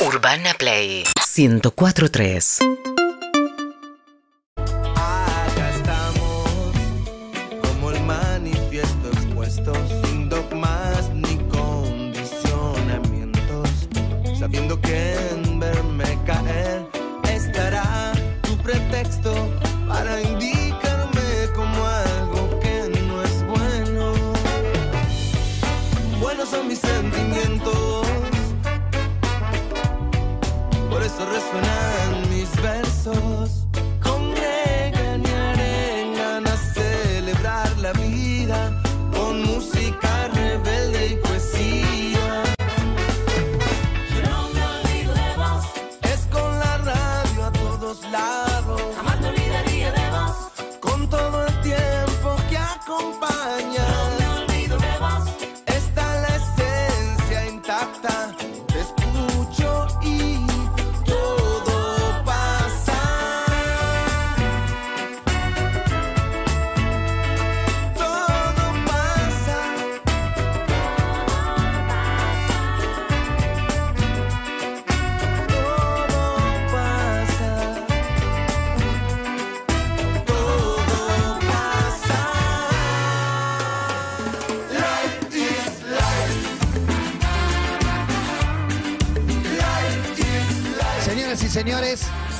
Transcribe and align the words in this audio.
Urbana 0.00 0.54
Play 0.54 1.02
1043. 1.16 2.97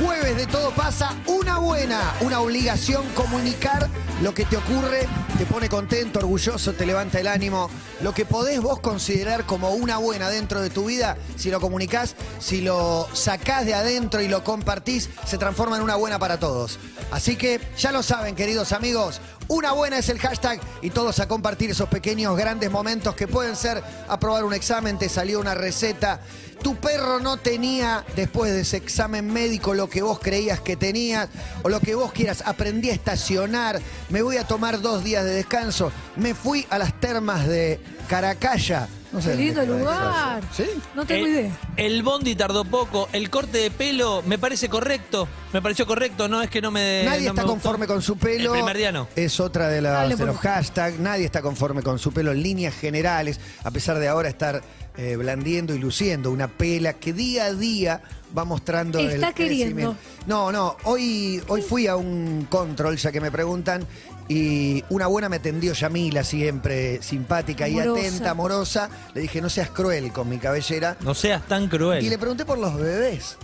Jueves 0.01 0.37
de 0.37 0.47
todo 0.49 0.73
pasa, 0.73 1.15
una 1.27 1.59
buena, 1.59 2.13
una 2.23 2.41
obligación 2.41 3.07
comunicar 3.15 3.89
lo 4.21 4.35
que 4.35 4.45
te 4.45 4.57
ocurre, 4.57 5.07
te 5.39 5.47
pone 5.47 5.69
contento, 5.69 6.19
orgulloso, 6.19 6.73
te 6.73 6.85
levanta 6.85 7.21
el 7.21 7.29
ánimo. 7.29 7.71
Lo 8.01 8.13
que 8.13 8.25
podés 8.25 8.61
vos 8.61 8.81
considerar 8.81 9.47
como 9.47 9.71
una 9.71 9.99
buena 9.99 10.29
dentro 10.29 10.61
de 10.61 10.71
tu 10.71 10.87
vida, 10.87 11.17
si 11.37 11.51
lo 11.51 11.61
comunicás, 11.61 12.17
si 12.41 12.63
lo 12.63 13.09
sacás 13.13 13.65
de 13.65 13.75
adentro 13.75 14.21
y 14.23 14.29
lo 14.29 14.43
compartís, 14.43 15.09
se 15.25 15.39
transforma 15.39 15.77
en 15.77 15.83
una 15.83 15.95
buena 15.95 16.19
para 16.19 16.41
todos. 16.41 16.81
Así 17.13 17.37
que 17.37 17.61
ya 17.77 17.93
lo 17.93 18.03
saben, 18.03 18.35
queridos 18.35 18.73
amigos, 18.73 19.21
una 19.49 19.73
buena 19.73 19.99
es 19.99 20.09
el 20.09 20.19
hashtag 20.19 20.61
y 20.83 20.91
todos 20.91 21.21
a 21.21 21.29
compartir 21.29 21.71
esos 21.71 21.89
pequeños 21.89 22.37
grandes 22.37 22.71
momentos 22.71 23.15
que 23.15 23.27
pueden 23.27 23.57
ser 23.57 23.83
aprobar 24.07 24.45
un 24.45 24.55
examen, 24.55 24.99
te 24.99 25.09
salió 25.09 25.41
una 25.41 25.55
receta, 25.55 26.21
tu 26.63 26.77
perro 26.77 27.19
no 27.21 27.37
tenía 27.39 28.05
después 28.15 28.53
de 28.53 28.61
ese 28.61 28.77
examen 28.77 29.33
médico 29.33 29.75
lo 29.75 29.89
que 29.89 30.03
vos 30.03 30.19
creías 30.19 30.61
que 30.61 30.77
tenías 30.77 31.29
o 31.63 31.69
lo 31.69 31.81
que 31.81 31.95
vos 31.95 32.13
quieras, 32.13 32.43
aprendí 32.45 32.91
a 32.91 32.95
estacionar, 32.95 33.81
me 34.11 34.23
voy 34.23 34.37
a 34.37 34.47
tomar 34.47 34.81
dos 34.81 35.03
días 35.03 35.25
de 35.25 35.33
descanso, 35.33 35.93
me 36.17 36.35
fui 36.35 36.67
a 36.71 36.79
las 36.79 36.99
termas 37.01 37.47
de 37.47 37.81
Caracalla. 38.09 38.89
No 39.11 39.23
sé 39.23 39.29
Qué 39.31 39.31
dónde 39.31 39.45
lindo 39.47 39.61
queda 39.63 39.79
lugar. 39.79 40.43
eso. 40.53 40.65
¿Sí? 40.65 40.81
No 40.95 41.07
tengo 41.07 41.25
el, 41.27 41.33
idea. 41.33 41.51
el 41.77 42.03
bondi 42.03 42.35
tardó 42.35 42.65
poco, 42.65 43.09
el 43.13 43.31
corte 43.31 43.57
de 43.59 43.71
pelo 43.71 44.23
me 44.27 44.39
parece 44.39 44.69
correcto, 44.69 45.27
me 45.53 45.63
pareció 45.63 45.87
correcto, 45.87 46.29
no 46.29 46.43
es 46.43 46.51
que 46.51 46.61
no 46.61 46.71
me 46.71 47.05
Nadie 47.05 47.23
no 47.25 47.31
está 47.31 47.43
me 47.43 47.49
conforme 47.49 47.87
gustó. 47.87 47.95
con 47.95 48.03
su 48.03 48.19
pelo. 48.19 48.53
El 48.55 48.59
primer 48.61 48.77
día 48.77 48.93
no. 48.93 49.09
Es 49.17 49.41
otra 49.41 49.69
de, 49.69 49.81
las- 49.81 49.93
Dale, 49.95 50.09
de 50.11 50.17
por 50.19 50.27
los 50.27 50.37
hashtags. 50.39 50.99
Nadie 50.99 51.25
está 51.25 51.41
conforme 51.41 51.83
con 51.83 51.99
su 51.99 52.13
pelo 52.13 52.33
en 52.33 52.43
líneas 52.43 52.75
generales, 52.75 53.41
a 53.65 53.71
pesar 53.71 53.99
de 53.99 54.09
ahora 54.09 54.29
estar 54.29 54.63
eh, 54.99 55.17
blandiendo 55.17 55.75
y 55.75 55.79
luciendo 55.79 56.31
una 56.31 56.49
pela 56.49 56.93
que 56.93 57.13
día 57.15 57.47
a 57.47 57.55
día 57.55 58.03
va 58.37 58.45
mostrando 58.45 58.99
el 58.99 59.09
Está 59.11 59.33
queriendo. 59.33 59.75
crecimiento. 59.75 59.97
No, 60.27 60.53
no, 60.53 60.77
hoy, 60.85 61.43
hoy 61.49 61.63
fui 61.63 61.87
a 61.87 61.97
un 61.97 62.47
control, 62.51 62.97
ya 62.99 63.11
que 63.11 63.21
me 63.23 63.31
preguntan, 63.31 63.87
y 64.29 64.85
una 64.91 65.07
buena 65.07 65.29
me 65.29 65.37
atendió 65.37 65.73
Yamila, 65.73 66.23
siempre 66.23 67.03
simpática 67.03 67.67
y 67.69 67.79
Amorosa. 67.79 68.01
atenta, 68.09 68.31
amorosa. 68.31 68.91
Le 69.15 69.23
dije, 69.23 69.41
no 69.41 69.49
seas 69.49 69.71
cruel 69.71 70.13
con 70.13 70.29
mi 70.29 70.39
cabellera. 70.39 70.97
No 71.01 71.15
seas 71.15 71.47
tan 71.47 71.69
cruel. 71.69 72.05
Y 72.05 72.11
le 72.11 72.19
pregunté 72.19 72.45
por 72.45 72.59
los 72.59 72.77
bebés. 72.77 73.37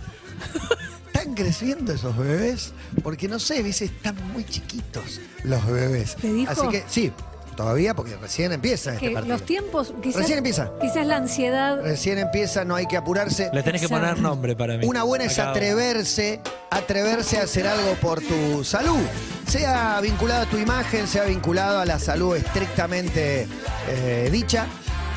¿Están 1.13 1.33
creciendo 1.33 1.93
esos 1.93 2.15
bebés? 2.15 2.73
Porque 3.01 3.27
no 3.27 3.39
sé, 3.39 3.63
dice, 3.63 3.85
están 3.85 4.15
muy 4.31 4.43
chiquitos 4.45 5.19
los 5.43 5.65
bebés. 5.65 6.15
¿Te 6.17 6.31
dijo? 6.31 6.51
Así 6.51 6.67
que 6.69 6.83
sí, 6.87 7.11
todavía 7.55 7.93
porque 7.93 8.15
recién 8.17 8.51
empieza 8.51 8.93
este 8.93 9.07
Que 9.07 9.13
partido. 9.13 9.35
los 9.37 9.45
tiempos, 9.45 9.93
quizás, 10.01 10.21
Recién 10.21 10.37
empieza. 10.39 10.71
quizás 10.81 11.05
la 11.05 11.17
ansiedad. 11.17 11.81
Recién 11.81 12.17
empieza, 12.19 12.65
no 12.65 12.75
hay 12.75 12.85
que 12.87 12.97
apurarse. 12.97 13.49
Le 13.53 13.63
tenés 13.63 13.81
que 13.81 13.87
Exacto. 13.87 14.05
poner 14.07 14.21
nombre 14.21 14.55
para 14.55 14.77
mí. 14.77 14.85
Una 14.85 15.03
buena 15.03 15.25
es 15.25 15.39
atreverse, 15.39 16.41
atreverse 16.71 17.39
a 17.39 17.43
hacer 17.43 17.67
algo 17.67 17.93
por 18.01 18.21
tu 18.21 18.63
salud. 18.63 18.99
Sea 19.47 19.99
vinculado 20.01 20.43
a 20.43 20.45
tu 20.45 20.57
imagen, 20.57 21.07
sea 21.07 21.23
vinculado 21.23 21.79
a 21.79 21.85
la 21.85 21.99
salud 21.99 22.35
estrictamente 22.35 23.47
eh, 23.89 24.29
dicha. 24.31 24.65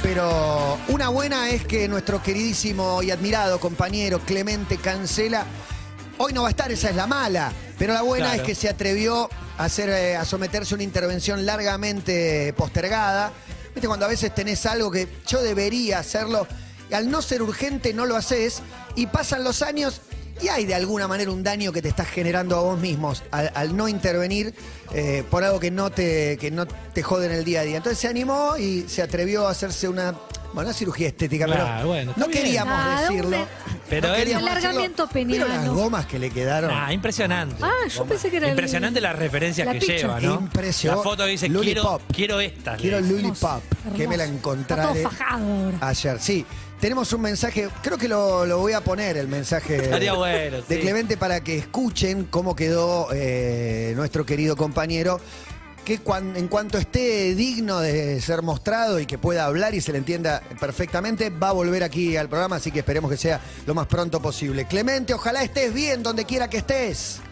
Pero 0.03 0.79
una 0.89 1.09
buena 1.09 1.51
es 1.51 1.65
que 1.65 1.89
nuestro 1.89 2.23
queridísimo 2.23 3.03
y 3.03 3.11
admirado 3.11 3.59
compañero 3.59 4.21
Clemente 4.21 4.77
Cancela 4.77 5.45
hoy 6.19 6.33
no 6.33 6.43
va 6.43 6.49
a 6.49 6.51
estar, 6.51 6.71
esa 6.71 6.91
es 6.91 6.97
la 6.97 7.07
mala. 7.07 7.51
Pero 7.79 7.93
la 7.95 8.03
buena 8.03 8.27
Claro. 8.27 8.43
es 8.43 8.47
que 8.47 8.55
se 8.55 8.69
atrevió 8.69 9.29
a, 9.59 9.65
hacer, 9.65 9.89
eh, 9.91 10.17
a 10.17 10.25
someterse 10.25 10.75
a 10.75 10.77
una 10.77 10.85
intervención 10.85 11.45
largamente 11.45 12.53
postergada. 12.57 13.33
Viste, 13.75 13.87
cuando 13.87 14.07
a 14.07 14.09
veces 14.09 14.35
tenés 14.35 14.65
algo 14.67 14.91
que 14.91 15.09
yo 15.27 15.43
debería 15.43 15.99
hacerlo, 15.99 16.47
y 16.91 16.95
al 16.95 17.11
no 17.11 17.21
ser 17.21 17.43
urgente 17.43 17.93
no 17.93 18.07
lo 18.07 18.17
haces, 18.17 18.63
y 18.95 19.07
pasan 19.07 19.45
los 19.45 19.61
años 19.63 20.01
y 20.41 20.47
hay 20.49 20.67
de 20.67 20.75
alguna 20.77 21.09
manera 21.09 21.33
un 21.33 21.43
daño 21.43 21.73
que 21.73 21.83
te 21.83 21.89
estás 21.89 22.07
generando 22.09 22.57
a 22.57 22.61
vos 22.61 22.79
mismos 22.79 23.25
al, 23.33 23.51
al 23.57 23.77
no 23.77 23.89
intervenir 23.89 24.55
eh, 24.95 25.25
por 25.29 25.43
algo 25.43 25.59
que 25.59 25.73
no, 25.73 25.91
te, 25.91 26.37
que 26.39 26.53
no 26.53 26.65
te 26.67 27.03
jode 27.03 27.27
en 27.27 27.33
el 27.33 27.45
día 27.45 27.61
a 27.61 27.65
día. 27.65 27.77
Entonces 27.79 27.99
se 27.99 28.07
animó 28.07 28.57
y 28.57 28.85
se 28.89 29.03
atrevió 29.03 29.49
a 29.49 29.51
hacerse 29.51 29.89
una, 29.89 30.13
bueno, 30.55 30.69
una 30.71 30.73
cirugía 30.73 31.09
estética, 31.09 31.45
Claro, 31.47 31.69
pero 31.79 31.89
bueno, 31.89 32.11
está 32.13 32.21
no 32.21 32.29
bien. 32.29 32.43
queríamos 32.43 32.73
Nada, 32.79 33.01
decirlo. 33.03 33.37
Pero 33.89 34.09
No 34.09 34.15
él- 34.15 34.21
queríamos 34.21 34.51
Alargamiento. 34.51 35.09
¿Vieron 35.15 35.49
las 35.49 35.59
peniano. 35.59 35.75
gomas 35.75 36.07
que 36.07 36.19
le 36.19 36.31
quedaron? 36.31 36.71
Ah, 36.73 36.93
impresionante. 36.93 37.57
Ah, 37.63 37.71
yo 37.89 38.05
pensé 38.05 38.31
que 38.31 38.37
era 38.37 38.47
el- 38.47 38.53
Impresionante 38.53 39.01
las 39.01 39.17
referencias 39.17 39.67
la 39.67 39.73
que 39.73 39.79
picture. 39.79 39.99
lleva, 40.03 40.21
¿no? 40.21 40.35
Impresionante. 40.41 41.05
La 41.05 41.11
foto 41.11 41.25
dice, 41.27 41.49
quiero, 41.49 42.01
quiero 42.13 42.41
esta. 42.41 42.77
Quiero 42.77 42.99
dice. 43.01 43.13
Lollipop, 43.15 43.63
que 43.97 44.07
me 44.09 44.17
la 44.17 44.27
ahora. 45.31 45.79
ayer. 45.81 46.19
Sí, 46.21 46.45
tenemos 46.81 47.13
un 47.13 47.21
mensaje, 47.23 47.69
creo 47.83 47.97
que 47.99 48.09
lo, 48.09 48.45
lo 48.47 48.59
voy 48.59 48.73
a 48.75 48.81
poner, 48.83 49.17
el 49.17 49.29
mensaje 49.29 49.77
Estaría 49.85 50.13
bueno, 50.13 50.59
de 50.69 50.75
sí. 50.77 50.81
Clemente 50.81 51.17
para 51.17 51.43
que 51.43 51.57
escuchen 51.59 52.25
cómo 52.31 52.55
quedó 52.55 53.09
eh, 53.13 53.93
nuestro 53.97 54.25
querido 54.27 54.57
compañero, 54.57 55.21
que 55.89 56.01
en 56.35 56.49
cuanto 56.49 56.77
esté 56.77 57.35
digno 57.35 57.81
de 57.81 58.21
ser 58.21 58.43
mostrado 58.43 59.01
y 59.01 59.07
que 59.07 59.17
pueda 59.17 59.47
hablar 59.47 59.75
y 59.75 59.81
se 59.81 59.91
le 59.91 59.97
entienda 59.97 60.43
perfectamente, 60.61 61.31
va 61.31 61.49
a 61.49 61.53
volver 61.53 61.83
aquí 61.83 62.15
al 62.19 62.29
programa, 62.29 62.57
así 62.57 62.71
que 62.71 62.81
esperemos 62.81 63.11
que 63.11 63.17
sea 63.17 63.41
lo 63.65 63.75
más 63.75 63.87
pronto 63.87 64.21
posible. 64.21 64.67
Clemente, 64.67 65.15
ojalá 65.15 65.43
estés 65.43 65.73
bien 65.73 66.03
donde 66.03 66.27
quiera 66.27 66.51
que 66.51 66.59
estés. 66.59 67.23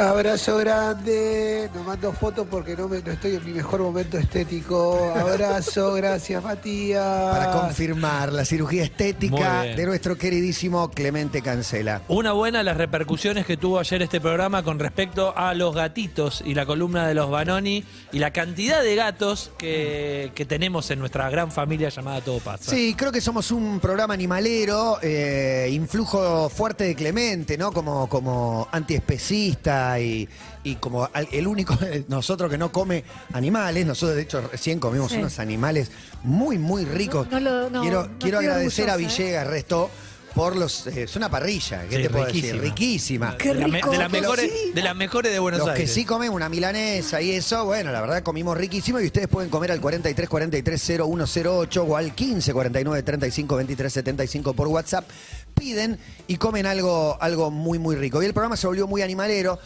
Abrazo 0.00 0.56
grande, 0.56 1.68
no 1.74 1.84
mando 1.84 2.10
fotos 2.12 2.46
porque 2.50 2.74
no, 2.74 2.88
me- 2.88 3.02
no 3.02 3.12
estoy 3.12 3.34
en 3.36 3.44
mi 3.44 3.52
mejor 3.52 3.80
momento 3.82 4.16
estético. 4.16 5.12
Abrazo, 5.14 5.92
gracias 5.96 6.42
Matías. 6.42 7.36
Para 7.36 7.50
confirmar 7.52 8.32
la 8.32 8.46
cirugía 8.46 8.82
estética 8.84 9.62
de 9.62 9.84
nuestro 9.84 10.16
queridísimo 10.16 10.90
Clemente 10.90 11.42
Cancela. 11.42 12.00
Una 12.08 12.32
buena 12.32 12.62
las 12.62 12.78
repercusiones 12.78 13.44
que 13.44 13.58
tuvo 13.58 13.78
ayer 13.78 14.00
este 14.00 14.22
programa 14.22 14.62
con 14.62 14.78
respecto 14.78 15.36
a 15.36 15.52
los 15.52 15.74
gatitos 15.74 16.42
y 16.46 16.54
la 16.54 16.64
columna 16.64 17.06
de 17.06 17.12
los 17.14 17.28
Banoni 17.30 17.84
y 18.10 18.18
la 18.20 18.32
cantidad 18.32 18.82
de 18.82 18.94
gatos 18.94 19.50
que, 19.58 20.32
que 20.34 20.46
tenemos 20.46 20.90
en 20.90 20.98
nuestra 20.98 21.28
gran 21.28 21.52
familia 21.52 21.90
llamada 21.90 22.22
Todo 22.22 22.38
Pasa. 22.38 22.70
Sí, 22.70 22.94
creo 22.96 23.12
que 23.12 23.20
somos 23.20 23.50
un 23.50 23.80
programa 23.80 24.14
animalero, 24.14 24.98
eh, 25.02 25.68
influjo 25.72 26.48
fuerte 26.48 26.84
de 26.84 26.94
Clemente, 26.94 27.58
¿no? 27.58 27.70
Como, 27.70 28.08
como 28.08 28.66
antiespecista 28.72 29.89
y, 29.98 30.28
y 30.62 30.76
como 30.76 31.08
al- 31.12 31.28
el 31.32 31.46
único 31.46 31.76
nosotros 32.08 32.50
que 32.50 32.58
no 32.58 32.70
come 32.70 33.02
animales. 33.32 33.86
Nosotros, 33.86 34.16
de 34.16 34.22
hecho, 34.22 34.40
recién 34.52 34.78
comimos 34.78 35.10
Sí. 35.10 35.18
unos 35.18 35.38
animales 35.38 35.90
muy, 36.22 36.58
muy 36.58 36.84
ricos. 36.84 37.26
No- 37.30 37.40
no 37.40 37.50
lo- 37.50 37.70
no, 37.70 37.80
quiero 37.80 38.02
no 38.06 38.18
quiero 38.18 38.38
estoy 38.40 38.48
agradecer 38.50 38.90
a 38.90 38.92
orgullosa, 38.94 39.16
¿eh? 39.22 39.24
Villegas, 39.24 39.46
Resto, 39.46 39.90
por 40.34 40.54
los. 40.54 40.86
eh, 40.86 41.02
es 41.02 41.16
una 41.16 41.28
parrilla, 41.28 41.82
¿qué 41.88 41.96
Sí, 41.96 42.02
te 42.02 42.10
puedo 42.10 42.26
decir? 42.26 42.60
riquísima. 42.60 43.36
Qué 43.36 43.48
de, 43.48 43.54
la 43.56 43.66
me- 43.66 43.78
rico. 43.78 43.90
de 43.90 43.98
las 43.98 44.08
Pero 44.10 44.22
mejores, 44.22 44.52
sí. 44.52 44.70
de 44.72 44.82
las 44.82 44.94
mejores 44.94 45.32
de 45.32 45.38
Buenos 45.40 45.58
Los 45.58 45.68
Aires. 45.70 45.88
que 45.90 45.92
sí 45.92 46.04
comen 46.04 46.30
una 46.30 46.48
milanesa 46.48 47.20
y 47.20 47.32
eso, 47.32 47.64
bueno, 47.64 47.90
la 47.90 48.00
verdad 48.00 48.22
comimos 48.22 48.56
riquísimo 48.56 49.00
y 49.00 49.06
ustedes 49.06 49.26
pueden 49.26 49.50
comer 49.50 49.72
al 49.72 49.80
43 49.80 50.28
43 50.28 50.80
0108 50.80 51.82
o 51.82 51.96
al 51.96 52.14
15 52.14 52.52
49 52.52 53.02
35 53.02 53.56
23 53.56 53.92
75 53.92 54.52
por 54.54 54.68
WhatsApp. 54.68 55.04
Piden 55.60 55.98
y 56.26 56.36
comen 56.38 56.64
algo, 56.64 57.18
algo 57.20 57.50
muy, 57.50 57.78
muy 57.78 57.94
rico. 57.94 58.22
Y 58.22 58.26
el 58.26 58.32
programa 58.32 58.56
se 58.56 58.66
volvió 58.66 58.86
muy 58.86 59.02
animalero. 59.02 59.58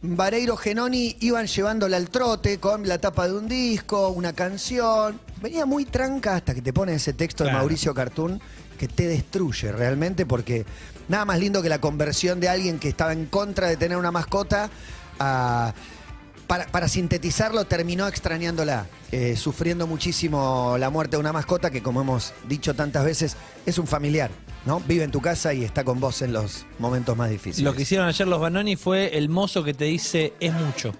Vareiro 0.00 0.56
Genoni 0.56 1.14
iban 1.20 1.46
llevándola 1.46 1.98
al 1.98 2.08
trote 2.08 2.58
con 2.58 2.88
la 2.88 2.96
tapa 2.98 3.28
de 3.28 3.34
un 3.34 3.46
disco, 3.46 4.08
una 4.08 4.32
canción. 4.32 5.20
Venía 5.42 5.66
muy 5.66 5.84
tranca 5.84 6.36
hasta 6.36 6.54
que 6.54 6.62
te 6.62 6.72
ponen 6.72 6.94
ese 6.94 7.12
texto 7.12 7.44
de. 7.44 7.50
Mauricio 7.58 7.92
Cartún 7.92 8.40
que 8.78 8.88
te 8.88 9.08
destruye 9.08 9.72
realmente 9.72 10.24
porque 10.24 10.64
nada 11.08 11.26
más 11.26 11.38
lindo 11.38 11.60
que 11.62 11.68
la 11.68 11.80
conversión 11.82 12.40
de 12.40 12.48
alguien 12.48 12.78
que 12.78 12.88
estaba 12.88 13.12
en 13.12 13.26
contra 13.26 13.68
de 13.68 13.76
tener 13.76 13.98
una 13.98 14.10
mascota 14.10 14.70
a- 15.18 15.74
para, 16.46 16.66
para 16.68 16.86
sintetizarlo 16.88 17.64
terminó 17.66 18.06
extrañándola, 18.06 18.86
eh, 19.12 19.34
sufriendo 19.36 19.86
muchísimo 19.86 20.76
la 20.78 20.90
muerte 20.90 21.16
de 21.16 21.20
una 21.20 21.32
mascota 21.32 21.70
que 21.70 21.82
como 21.82 22.00
hemos 22.00 22.32
dicho 22.48 22.74
tantas 22.74 23.04
veces 23.04 23.36
es 23.66 23.78
un 23.78 23.86
familiar, 23.86 24.30
¿no? 24.66 24.80
Vive 24.80 25.04
en 25.04 25.10
tu 25.10 25.20
casa 25.20 25.54
y 25.54 25.64
está 25.64 25.84
con 25.84 26.00
vos 26.00 26.20
en 26.22 26.32
los 26.32 26.66
momentos 26.78 27.16
más 27.16 27.30
difíciles. 27.30 27.64
Lo 27.64 27.74
que 27.74 27.82
hicieron 27.82 28.06
ayer 28.08 28.26
los 28.28 28.40
Banoni 28.40 28.76
fue 28.76 29.16
el 29.16 29.28
mozo 29.28 29.64
que 29.64 29.72
te 29.74 29.84
dice 29.86 30.32
es 30.40 30.52
mucho. 30.52 30.92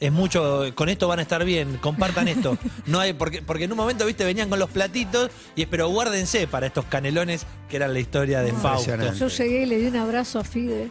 Es 0.00 0.10
mucho, 0.12 0.64
con 0.74 0.88
esto 0.88 1.06
van 1.08 1.20
a 1.20 1.22
estar 1.22 1.44
bien, 1.44 1.78
compartan 1.80 2.28
esto. 2.28 2.58
No 2.86 2.98
hay, 3.00 3.12
porque, 3.14 3.40
porque 3.40 3.64
en 3.64 3.70
un 3.72 3.78
momento, 3.78 4.04
viste, 4.04 4.24
venían 4.24 4.50
con 4.50 4.58
los 4.58 4.68
platitos 4.68 5.30
y 5.54 5.64
pero 5.66 5.88
guárdense 5.88 6.46
para 6.48 6.66
estos 6.66 6.84
canelones 6.86 7.46
que 7.70 7.76
eran 7.76 7.92
la 7.94 8.00
historia 8.00 8.42
de 8.42 8.52
Fausto. 8.52 9.12
Yo 9.14 9.28
llegué 9.28 9.62
y 9.62 9.66
le 9.66 9.78
di 9.78 9.86
un 9.86 9.96
abrazo 9.96 10.40
a 10.40 10.44
Fide. 10.44 10.90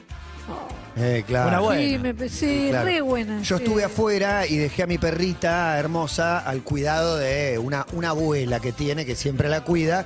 Eh, 0.96 1.24
claro. 1.26 1.50
Una 1.50 1.60
buena. 1.60 1.82
Sí, 1.82 1.98
me- 2.00 2.30
sí, 2.30 2.68
Claro. 2.70 2.86
re 2.86 3.02
buena. 3.02 3.42
Yo 3.42 3.58
sí. 3.58 3.64
estuve 3.64 3.84
afuera 3.84 4.46
y 4.48 4.58
dejé 4.58 4.84
a 4.84 4.88
mi 4.88 4.98
perrita 4.98 5.78
hermosa 5.80 6.40
al 6.40 6.62
cuidado 6.64 7.18
de 7.18 7.58
una, 7.60 7.86
una 7.94 8.10
abuela 8.10 8.60
que 8.60 8.72
tiene, 8.72 9.06
que 9.06 9.16
siempre 9.16 9.50
la 9.50 9.64
cuida. 9.64 10.06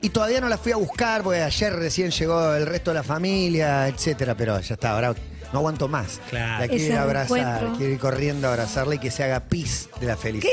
Y 0.00 0.10
todavía 0.10 0.40
no 0.40 0.48
la 0.48 0.58
fui 0.58 0.72
a 0.72 0.76
buscar, 0.76 1.22
porque 1.22 1.42
ayer 1.42 1.72
recién 1.74 2.10
llegó 2.10 2.54
el 2.54 2.66
resto 2.66 2.90
de 2.92 2.94
la 2.94 3.02
familia, 3.02 3.88
etcétera, 3.88 4.36
pero 4.36 4.60
ya 4.60 4.74
está, 4.74 4.92
ahora 4.92 5.14
no 5.52 5.58
aguanto 5.60 5.88
más. 5.88 6.20
Claro. 6.30 6.60
La 6.60 6.68
quiero 6.68 6.84
ir 6.84 6.92
a 6.94 7.02
abrazar, 7.02 7.30
reencuentro. 7.38 7.78
quiero 7.78 7.92
ir 7.92 7.98
corriendo 7.98 8.48
a 8.48 8.50
abrazarla 8.52 8.94
y 8.94 8.98
que 8.98 9.10
se 9.10 9.24
haga 9.24 9.40
pis 9.40 9.88
de 10.00 10.06
la 10.06 10.16
felicidad. 10.16 10.52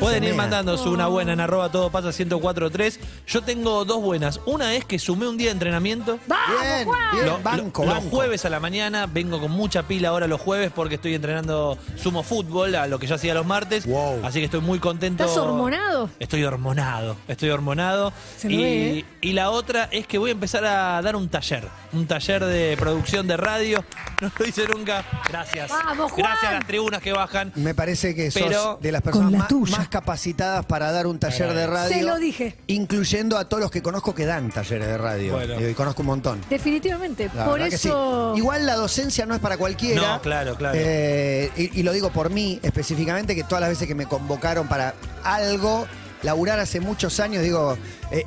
Pueden 0.00 0.20
Se 0.22 0.28
ir 0.28 0.34
mea. 0.34 0.42
mandando 0.42 0.76
su 0.78 0.90
una 0.90 1.06
buena 1.06 1.32
en 1.32 1.40
arroba 1.40 1.70
todo 1.70 1.90
pasa 1.90 2.08
1043. 2.08 3.00
Yo 3.26 3.42
tengo 3.42 3.84
dos 3.84 4.02
buenas. 4.02 4.40
Una 4.46 4.74
es 4.74 4.84
que 4.84 4.98
sumé 4.98 5.26
un 5.26 5.36
día 5.36 5.46
de 5.48 5.52
entrenamiento. 5.52 6.18
Bien, 6.26 6.88
bien, 7.12 7.26
Lo- 7.26 7.38
banco, 7.42 7.82
lo- 7.84 7.88
los 7.94 7.98
banco. 8.02 8.16
jueves 8.16 8.44
a 8.44 8.50
la 8.50 8.60
mañana 8.60 9.06
vengo 9.06 9.40
con 9.40 9.50
mucha 9.50 9.82
pila 9.84 10.08
ahora 10.10 10.26
los 10.26 10.40
jueves 10.40 10.70
porque 10.74 10.96
estoy 10.96 11.14
entrenando 11.14 11.78
sumo 11.96 12.22
fútbol 12.22 12.74
a 12.74 12.86
lo 12.86 12.98
que 12.98 13.06
yo 13.06 13.14
hacía 13.14 13.34
los 13.34 13.46
martes. 13.46 13.86
Wow. 13.86 14.20
Así 14.24 14.38
que 14.38 14.44
estoy 14.46 14.60
muy 14.60 14.78
contento. 14.78 15.24
¿Estás 15.24 15.38
hormonado? 15.38 16.10
Estoy 16.18 16.44
hormonado, 16.44 17.16
estoy 17.28 17.50
hormonado. 17.50 18.12
Se 18.36 18.48
lo 18.48 18.54
y, 18.54 18.62
ve, 18.62 18.98
¿eh? 18.98 19.04
y 19.20 19.32
la 19.32 19.50
otra 19.50 19.88
es 19.90 20.06
que 20.06 20.18
voy 20.18 20.30
a 20.30 20.32
empezar 20.32 20.64
a 20.64 21.00
dar 21.02 21.16
un 21.16 21.28
taller, 21.28 21.66
un 21.92 22.06
taller 22.06 22.44
de 22.44 22.76
producción 22.78 23.26
de 23.26 23.36
radio. 23.36 23.84
No 24.20 24.25
lo 24.38 24.46
hice 24.46 24.66
nunca. 24.68 25.04
Gracias. 25.28 25.70
Vamos, 25.70 26.12
Juan. 26.12 26.26
Gracias 26.30 26.50
a 26.50 26.54
las 26.54 26.66
tribunas 26.66 27.02
que 27.02 27.12
bajan. 27.12 27.52
Me 27.56 27.74
parece 27.74 28.14
que 28.14 28.30
sos 28.30 28.42
Pero- 28.42 28.78
de 28.80 28.92
las 28.92 29.02
personas 29.02 29.32
la 29.32 29.78
más, 29.78 29.88
capacitadas 29.88 30.64
para 30.66 30.90
dar 30.92 31.06
un 31.06 31.18
taller 31.18 31.52
de 31.54 31.66
radio. 31.66 31.96
Se 31.96 32.02
lo 32.02 32.16
dije. 32.18 32.56
Incluyendo 32.66 33.38
a 33.38 33.46
todos 33.48 33.62
los 33.62 33.70
que 33.70 33.82
conozco 33.82 34.14
que 34.14 34.26
dan 34.26 34.50
talleres 34.50 34.86
de 34.86 34.98
radio. 34.98 35.32
Bueno. 35.34 35.68
Y 35.68 35.74
conozco 35.74 36.02
un 36.02 36.06
montón. 36.08 36.40
Definitivamente. 36.50 37.30
La 37.34 37.44
Por 37.44 37.60
sí. 37.68 37.74
eso. 37.74 38.34
Igual 38.36 38.66
la 38.66 38.74
docencia 38.74 39.26
no 39.26 39.34
es 39.34 39.40
para 39.40 39.56
cualquiera. 39.56 40.14
No, 40.16 40.20
claro, 40.22 40.54
claro. 40.56 40.76
Eh, 40.78 41.50
y, 41.56 41.80
y 41.80 41.82
lo 41.82 41.92
digo 41.92 42.10
por 42.10 42.30
mí 42.30 42.58
específicamente, 42.62 43.34
que 43.34 43.44
todas 43.44 43.60
las 43.60 43.70
veces 43.70 43.86
que 43.88 43.94
me 43.94 44.06
convocaron 44.06 44.68
para 44.68 44.94
algo, 45.24 45.86
laburar 46.22 46.58
hace 46.60 46.80
muchos 46.80 47.20
años, 47.20 47.42
digo, 47.42 47.76
eh, 48.10 48.24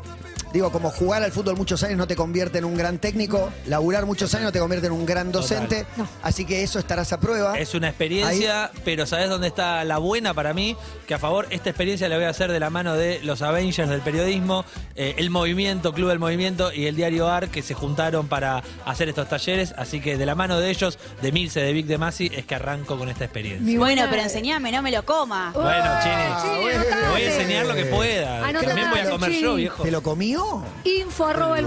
digo, 0.53 0.71
como 0.71 0.89
jugar 0.89 1.23
al 1.23 1.31
fútbol 1.31 1.55
muchos 1.55 1.83
años 1.83 1.97
no 1.97 2.07
te 2.07 2.15
convierte 2.15 2.57
en 2.57 2.65
un 2.65 2.75
gran 2.75 2.97
técnico, 2.99 3.51
laburar 3.65 4.05
muchos 4.05 4.33
años 4.33 4.45
no 4.45 4.51
te 4.51 4.59
convierte 4.59 4.87
en 4.87 4.93
un 4.93 5.05
gran 5.05 5.31
docente. 5.31 5.85
No. 5.97 6.07
Así 6.23 6.45
que 6.45 6.63
eso 6.63 6.79
estarás 6.79 7.13
a 7.13 7.19
prueba. 7.19 7.57
Es 7.57 7.73
una 7.73 7.89
experiencia, 7.89 8.71
pero 8.83 9.05
¿sabes 9.05 9.29
dónde 9.29 9.47
está 9.47 9.83
la 9.83 9.97
buena 9.97 10.33
para 10.33 10.53
mí? 10.53 10.75
Que 11.07 11.13
a 11.13 11.19
favor, 11.19 11.47
esta 11.49 11.69
experiencia 11.69 12.09
la 12.09 12.15
voy 12.15 12.25
a 12.25 12.29
hacer 12.29 12.51
de 12.51 12.59
la 12.59 12.69
mano 12.69 12.95
de 12.95 13.19
los 13.23 13.41
Avengers 13.41 13.89
del 13.89 14.01
periodismo, 14.01 14.65
eh, 14.95 15.15
el 15.17 15.29
Movimiento, 15.29 15.93
Club 15.93 16.09
del 16.09 16.19
Movimiento 16.19 16.71
y 16.73 16.85
el 16.87 16.95
Diario 16.95 17.27
AR 17.27 17.49
que 17.49 17.61
se 17.61 17.73
juntaron 17.73 18.27
para 18.27 18.63
hacer 18.85 19.09
estos 19.09 19.27
talleres. 19.29 19.73
Así 19.77 19.99
que 19.99 20.17
de 20.17 20.25
la 20.25 20.35
mano 20.35 20.59
de 20.59 20.69
ellos, 20.69 20.97
de 21.21 21.31
Milce, 21.31 21.61
de 21.61 21.73
Vic 21.73 21.85
de 21.85 21.97
Masi, 21.97 22.31
es 22.33 22.45
que 22.45 22.55
arranco 22.55 22.97
con 22.97 23.09
esta 23.09 23.25
experiencia. 23.25 23.65
Mi 23.65 23.77
Bueno, 23.77 24.03
pero 24.09 24.21
enseñame, 24.21 24.71
no 24.71 24.81
me 24.81 24.91
lo 24.91 25.03
coma. 25.05 25.51
Bueno, 25.53 25.89
Chini, 26.03 26.59
Chini, 26.63 27.09
voy 27.11 27.21
a 27.21 27.35
enseñar 27.35 27.65
lo 27.65 27.75
que 27.75 27.85
pueda. 27.85 28.51
También 28.51 28.89
voy 28.89 28.99
a 28.99 29.09
comer 29.09 29.29
Chini. 29.31 29.41
yo, 29.41 29.55
viejo. 29.55 29.83
¿Te 29.83 29.91
lo 29.91 30.01
comió? 30.03 30.38
Info 30.83 31.25
arroba. 31.25 31.57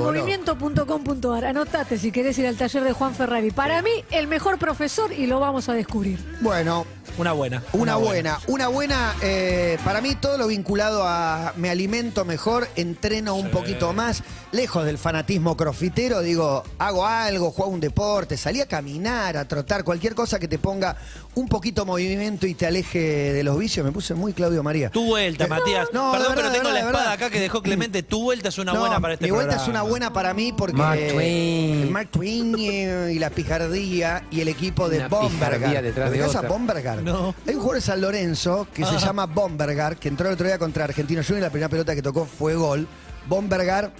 Anotate 1.44 1.98
si 1.98 2.12
querés 2.12 2.38
ir 2.38 2.46
al 2.46 2.56
taller 2.56 2.84
de 2.84 2.92
Juan 2.92 3.14
Ferrari. 3.14 3.50
Para 3.50 3.82
mí, 3.82 3.90
el 4.10 4.26
mejor 4.26 4.58
profesor 4.58 5.12
y 5.12 5.26
lo 5.26 5.40
vamos 5.40 5.68
a 5.68 5.74
descubrir. 5.74 6.18
Bueno, 6.40 6.86
Una 7.18 7.32
buena. 7.32 7.62
Una 7.72 7.96
buena, 7.96 8.38
una 8.46 8.68
buena, 8.68 9.14
eh, 9.20 9.78
para 9.84 10.00
mí 10.00 10.14
todo 10.14 10.38
lo 10.38 10.46
vinculado 10.46 11.06
a 11.06 11.52
me 11.56 11.68
alimento 11.68 12.24
mejor, 12.24 12.66
entreno 12.74 13.34
un 13.34 13.50
poquito 13.50 13.92
más, 13.92 14.22
lejos 14.52 14.84
del 14.84 14.98
fanatismo 14.98 15.56
crofitero, 15.56 16.20
digo, 16.20 16.62
hago 16.78 17.06
algo, 17.06 17.50
juego 17.50 17.70
un 17.72 17.80
deporte, 17.80 18.36
salí 18.36 18.60
a 18.60 18.66
caminar, 18.66 19.36
a 19.38 19.48
trotar, 19.48 19.82
cualquier 19.82 20.14
cosa 20.14 20.38
que 20.38 20.46
te 20.46 20.58
ponga 20.58 20.94
un 21.34 21.48
poquito 21.48 21.86
movimiento 21.86 22.46
y 22.46 22.54
te 22.54 22.66
aleje 22.66 23.32
de 23.32 23.42
los 23.44 23.58
vicios, 23.58 23.84
me 23.86 23.92
puse 23.92 24.12
muy 24.14 24.34
Claudio 24.34 24.62
María. 24.62 24.90
Tu 24.90 25.02
vuelta, 25.06 25.44
Eh, 25.44 25.48
Matías. 25.48 25.88
no, 25.94 26.12
Perdón, 26.12 26.34
verdad, 26.36 26.50
pero 26.50 26.50
tengo 26.52 26.70
la 26.70 26.78
espada 26.80 26.98
verdad. 26.98 27.12
acá 27.14 27.30
que 27.30 27.40
dejó 27.40 27.62
Clemente. 27.62 28.02
Tu 28.02 28.20
vuelta 28.22 28.50
es 28.50 28.58
una 28.58 28.74
No, 28.74 28.80
buena 28.80 29.00
para 29.00 29.14
este 29.14 29.24
mi 29.24 29.30
vuelta 29.30 29.56
es 29.56 29.66
una 29.68 29.82
buena 29.82 30.12
para 30.12 30.34
mí 30.34 30.52
porque 30.52 30.76
Mark 30.76 31.00
Twain. 31.12 31.90
Mark 31.90 32.08
Twain 32.10 32.58
y 32.58 33.18
la 33.18 33.30
pijardía 33.30 34.24
y 34.30 34.42
el 34.42 34.48
equipo 34.48 34.90
de 34.90 34.98
Una 34.98 35.08
Bombergar. 35.08 35.82
detrás 35.82 36.10
¿Lo 36.10 36.16
de 36.16 36.24
otra. 36.24 36.42
Bombergar? 36.48 37.02
No. 37.02 37.34
Hay 37.46 37.54
un 37.54 37.60
jugador 37.60 37.76
de 37.76 37.80
San 37.80 38.00
Lorenzo 38.02 38.66
que 38.74 38.84
se 38.84 38.96
Ah. 38.96 38.98
llama 38.98 39.24
Bombergar, 39.24 39.96
que 39.96 40.08
entró 40.08 40.28
el 40.28 40.34
otro 40.34 40.46
día 40.46 40.58
contra 40.58 40.84
Argentino 40.84 41.22
Junior 41.22 41.38
y 41.38 41.42
la 41.44 41.50
primera 41.50 41.70
pelota 41.70 41.94
que 41.94 42.02
tocó 42.02 42.26
fue 42.26 42.54
gol. 42.54 42.86
Bombergar 43.26 43.92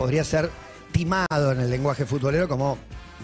podría 0.00 0.24
ser 0.24 0.48
timado 0.92 1.52
en 1.52 1.60
el 1.60 1.68
lenguaje 1.70 2.06
futbolero 2.06 2.48
como 2.48 2.78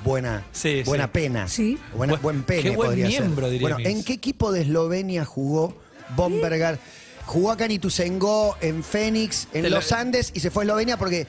buena, 0.05 0.45
Sí, 0.53 0.83
buena 0.85 1.05
sí. 1.05 1.11
pena. 1.13 1.49
Sí. 1.49 1.79
Buena, 1.95 2.13
Bu- 2.15 2.21
buen 2.21 2.43
pene 2.43 2.63
qué 2.63 2.77
buen 2.77 2.89
podría 2.91 3.07
miembro, 3.09 3.47
ser. 3.47 3.53
diría 3.53 3.75
bueno. 3.77 3.89
¿en 3.89 4.05
qué 4.05 4.13
equipo 4.13 4.53
de 4.53 4.61
Eslovenia 4.61 5.25
jugó 5.25 5.75
Bombergar? 6.15 6.79
Jugó 7.25 7.51
acá 7.51 7.65
en 7.65 7.73
Ituzaingó, 7.73 8.57
en 8.61 8.85
Fénix, 8.85 9.49
en 9.55 9.63
Te 9.63 9.71
lo- 9.71 9.77
los 9.77 9.91
Andes 9.91 10.31
y 10.35 10.41
se 10.41 10.51
fue 10.51 10.63
a 10.63 10.67
Eslovenia 10.67 10.99
porque 10.99 11.27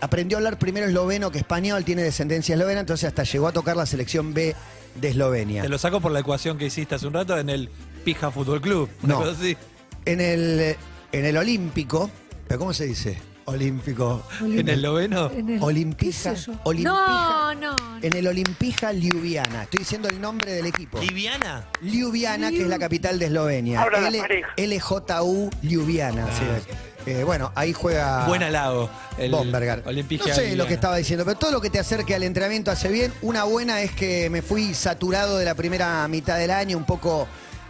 aprendió 0.00 0.36
a 0.36 0.38
hablar 0.38 0.58
primero 0.58 0.86
esloveno 0.86 1.30
que 1.32 1.38
español, 1.38 1.84
tiene 1.84 2.02
descendencia 2.02 2.54
eslovena, 2.54 2.80
entonces 2.80 3.08
hasta 3.08 3.24
llegó 3.24 3.48
a 3.48 3.52
tocar 3.52 3.76
la 3.76 3.84
selección 3.86 4.32
B 4.32 4.54
de 4.94 5.08
Eslovenia. 5.08 5.62
Te 5.62 5.68
lo 5.68 5.76
saco 5.78 6.00
por 6.00 6.12
la 6.12 6.20
ecuación 6.20 6.56
que 6.56 6.66
hiciste 6.66 6.94
hace 6.94 7.06
un 7.08 7.14
rato 7.14 7.36
en 7.38 7.50
el 7.50 7.68
Pija 8.04 8.30
Fútbol 8.30 8.60
Club. 8.60 8.88
Una 9.02 9.14
No. 9.14 9.20
cosa 9.20 9.32
así. 9.32 9.56
En 10.04 10.20
el, 10.20 10.76
en 11.12 11.24
el 11.24 11.36
Olímpico, 11.36 12.08
¿pero 12.46 12.58
cómo 12.60 12.72
se 12.72 12.86
dice? 12.86 13.18
Olímpico. 13.46 14.22
¿En 14.40 14.68
el 14.68 14.82
noveno? 14.82 15.30
En 15.30 15.48
el- 15.48 15.62
Olimpija. 15.62 16.34
No, 16.78 17.54
no. 17.54 17.76
En 18.02 18.16
el 18.16 18.26
Olimpija 18.26 18.92
Ljubljana. 18.92 19.62
Estoy 19.64 19.78
diciendo 19.78 20.08
el 20.08 20.20
nombre 20.20 20.52
del 20.52 20.66
equipo. 20.66 21.00
¿Liviana? 21.00 21.64
Ljubljana, 21.80 22.50
que 22.50 22.62
es 22.62 22.66
la 22.68 22.78
capital 22.78 23.18
de 23.18 23.26
Eslovenia. 23.26 23.84
L- 23.84 24.44
LJU 24.76 25.50
Ljubljana. 25.62 26.26
sí 26.36 26.42
es. 26.56 26.66
Eh, 27.08 27.22
bueno, 27.22 27.52
ahí 27.54 27.72
juega 27.72 28.26
Buen 28.26 28.42
halago. 28.42 28.90
El 29.16 29.30
Bombergar. 29.30 29.80
Olimpija 29.86 30.24
no 30.26 30.34
sé 30.34 30.40
Liviana. 30.40 30.62
lo 30.64 30.68
que 30.68 30.74
estaba 30.74 30.96
diciendo, 30.96 31.24
pero 31.24 31.38
todo 31.38 31.52
lo 31.52 31.60
que 31.60 31.70
te 31.70 31.78
acerque 31.78 32.16
al 32.16 32.24
entrenamiento 32.24 32.72
hace 32.72 32.88
bien. 32.88 33.12
Una 33.22 33.44
buena 33.44 33.80
es 33.80 33.92
que 33.92 34.28
me 34.28 34.42
fui 34.42 34.74
saturado 34.74 35.38
de 35.38 35.44
la 35.44 35.54
primera 35.54 36.06
mitad 36.08 36.36
del 36.36 36.50
año, 36.50 36.76
un 36.76 36.84
poco 36.84 37.28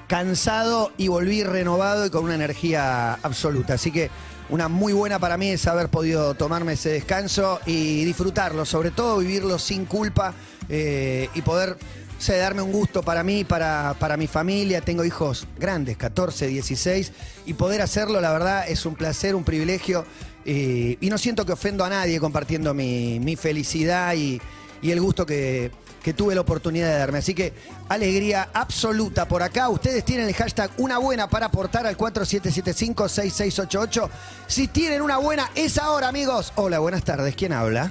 cansado 0.09 0.91
y 0.97 1.09
volví 1.09 1.43
renovado 1.45 2.07
y 2.07 2.11
con 2.11 2.25
una 2.25 2.35
energía 2.35 3.13
absoluta. 3.23 3.75
Así 3.75 3.91
que 3.93 4.11
una 4.49 4.69
muy 4.69 4.93
buena 4.93 5.19
para 5.19 5.37
mí 5.37 5.51
es 5.51 5.67
haber 5.67 5.89
podido 5.89 6.35
tomarme 6.35 6.75
ese 6.75 6.91
descanso 6.91 7.61
y 7.67 8.05
disfrutarlo, 8.05 8.65
sobre 8.65 8.91
todo 8.91 9.19
vivirlo 9.19 9.59
sin 9.59 9.85
culpa 9.85 10.35
eh, 10.69 11.29
y 11.35 11.43
poder 11.43 11.77
o 12.19 12.33
darme 12.33 12.63
un 12.63 12.73
gusto 12.73 13.03
para 13.03 13.23
mí, 13.23 13.45
para, 13.45 13.95
para 13.99 14.17
mi 14.17 14.27
familia. 14.27 14.81
Tengo 14.81 15.05
hijos 15.05 15.47
grandes, 15.59 15.97
14, 15.97 16.47
16, 16.47 17.13
y 17.45 17.55
poder 17.55 17.83
hacerlo, 17.83 18.21
la 18.21 18.33
verdad, 18.33 18.69
es 18.69 18.87
un 18.87 18.95
placer, 18.95 19.35
un 19.35 19.45
privilegio. 19.45 20.05
eh, 20.45 20.97
y 21.01 21.11
no 21.11 21.19
siento 21.19 21.45
que 21.45 21.53
ofendo 21.53 21.85
a 21.85 21.91
nadie 21.91 22.19
compartiendo 22.21 22.73
mi, 22.73 23.21
mi 23.21 23.37
felicidad 23.37 24.15
y, 24.15 24.41
y 24.81 24.91
el 24.93 25.01
gusto 25.01 25.27
que, 25.27 25.71
que 26.07 26.15
tuve 26.15 26.37
la 26.37 26.43
oportunidad 26.43 26.87
de 26.87 26.99
darme. 27.01 27.19
Así 27.19 27.35
que 27.35 27.53
alegría 27.89 28.49
absoluta 28.55 29.27
por 29.27 29.43
acá. 29.43 29.69
Ustedes 29.71 30.05
tienen 30.05 30.29
el 30.29 30.35
hashtag 30.35 30.71
una 30.79 30.99
buena 30.99 31.29
para 31.29 31.47
aportar 31.47 31.85
al 31.85 31.97
4775-6688. 31.97 34.09
Si 34.47 34.69
tienen 34.69 35.03
una 35.03 35.17
buena, 35.17 35.51
es 35.57 35.79
ahora, 35.79 36.07
amigos. 36.07 36.53
Hola, 36.55 36.79
buenas 36.79 37.03
tardes. 37.03 37.35
¿Quién 37.35 37.53
habla? 37.53 37.91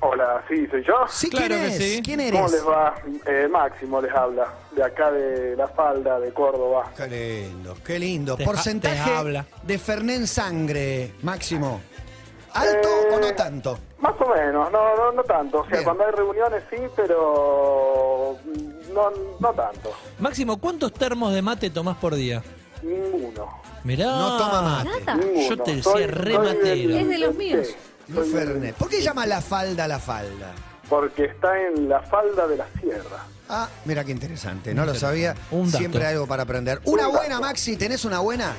Hola, 0.00 0.42
sí, 0.48 0.66
soy 0.70 0.82
yo. 0.82 0.94
Sí, 1.10 1.28
Claro 1.28 1.56
¿quién 1.56 1.60
que 1.60 1.66
es? 1.66 1.76
sí. 1.96 2.00
¿Quién 2.02 2.20
¿Cómo 2.32 2.38
eres? 2.48 2.52
les 2.52 2.66
va? 2.66 2.94
Eh, 3.26 3.48
Máximo 3.50 4.00
les 4.00 4.14
habla, 4.14 4.46
de 4.74 4.82
acá 4.82 5.10
de 5.12 5.54
La 5.56 5.68
Falda, 5.68 6.18
de 6.18 6.32
Córdoba. 6.32 6.90
Qué 6.96 7.06
lindo, 7.06 7.76
qué 7.84 7.98
lindo. 7.98 8.34
Te 8.38 8.46
Porcentaje 8.46 9.04
te 9.04 9.10
habla. 9.14 9.44
de 9.62 9.78
Fernén 9.78 10.26
Sangre, 10.26 11.12
Máximo. 11.20 11.82
¿Alto 12.54 12.88
Eh, 12.88 13.14
o 13.14 13.20
no 13.20 13.34
tanto? 13.34 13.78
Más 14.00 14.14
o 14.20 14.28
menos, 14.28 14.70
no, 14.72 14.96
no, 14.96 15.12
no 15.12 15.22
tanto. 15.24 15.58
O 15.60 15.64
sea, 15.64 15.72
Bien. 15.72 15.84
cuando 15.84 16.04
hay 16.04 16.12
reuniones 16.12 16.62
sí, 16.70 16.76
pero 16.96 18.36
no, 18.92 19.10
no 19.38 19.48
tanto. 19.52 19.92
Máximo, 20.18 20.58
¿cuántos 20.58 20.92
termos 20.92 21.32
de 21.32 21.42
mate 21.42 21.70
tomás 21.70 21.96
por 21.96 22.14
día? 22.14 22.42
Ninguno. 22.82 23.60
Mirá. 23.84 24.06
No 24.06 24.36
toma 24.38 24.62
mate. 24.62 25.00
Nada. 25.04 25.14
Ninguno. 25.16 25.48
Yo 25.48 25.56
te 25.62 25.76
decía 25.76 25.92
Soy- 25.92 26.06
re 26.06 26.34
soy 26.34 26.46
matero. 26.46 26.96
Es 26.96 27.08
de 27.08 27.18
los 27.18 27.34
míos. 27.34 27.66
sí, 27.68 27.74
No 28.08 28.22
Fernet. 28.22 28.74
¿Por 28.74 28.88
qué 28.88 29.00
llama 29.00 29.26
la 29.26 29.40
falda 29.40 29.86
la 29.86 29.98
falda? 29.98 30.52
Porque 30.88 31.26
está 31.26 31.60
en 31.60 31.88
la 31.88 32.00
falda 32.00 32.46
de 32.48 32.56
la 32.56 32.66
sierra. 32.80 33.24
Ah, 33.48 33.68
mira 33.84 34.04
qué 34.04 34.12
interesante, 34.12 34.74
no 34.74 34.84
lo 34.84 34.94
sabía. 34.94 35.34
Un 35.50 35.66
dato. 35.66 35.78
Siempre 35.78 36.04
hay 36.06 36.14
algo 36.14 36.26
para 36.26 36.42
aprender. 36.44 36.80
Una 36.84 37.08
Un 37.08 37.16
buena. 37.16 37.38
Maxi, 37.40 37.76
¿tenés 37.76 38.04
una 38.04 38.20
buena? 38.20 38.54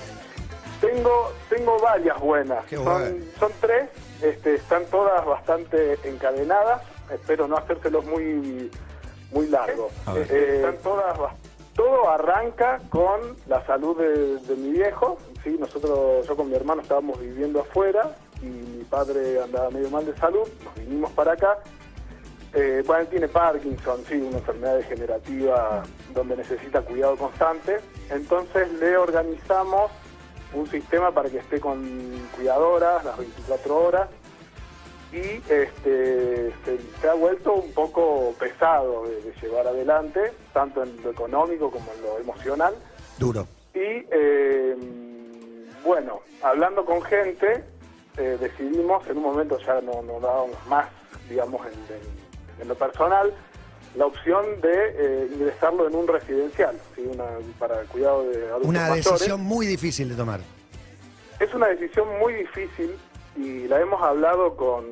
Tengo, 0.92 1.32
tengo 1.50 1.80
varias 1.80 2.20
buenas. 2.20 2.66
Qué 2.66 2.76
son, 2.76 3.52
tres, 3.62 3.90
este, 4.22 4.56
están 4.56 4.86
todas 4.88 5.26
bastante 5.26 5.98
encadenadas. 6.04 6.82
Espero 7.10 7.48
no 7.48 7.58
hacérselos 7.58 8.06
muy, 8.06 8.70
muy 9.32 9.46
ver. 9.48 10.28
Eh, 10.30 10.56
están 10.58 10.78
todas, 10.84 11.18
todo 11.76 12.10
arranca 12.10 12.82
con 12.90 13.38
la 13.48 13.66
salud 13.66 13.98
de, 13.98 14.38
de 14.40 14.56
mi 14.58 14.72
viejo. 14.72 15.18
Sí, 15.44 15.56
nosotros, 15.58 16.28
yo 16.28 16.36
con 16.36 16.50
mi 16.50 16.56
hermano 16.56 16.82
estábamos 16.82 17.20
viviendo 17.20 17.62
afuera 17.62 18.14
y 18.42 18.48
mi 18.48 18.84
padre 18.84 19.42
andaba 19.42 19.70
medio 19.70 19.90
mal 19.90 20.06
de 20.06 20.16
salud. 20.18 20.48
Nos 20.64 20.76
vinimos 20.76 21.12
para 21.12 21.34
acá. 21.34 21.60
Eh, 22.54 22.84
bueno, 22.86 23.04
él 23.04 23.08
tiene 23.08 23.30
Parkinson, 23.30 24.04
sí, 24.10 24.16
una 24.16 24.40
enfermedad 24.40 24.76
degenerativa 24.76 25.84
donde 26.14 26.36
necesita 26.36 26.82
cuidado 26.82 27.16
constante. 27.16 27.78
Entonces 28.10 28.70
le 28.74 28.98
organizamos 28.98 29.90
un 30.54 30.68
sistema 30.70 31.12
para 31.12 31.30
que 31.30 31.38
esté 31.40 31.60
con 31.60 31.82
cuidadoras 32.36 33.04
las 33.06 33.18
24 33.18 33.76
horas 33.76 34.10
y 35.14 35.18
este 35.52 36.54
se, 36.64 36.80
se 37.02 37.10
ha 37.10 37.14
vuelto 37.14 37.54
un 37.54 37.74
poco 37.74 38.34
pesado 38.40 39.06
de, 39.08 39.22
de 39.22 39.34
llevar 39.42 39.68
adelante, 39.68 40.32
tanto 40.54 40.84
en 40.84 41.02
lo 41.04 41.12
económico 41.12 41.70
como 41.70 41.92
en 41.94 42.02
lo 42.02 42.18
emocional. 42.20 42.74
Duro. 43.18 43.46
Y 43.74 43.80
eh, 44.12 44.76
bueno, 45.84 46.22
hablando 46.42 46.86
con 46.86 47.02
gente, 47.02 47.64
eh, 48.18 48.38
decidimos, 48.40 49.06
en 49.08 49.18
un 49.18 49.24
momento 49.24 49.58
ya 49.60 49.82
no, 49.82 50.02
no 50.02 50.20
dábamos 50.20 50.56
más, 50.68 50.88
digamos, 51.30 51.62
en, 51.68 51.74
en- 51.96 52.22
en 52.62 52.68
lo 52.68 52.76
personal, 52.76 53.34
la 53.96 54.06
opción 54.06 54.46
de 54.62 54.72
eh, 54.96 55.30
ingresarlo 55.34 55.88
en 55.88 55.96
un 55.96 56.08
residencial, 56.08 56.78
¿sí? 56.96 57.02
Una, 57.06 57.26
para 57.60 57.82
cuidado 57.84 58.24
de 58.30 58.48
adultos 58.48 58.70
Una 58.70 58.82
mayores. 58.90 59.06
decisión 59.06 59.42
muy 59.42 59.66
difícil 59.66 60.10
de 60.10 60.16
tomar. 60.16 60.40
Es 61.40 61.54
una 61.54 61.68
decisión 61.68 62.08
muy 62.20 62.34
difícil 62.34 62.96
y 63.36 63.68
la 63.68 63.82
hemos 63.82 64.02
hablado 64.02 64.56
con, 64.56 64.86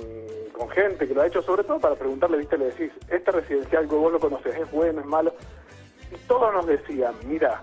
con 0.57 0.69
gente 0.69 1.07
que 1.07 1.13
lo 1.13 1.21
ha 1.21 1.27
hecho, 1.27 1.41
sobre 1.43 1.63
todo 1.63 1.79
para 1.79 1.95
preguntarle, 1.95 2.37
viste, 2.37 2.57
le 2.57 2.65
decís, 2.65 2.91
este 3.07 3.31
residencial 3.31 3.87
que 3.87 3.95
vos 3.95 4.11
lo 4.11 4.19
conoces, 4.19 4.55
¿es 4.55 4.71
bueno, 4.71 4.99
es 5.01 5.05
malo? 5.07 5.33
Y 6.11 6.15
todos 6.27 6.51
nos 6.53 6.65
decían, 6.65 7.13
mira, 7.25 7.61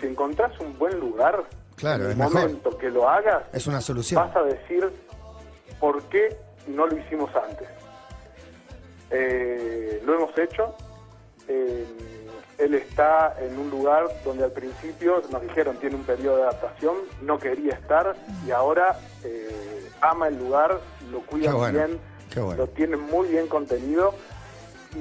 si 0.00 0.06
encontrás 0.06 0.58
un 0.60 0.78
buen 0.78 0.98
lugar, 1.00 1.44
Claro, 1.76 2.04
en 2.06 2.10
el 2.12 2.16
mejor. 2.16 2.34
momento 2.34 2.78
que 2.78 2.88
lo 2.90 3.08
hagas, 3.08 3.42
Es 3.52 3.66
una 3.66 3.80
solución. 3.80 4.22
vas 4.24 4.34
a 4.36 4.42
decir 4.42 4.88
por 5.80 6.02
qué 6.04 6.36
no 6.66 6.86
lo 6.86 6.96
hicimos 6.96 7.30
antes. 7.36 7.68
Eh, 9.10 10.02
lo 10.04 10.14
hemos 10.14 10.38
hecho. 10.38 10.74
Eh, 11.48 11.86
él 12.58 12.74
está 12.74 13.36
en 13.40 13.56
un 13.58 13.70
lugar 13.70 14.08
donde 14.24 14.44
al 14.44 14.50
principio 14.50 15.22
nos 15.30 15.42
dijeron 15.42 15.76
tiene 15.76 15.94
un 15.94 16.02
periodo 16.04 16.38
de 16.38 16.42
adaptación, 16.42 16.96
no 17.22 17.38
quería 17.38 17.74
estar 17.74 18.16
y 18.44 18.50
ahora 18.50 18.98
eh, 19.24 19.88
ama 20.00 20.26
el 20.26 20.38
lugar, 20.38 20.80
lo 21.12 21.20
cuida 21.20 21.52
bueno, 21.52 21.78
bien, 21.78 22.00
bueno. 22.34 22.56
lo 22.56 22.66
tiene 22.66 22.96
muy 22.96 23.28
bien 23.28 23.46
contenido 23.46 24.12
y 24.96 24.98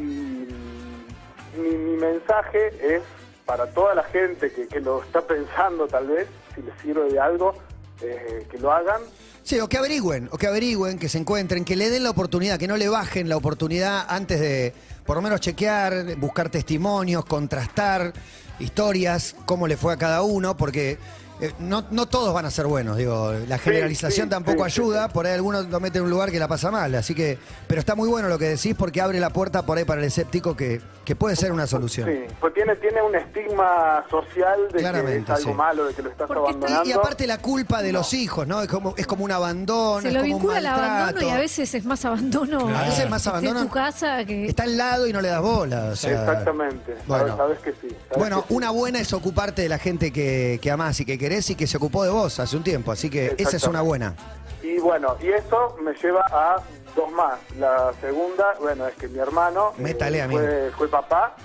mi, 1.58 1.70
mi 1.78 1.98
mensaje 1.98 2.96
es 2.96 3.02
para 3.48 3.66
toda 3.72 3.96
la 3.96 4.04
gente 4.04 4.52
que, 4.52 4.68
que 4.68 4.80
lo 4.80 5.02
está 5.02 5.22
pensando 5.22 5.88
tal 5.88 6.08
vez, 6.08 6.28
si 6.54 6.62
les 6.62 6.78
sirve 6.82 7.10
de 7.12 7.20
algo, 7.20 7.56
eh, 8.02 8.48
que 8.50 8.58
lo 8.58 8.72
hagan. 8.72 9.02
Sí, 9.44 9.60
o 9.60 9.70
que 9.70 9.78
averigüen, 9.78 10.30
o 10.32 10.38
que 10.38 10.48
averigüen, 10.48 11.00
que 11.00 11.08
se 11.08 11.18
encuentren, 11.18 11.64
que 11.64 11.76
le 11.76 11.90
den 11.90 12.04
la 12.04 12.10
oportunidad, 12.10 12.60
que 12.60 12.68
no 12.68 12.76
le 12.76 12.90
bajen 12.90 13.30
la 13.30 13.38
oportunidad 13.38 14.06
antes 14.10 14.40
de 14.40 14.74
por 15.06 15.16
lo 15.16 15.22
menos 15.22 15.40
chequear, 15.40 16.18
buscar 16.18 16.50
testimonios, 16.50 17.24
contrastar 17.26 18.12
historias, 18.60 19.36
cómo 19.46 19.68
le 19.68 19.78
fue 19.78 19.94
a 19.94 19.98
cada 19.98 20.22
uno, 20.22 20.58
porque 20.58 20.98
eh, 21.42 21.54
no, 21.60 21.86
no 21.92 22.06
todos 22.08 22.34
van 22.34 22.46
a 22.46 22.52
ser 22.52 22.66
buenos, 22.68 22.98
digo, 22.98 23.32
la 23.48 23.58
generalización 23.58 24.28
sí, 24.28 24.30
tampoco 24.30 24.60
sí, 24.66 24.72
ayuda, 24.82 25.06
sí. 25.08 25.12
por 25.14 25.26
ahí 25.28 25.34
algunos 25.34 25.68
lo 25.68 25.80
meten 25.80 26.00
en 26.00 26.06
un 26.06 26.10
lugar 26.12 26.32
que 26.32 26.40
la 26.40 26.48
pasa 26.48 26.72
mal, 26.72 26.94
así 26.96 27.14
que, 27.14 27.38
pero 27.68 27.80
está 27.80 27.96
muy 27.96 28.08
bueno 28.10 28.28
lo 28.30 28.38
que 28.40 28.46
decís 28.50 28.76
porque 28.78 29.02
abre 29.02 29.20
la 29.20 29.30
puerta 29.30 29.62
por 29.66 29.78
ahí 29.78 29.84
para 29.86 30.02
el 30.02 30.08
escéptico 30.08 30.56
que, 30.56 30.82
que 31.06 31.16
puede 31.16 31.36
ser 31.36 31.52
una 31.52 31.68
solución. 31.68 32.10
Sí, 32.10 32.34
pues 32.40 32.54
tiene, 32.54 32.76
tiene 32.78 33.02
un 33.02 33.16
estigma 33.16 34.04
social 34.10 34.60
de 34.68 34.74
que 34.74 34.80
Claramente, 34.80 35.32
es 35.32 35.38
algo 35.40 35.52
sí. 35.52 35.56
malo, 35.56 35.86
de 35.86 35.94
que 35.94 36.02
lo 36.02 36.10
estás 36.10 36.28
Porque 36.28 36.42
abandonando. 36.42 36.86
Y, 36.86 36.90
y 36.90 36.94
aparte 36.94 37.28
la 37.28 37.38
culpa 37.40 37.82
de 37.82 37.92
No. 37.92 38.00
los 38.00 38.14
hijos, 38.14 38.48
¿no? 38.48 38.62
Es 38.62 38.68
como, 38.68 38.94
es 38.98 39.06
como 39.08 39.24
un 39.24 39.32
abandono, 39.32 40.02
Se 40.02 40.08
es 40.10 40.14
lo 40.14 40.22
como 40.22 40.36
un 40.36 40.42
vincula 40.42 40.58
al 40.58 40.66
abandono 40.68 41.28
y 41.28 41.30
a 41.32 41.38
veces 41.38 41.74
es 41.74 41.86
más 41.86 42.04
abandono. 42.06 42.60
Claro. 42.66 42.78
A 42.78 42.84
veces 42.90 43.10
más 43.10 43.24
de 43.24 43.30
abandono. 43.30 43.62
tu 43.64 43.70
casa 43.70 44.26
que. 44.26 44.46
Está 44.48 44.64
al 44.64 44.78
lado 44.78 45.08
y 45.08 45.14
no 45.14 45.22
le 45.22 45.30
das 45.30 45.42
bola. 45.42 45.86
o 45.92 45.96
sea, 45.96 46.12
Exactamente, 46.24 46.96
Bueno. 47.08 47.28
sabes, 47.28 47.38
sabes 47.38 47.60
que 47.60 47.72
sí. 47.74 47.96
sabes 48.10 48.18
Bueno, 48.18 48.42
que 48.44 48.48
sí. 48.50 48.54
una 48.56 48.70
buena 48.72 49.00
es 49.00 49.14
ocuparte 49.14 49.62
de 49.62 49.70
la 49.70 49.78
gente 49.80 50.12
que, 50.12 50.60
que 50.62 50.72
amás 50.72 51.00
y 51.00 51.06
que 51.06 51.18
querés 51.28 51.50
y 51.50 51.56
que 51.56 51.68
se 51.68 51.76
ocupó 51.76 52.06
de 52.06 52.10
vos 52.10 52.40
hace 52.40 52.56
un 52.56 52.64
tiempo. 52.64 52.92
Así 52.92 53.10
que 53.10 53.36
esa 53.38 53.58
es 53.58 53.64
una 53.64 53.82
buena. 53.82 54.16
Y 54.64 54.80
bueno, 54.80 55.18
y 55.22 55.28
eso 55.28 55.76
me 55.84 55.94
lleva 55.94 56.26
a 56.32 56.56
dos 56.96 57.12
más. 57.12 57.38
La 57.60 57.92
segunda, 58.00 58.56
bueno, 58.62 58.88
es 58.88 58.96
que 58.96 59.10
mi 59.10 59.20
hermano 59.20 59.74
eh, 59.78 59.82
Métale, 59.82 60.22
amigo. 60.22 60.40
fue, 60.40 60.72
fue 60.78 60.88
papá. 60.88 61.36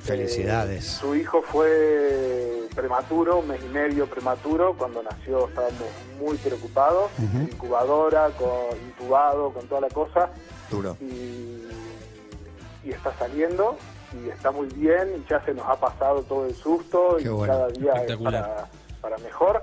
Felicidades. 0.00 0.86
Eh, 0.86 0.98
su 1.00 1.14
hijo 1.14 1.42
fue 1.42 2.62
prematuro, 2.74 3.40
un 3.40 3.48
mes 3.48 3.60
y 3.62 3.68
medio 3.68 4.06
prematuro. 4.06 4.74
Cuando 4.78 5.02
nació 5.02 5.48
estábamos 5.48 5.90
muy 6.18 6.38
preocupados. 6.38 7.10
Incubadora, 7.18 8.30
con, 8.30 8.78
intubado, 8.86 9.52
con 9.52 9.66
toda 9.66 9.82
la 9.82 9.88
cosa. 9.88 10.30
Duro. 10.70 10.96
y, 11.02 11.66
y 12.84 12.90
está 12.92 13.12
saliendo 13.18 13.76
y 14.24 14.30
está 14.30 14.50
muy 14.50 14.68
bien 14.68 15.16
y 15.18 15.30
ya 15.30 15.44
se 15.44 15.52
nos 15.52 15.66
ha 15.66 15.76
pasado 15.76 16.22
todo 16.22 16.46
el 16.46 16.54
susto 16.54 17.16
Qué 17.18 17.24
y 17.24 17.28
bueno. 17.28 17.52
cada 17.52 17.68
día 17.68 17.92
es 18.06 18.16
para, 18.16 18.68
para 19.00 19.16
mejor. 19.18 19.62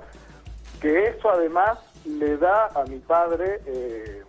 Que 0.82 1.08
eso 1.08 1.30
además 1.30 1.80
le 2.06 2.38
da 2.38 2.68
a 2.76 2.84
mi 2.86 3.00
padre 3.00 3.62
eh, 3.66 4.24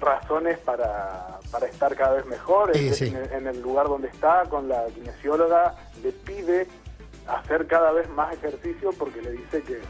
razones 0.00 0.58
para, 0.58 1.38
para 1.50 1.66
estar 1.66 1.94
cada 1.96 2.14
vez 2.14 2.26
mejor 2.26 2.72
Sí, 2.76 2.88
en, 2.88 2.94
sí. 2.94 3.06
en- 3.08 3.32
en 3.32 3.46
el 3.46 3.60
lugar 3.62 3.86
donde 3.88 4.08
está, 4.08 4.44
con 4.48 4.68
la 4.68 4.86
kinesióloga, 4.86 5.74
le 6.02 6.12
pide 6.12 6.66
hacer 7.26 7.66
cada 7.66 7.92
vez 7.92 8.08
más 8.10 8.32
ejercicio 8.34 8.90
porque 8.98 9.22
le 9.22 9.32
dice 9.32 9.62
que 9.62 9.80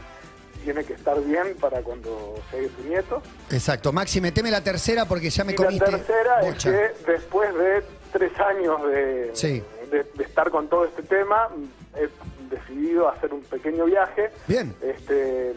tiene 0.63 0.83
que 0.85 0.93
estar 0.93 1.19
bien 1.21 1.57
para 1.59 1.81
cuando 1.81 2.35
llegue 2.51 2.69
su 2.69 2.87
nieto. 2.87 3.21
Exacto. 3.51 3.91
Maxi, 3.91 4.21
meteme 4.21 4.49
la 4.49 4.63
tercera 4.63 5.05
porque 5.05 5.29
ya 5.29 5.43
me 5.43 5.51
Y 5.53 5.55
comiste. 5.55 5.91
la 5.91 5.97
tercera 5.97 6.41
bocha. 6.41 6.69
es 6.69 6.91
que 6.99 7.11
después 7.11 7.53
de 7.55 7.83
tres 8.13 8.39
años 8.39 8.81
de, 8.87 9.31
Sí. 9.33 9.63
de, 9.91 10.03
de 10.03 10.23
estar 10.23 10.49
con 10.51 10.67
todo 10.69 10.85
este 10.85 11.03
tema, 11.03 11.49
he 11.95 12.07
decidido 12.55 13.09
hacer 13.09 13.33
un 13.33 13.41
pequeño 13.41 13.85
viaje. 13.85 14.31
Bien. 14.47 14.75
Este, 14.81 15.53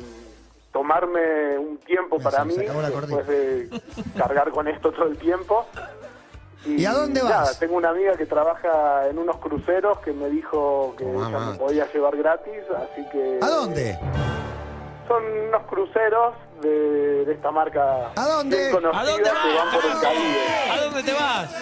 tomarme 0.73 1.57
un 1.59 1.79
tiempo 1.79 2.19
para 2.19 2.45
mí, 2.45 2.55
después 2.55 3.26
de 3.26 3.71
cargar 4.17 4.50
con 4.50 4.69
esto 4.69 4.93
todo 4.93 5.07
el 5.07 5.17
tiempo. 5.17 5.67
¿Y 6.67 6.85
a 6.85 6.93
dónde 6.93 7.23
nada, 7.23 7.43
vas? 7.43 7.59
tengo 7.61 7.76
una 7.76 7.91
amiga 7.91 8.17
que 8.17 8.26
trabaja 8.26 9.09
en 9.09 9.19
unos 9.19 9.37
cruceros 9.37 9.99
que 10.00 10.12
me 10.12 10.29
dijo 10.29 10.95
que 10.99 11.05
Oh, 11.05 11.26
ella 11.29 11.38
me 11.38 11.59
podía 11.59 11.93
llevar 11.93 12.17
gratis, 12.17 12.61
así 12.76 13.07
que... 13.12 13.38
¿A 13.41 13.49
dónde? 13.49 13.97
Son 15.07 15.23
unos 15.49 15.62
cruceros 15.69 16.35
de, 16.61 17.25
de 17.25 17.33
esta 17.33 17.53
marca 17.53 18.11
¿A 18.17 18.26
dónde? 18.26 18.69
¿A 18.69 19.05
dónde 19.05 19.23
que 19.23 19.55
van 19.57 19.71
por 19.73 19.85
el 19.85 19.91
vas? 19.93 20.03
Caribe. 20.03 20.71
¿A 20.73 20.85
dónde 20.85 21.03
te 21.05 21.12
vas? 21.12 21.55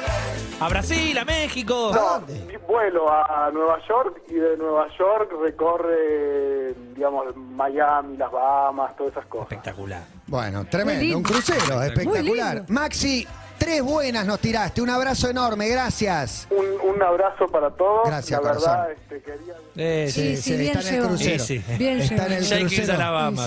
¿A 0.61 0.68
Brasil? 0.68 1.18
¿A 1.18 1.25
México? 1.25 1.90
¿A 1.92 1.96
No, 1.96 2.02
dónde? 2.20 2.58
vuelo 2.66 3.11
a 3.11 3.50
Nueva 3.52 3.78
York 3.88 4.23
y 4.28 4.34
de 4.34 4.56
Nueva 4.56 4.87
York 4.99 5.30
recorre, 5.42 6.75
digamos, 6.94 7.37
Miami, 7.37 8.16
las 8.16 8.30
Bahamas, 8.32 8.96
todas 8.96 9.12
esas 9.12 9.26
cosas. 9.26 9.50
Espectacular. 9.52 10.02
Bueno, 10.26 10.64
tremendo. 10.66 11.16
Un 11.18 11.23
crucero, 11.23 11.82
espectacular. 11.82 12.64
Maxi, 12.68 13.26
Tres 13.64 13.83
buenas 13.83 14.26
nos 14.26 14.40
tiraste. 14.40 14.83
Un 14.83 14.90
abrazo 14.90 15.30
enorme, 15.30 15.68
gracias. 15.68 16.47
Un, 16.50 16.90
un 16.90 17.02
abrazo 17.02 17.47
para 17.49 17.71
todos. 17.71 18.02
Gracias, 18.04 18.38
La 18.42 18.47
verdad, 18.52 18.61
corazón. 18.61 18.87
este, 18.92 19.23
quería... 19.23 19.54
Eh, 19.76 20.09
Sí, 20.12 20.37
sí, 20.37 20.54
bien 20.56 20.76
está 20.78 20.88
en 20.90 20.94
el 21.02 21.06
crucero. 21.09 21.44
Sí, 21.44 21.59
sí. 21.59 21.75
Bien 21.78 22.00
Está 22.00 22.26
en 22.26 22.33
el 22.35 22.47
crucero. 22.61 22.97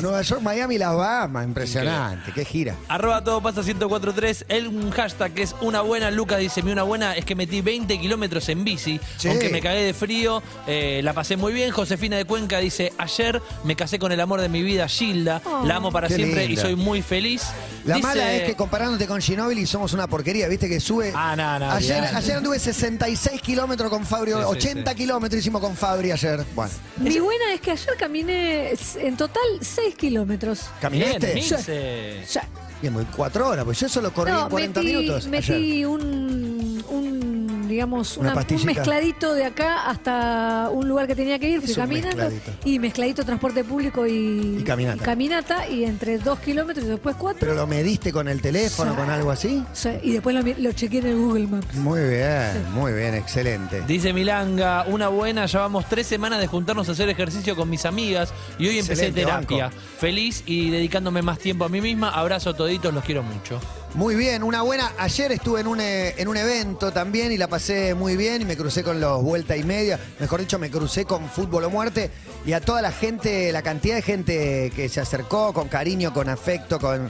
Nueva 0.01 0.21
York, 0.23 0.41
Miami, 0.41 0.77
Las 0.79 0.95
Bahamas. 0.95 1.45
Impresionante. 1.45 2.31
Qué 2.33 2.43
gira. 2.43 2.75
Arroba 2.89 3.23
todo 3.23 3.41
pasa 3.41 3.61
1043. 3.61 4.45
El 4.49 4.67
un 4.67 4.89
hashtag 4.89 5.33
que 5.33 5.43
es 5.43 5.55
una 5.61 5.81
buena. 5.81 6.09
Lucas 6.11 6.39
dice: 6.39 6.63
Mi 6.63 6.71
una 6.71 6.83
buena 6.83 7.15
es 7.15 7.23
que 7.23 7.35
metí 7.35 7.61
20 7.61 7.97
kilómetros 7.99 8.49
en 8.49 8.63
bici. 8.65 8.99
Sí. 9.17 9.29
Aunque 9.29 9.49
me 9.49 9.61
cagué 9.61 9.83
de 9.83 9.93
frío, 9.93 10.41
eh, 10.65 10.99
la 11.03 11.13
pasé 11.13 11.37
muy 11.37 11.53
bien. 11.53 11.71
Josefina 11.71 12.17
de 12.17 12.25
Cuenca 12.25 12.57
dice: 12.57 12.91
Ayer 12.97 13.41
me 13.63 13.75
casé 13.77 13.97
con 13.99 14.11
el 14.11 14.19
amor 14.19 14.41
de 14.41 14.49
mi 14.49 14.63
vida, 14.63 14.87
Gilda. 14.89 15.41
Oh. 15.45 15.63
La 15.65 15.75
amo 15.77 15.91
para 15.91 16.07
Qué 16.09 16.15
siempre 16.15 16.47
linda. 16.47 16.61
y 16.61 16.65
soy 16.65 16.75
muy 16.75 17.01
feliz. 17.03 17.43
La 17.85 17.95
Dice- 17.95 18.07
mala 18.07 18.33
es 18.33 18.43
que 18.43 18.55
comparándote 18.55 19.07
con 19.07 19.21
Ginóbili 19.21 19.65
somos 19.65 19.93
una 19.93 20.06
porquería, 20.07 20.47
viste 20.47 20.67
que 20.69 20.79
sube. 20.79 21.11
Ah, 21.15 21.35
no, 21.35 21.59
no, 21.59 21.71
ayer, 21.71 22.03
anduve 22.35 22.59
66 22.59 23.41
kilómetros 23.41 23.89
con 23.89 24.05
Fabri, 24.05 24.31
Sí, 24.31 24.37
sí, 24.39 24.43
80 24.45 24.91
sí. 24.91 24.97
kilómetros 24.97 25.39
hicimos 25.39 25.61
con 25.61 25.75
Fabri 25.75 26.11
ayer. 26.11 26.43
Bueno, 26.55 26.71
Mi 26.97 27.19
buena 27.19 27.53
es 27.53 27.61
que 27.61 27.71
ayer 27.71 27.95
caminé 27.97 28.73
en 28.97 29.17
total 29.17 29.43
6 29.61 29.95
kilómetros. 29.95 30.65
¿caminaste? 30.81 31.33
Bien, 31.33 31.35
Milce. 31.35 32.23
Ya. 32.31 32.43
Bien, 32.81 32.93
muy 32.93 33.05
cuatro 33.05 33.47
horas, 33.47 33.65
pues 33.65 33.79
yo 33.79 33.89
solo 33.89 34.13
corrí 34.13 34.31
No, 34.31 34.43
en 34.43 34.49
40 34.49 34.79
metí, 34.81 34.95
minutos. 34.95 35.27
metí 35.27 35.51
ayer. 35.53 35.87
un, 35.87 36.85
un, 36.89 37.36
digamos, 37.67 38.17
Una 38.17 38.33
una- 38.33 38.45
un 38.49 38.65
mezcladito 38.65 39.33
de 39.33 39.45
acá 39.45 39.87
hasta 39.89 40.69
un 40.71 40.87
lugar 40.87 41.07
que 41.07 41.15
tenía 41.15 41.37
que 41.39 41.49
ir, 41.49 41.61
fui 41.61 41.73
caminando. 41.73 42.17
mezcladito. 42.29 42.51
Y 42.65 42.79
mezcladito 42.79 43.23
transporte 43.25 43.63
público 43.63 44.05
y, 44.07 44.57
Y 44.59 44.63
caminata. 44.63 45.03
caminata, 45.03 45.67
y 45.69 45.83
entre 45.83 46.17
2 46.19 46.39
kilómetros 46.39 46.85
y 46.85 46.89
después 46.89 47.15
4. 47.17 47.39
¿Pero 47.39 47.53
lo 47.55 47.67
mediste 47.67 48.11
con 48.11 48.27
el 48.27 48.41
teléfono, 48.41 48.91
Sí. 48.91 48.97
con 48.97 49.09
algo 49.09 49.31
así? 49.31 49.63
y 50.03 50.11
después 50.13 50.35
lo, 50.35 50.41
lo 50.41 50.71
chequeé 50.73 50.99
en 50.99 51.05
el 51.07 51.15
Google 51.17 51.47
Maps. 51.47 51.75
Muy 51.75 51.99
bien, 52.01 52.71
muy 52.73 52.93
bien, 52.93 53.13
excelente. 53.15 53.81
Dice 53.87 54.13
Milanga, 54.13 54.85
una 54.87 55.07
buena, 55.07 55.45
llevamos 55.45 55.85
tres 55.89 56.07
semanas 56.07 56.39
de 56.39 56.47
juntarnos 56.47 56.87
a 56.89 56.91
hacer 56.91 57.09
ejercicio 57.09 57.55
con 57.55 57.69
mis 57.69 57.85
amigas 57.85 58.33
y 58.59 58.67
hoy 58.67 58.79
empecé 58.79 59.11
terapia. 59.11 59.65
banco. 59.65 59.77
Feliz 59.99 60.43
y 60.45 60.69
dedicándome 60.69 61.21
más 61.21 61.39
tiempo 61.39 61.65
a 61.65 61.69
mí 61.69 61.81
misma. 61.81 62.09
Abrazo 62.09 62.49
a 62.51 62.55
toditos, 62.55 62.93
los 62.93 63.03
quiero 63.03 63.23
mucho. 63.23 63.59
Muy 63.97 64.13
bien, 64.13 64.43
una 64.43 64.61
buena. 64.61 64.91
Ayer 64.99 65.31
estuve 65.31 65.61
en 65.61 65.65
un, 65.65 65.81
eh, 65.81 66.13
en 66.17 66.27
un 66.27 66.37
evento 66.37 66.91
también 66.91 67.31
y 67.31 67.37
la 67.37 67.47
pasé 67.47 67.95
muy 67.95 68.15
bien 68.15 68.43
y 68.43 68.45
me 68.45 68.55
crucé 68.55 68.83
con 68.83 68.99
los 69.01 69.23
vuelta 69.23 69.57
y 69.57 69.63
media. 69.63 69.99
Mejor 70.19 70.39
dicho, 70.39 70.59
me 70.59 70.69
crucé 70.69 71.05
con 71.05 71.27
Fútbol 71.27 71.63
o 71.63 71.71
Muerte 71.71 72.11
y 72.45 72.53
a 72.53 72.61
toda 72.61 72.83
la 72.83 72.91
gente, 72.91 73.51
la 73.51 73.63
cantidad 73.63 73.95
de 73.95 74.03
gente 74.03 74.71
que 74.75 74.87
se 74.87 74.99
acercó 75.01 75.51
con 75.51 75.67
cariño, 75.67 76.13
con 76.13 76.29
afecto, 76.29 76.79
con. 76.79 77.09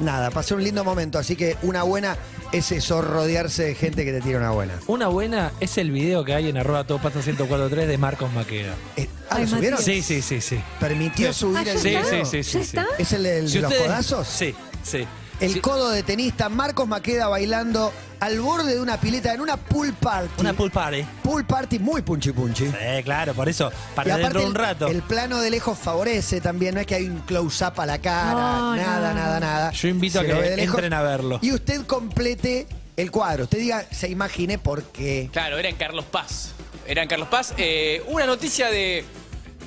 Nada, 0.00 0.30
pasé 0.30 0.54
un 0.54 0.62
lindo 0.62 0.84
momento. 0.84 1.18
Así 1.18 1.34
que 1.34 1.56
una 1.62 1.82
buena 1.82 2.16
es 2.52 2.70
eso, 2.72 3.00
rodearse 3.00 3.64
de 3.64 3.74
gente 3.74 4.04
que 4.04 4.12
te 4.12 4.20
tira 4.20 4.38
una 4.38 4.50
buena. 4.50 4.74
Una 4.86 5.08
buena 5.08 5.50
es 5.60 5.78
el 5.78 5.90
video 5.90 6.24
que 6.26 6.34
hay 6.34 6.50
en 6.50 6.58
arroba 6.58 6.84
todo 6.84 6.98
pasa 6.98 7.20
1043 7.20 7.88
de 7.88 7.96
Marcos 7.98 8.30
Maqueda. 8.34 8.74
Eh, 8.96 9.08
ah, 9.30 9.36
Ay, 9.38 9.42
¿lo 9.44 9.48
subieron? 9.48 9.78
Matías. 9.80 10.04
Sí, 10.06 10.20
sí, 10.20 10.22
sí, 10.22 10.40
sí. 10.42 10.60
¿Permitió 10.78 11.32
subir 11.32 11.56
Ah, 11.56 11.62
el 11.62 11.66
¿ya 11.68 11.78
Sí, 11.78 11.88
video? 11.88 12.04
sí, 12.04 12.24
sí, 12.30 12.36
¿Ya 12.36 12.42
sí, 12.44 12.52
sí. 12.52 12.58
está? 12.58 12.86
¿Es 12.98 13.12
el 13.14 13.22
de 13.24 13.48
Si 13.48 13.58
los 13.60 13.70
ustedes- 13.72 13.86
codazos? 13.88 14.28
Sí, 14.28 14.54
sí. 14.84 15.06
El 15.40 15.52
Sí. 15.54 15.60
codo 15.60 15.90
de 15.90 16.02
tenista 16.02 16.48
Marcos 16.48 16.88
Maqueda 16.88 17.28
bailando 17.28 17.92
al 18.18 18.40
borde 18.40 18.74
de 18.74 18.80
una 18.80 18.98
pileta 18.98 19.32
en 19.32 19.40
una 19.40 19.56
pool 19.56 19.92
party. 19.92 20.28
Una 20.40 20.52
pool 20.52 20.70
party. 20.72 21.04
Pool 21.22 21.44
party 21.44 21.78
muy 21.78 22.02
punchi 22.02 22.32
punchi. 22.32 22.66
Sí, 22.66 23.02
claro, 23.04 23.34
por 23.34 23.48
eso, 23.48 23.70
para 23.94 24.16
dentro 24.16 24.40
de 24.40 24.46
un 24.46 24.54
rato. 24.56 24.88
El, 24.88 25.02
plano 25.02 25.40
de 25.40 25.50
lejos 25.50 25.78
favorece 25.78 26.40
también, 26.40 26.74
no 26.74 26.80
es 26.80 26.86
que 26.88 26.96
hay 26.96 27.04
un 27.04 27.18
close-up 27.20 27.80
a 27.80 27.86
la 27.86 27.98
cara, 28.00 28.32
No, 28.32 28.76
nada, 28.76 29.10
no. 29.14 29.20
nada, 29.20 29.38
nada. 29.40 29.70
Yo 29.70 29.86
invito 29.88 30.18
a 30.18 30.22
Se 30.22 30.28
que 30.28 30.34
ve 30.34 30.50
de 30.50 30.56
lejos. 30.56 30.74
entren 30.74 30.92
a 30.92 31.02
verlo. 31.02 31.38
Y 31.40 31.52
usted 31.52 31.86
complete 31.86 32.66
el 32.96 33.12
cuadro. 33.12 33.44
Usted 33.44 33.58
diga, 33.58 33.84
se 33.92 34.08
imagine 34.08 34.58
por 34.58 34.82
qué. 34.84 35.28
Claro, 35.32 35.56
era 35.58 35.68
en 35.68 35.76
Carlos 35.76 36.04
Paz. 36.06 36.50
Era 36.84 37.02
en 37.04 37.08
Carlos 37.08 37.28
Paz. 37.28 37.54
Eh, 37.58 38.02
una 38.08 38.26
noticia 38.26 38.70
de 38.70 39.04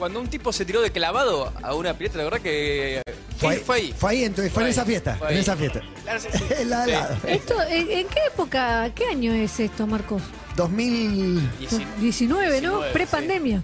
cuando 0.01 0.19
un 0.19 0.27
tipo 0.27 0.51
se 0.51 0.65
tiró 0.65 0.81
de 0.81 0.89
clavado 0.91 1.53
a 1.61 1.75
una 1.75 1.93
pileta, 1.93 2.17
la 2.17 2.23
verdad 2.23 2.39
que 2.41 3.03
Fue 3.37 3.53
ahí, 3.53 3.59
fue 3.63 3.75
ahí. 3.75 3.93
Fue 3.95 4.09
ahí, 4.09 4.23
entonces, 4.23 4.51
fue, 4.51 4.63
en 4.63 4.65
ahí, 4.65 4.71
esa 4.71 4.83
fiesta. 4.83 5.15
fue 5.19 5.31
en 5.31 5.37
esa 5.37 5.55
fiesta. 5.55 5.81
Claro, 6.01 6.19
sí, 6.19 6.27
sí. 6.33 6.43
En 6.57 6.69
la 6.71 6.79
de 6.79 6.91
Sí. 6.91 6.91
al 6.97 7.01
lado. 7.03 7.17
Esto, 7.27 7.61
¿en, 7.69 7.91
en 7.91 8.07
qué 8.07 8.19
época, 8.33 8.91
qué 8.95 9.05
año 9.05 9.31
es 9.31 9.59
esto, 9.59 9.85
Marcos? 9.85 10.23
2019. 10.55 11.85
19, 11.99 12.61
¿no? 12.61 12.69
19, 12.81 12.93
Pre-pandemia. 12.93 13.61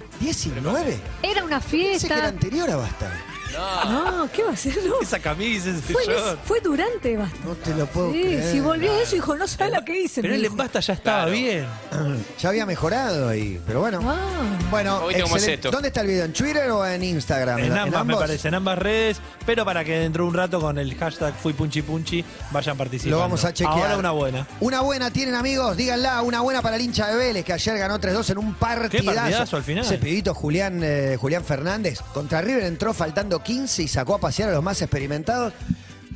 Era 1.24 1.44
una 1.44 1.60
Pensé 1.60 1.78
que 1.78 1.88
era 1.88 1.98
fiesta. 2.00 2.28
anterior 2.28 2.70
a 2.70 2.76
Basta. 2.76 3.12
No. 3.54 4.12
No, 4.26 4.32
¿qué 4.32 4.44
va 4.44 4.52
a 4.52 4.56
ser? 4.58 4.78
No. 4.86 5.02
Esa 5.02 5.20
camisa, 5.20 5.70
ese 5.70 5.82
Fue, 5.82 6.06
short. 6.06 6.40
fue 6.44 6.60
durante 6.62 7.18
Basta. 7.18 7.38
No 7.46 7.56
te 7.56 7.74
lo 7.74 7.86
puedo 7.88 8.12
Sí, 8.12 8.22
creer. 8.22 8.52
si 8.52 8.60
volvió 8.60 8.94
eso, 8.96 9.16
dijo, 9.16 9.36
no 9.36 9.48
sabe 9.48 9.72
lo 9.76 9.84
que 9.86 10.02
hice. 10.02 10.22
Pero 10.22 10.34
el 10.36 10.42
dijo. 10.42 10.54
embasta 10.54 10.80
ya 10.80 10.94
estaba 10.94 11.24
Claro. 11.26 11.32
bien. 11.32 11.66
Ya 12.40 12.50
había 12.50 12.66
mejorado 12.66 13.30
ahí, 13.30 13.60
pero 13.66 13.80
bueno. 13.82 14.00
Ah. 14.04 14.26
Bueno, 14.70 15.10
excelente. 15.10 15.54
esto. 15.54 15.72
¿dónde 15.72 15.88
está 15.88 16.02
el 16.02 16.08
video? 16.08 16.26
¿En 16.26 16.34
Twitter 16.34 16.70
o 16.72 16.86
en 16.86 17.04
Instagram? 17.04 17.60
En 17.60 17.78
ambas, 17.78 18.06
me 18.06 18.16
parece, 18.16 18.48
en 18.50 18.56
ambas 18.56 18.78
redes, 18.78 19.18
pero 19.46 19.66
para 19.66 19.84
que 19.84 19.98
dentro 20.00 20.24
de 20.24 20.30
un 20.30 20.36
rato 20.36 20.60
con 20.60 20.78
el 20.78 20.94
hashtag 20.96 21.34
fui 21.36 21.54
punchi 21.54 21.82
punchi 21.82 22.24
vayan 22.52 22.78
participando. 22.78 23.16
Lo 23.18 23.22
vamos 23.22 23.44
a 23.46 23.54
chequear. 23.54 23.78
Ahora 23.78 23.98
una 23.98 24.12
buena. 24.12 24.48
Una 24.60 24.82
buena 24.82 25.10
tienen 25.12 25.36
amigos, 25.36 25.76
díganla, 25.78 26.22
una 26.22 26.42
buena 26.42 26.62
para 26.62 26.76
el 26.76 26.82
hincha 26.84 27.08
de 27.08 27.16
Vélez 27.16 27.44
que 27.46 27.54
ayer 27.54 27.78
ganó 27.78 28.00
3-2 28.00 28.30
en 28.32 28.38
un 28.38 28.54
partidazo. 28.56 29.16
partidazo 29.16 29.56
al 29.58 29.64
final. 29.64 29.86
Ese 29.86 29.98
pibito 29.98 30.34
Julián, 30.34 30.82
eh, 30.84 31.18
Julián 31.20 31.44
Fernández 31.44 32.00
contra 32.14 32.42
River 32.42 32.64
entró 32.64 32.94
faltando 32.94 33.42
15 33.48 33.84
y 33.84 33.88
sacó 33.88 34.16
a 34.16 34.20
pasear 34.20 34.50
a 34.50 34.52
los 34.52 34.64
más 34.64 34.82
experimentados. 34.82 35.54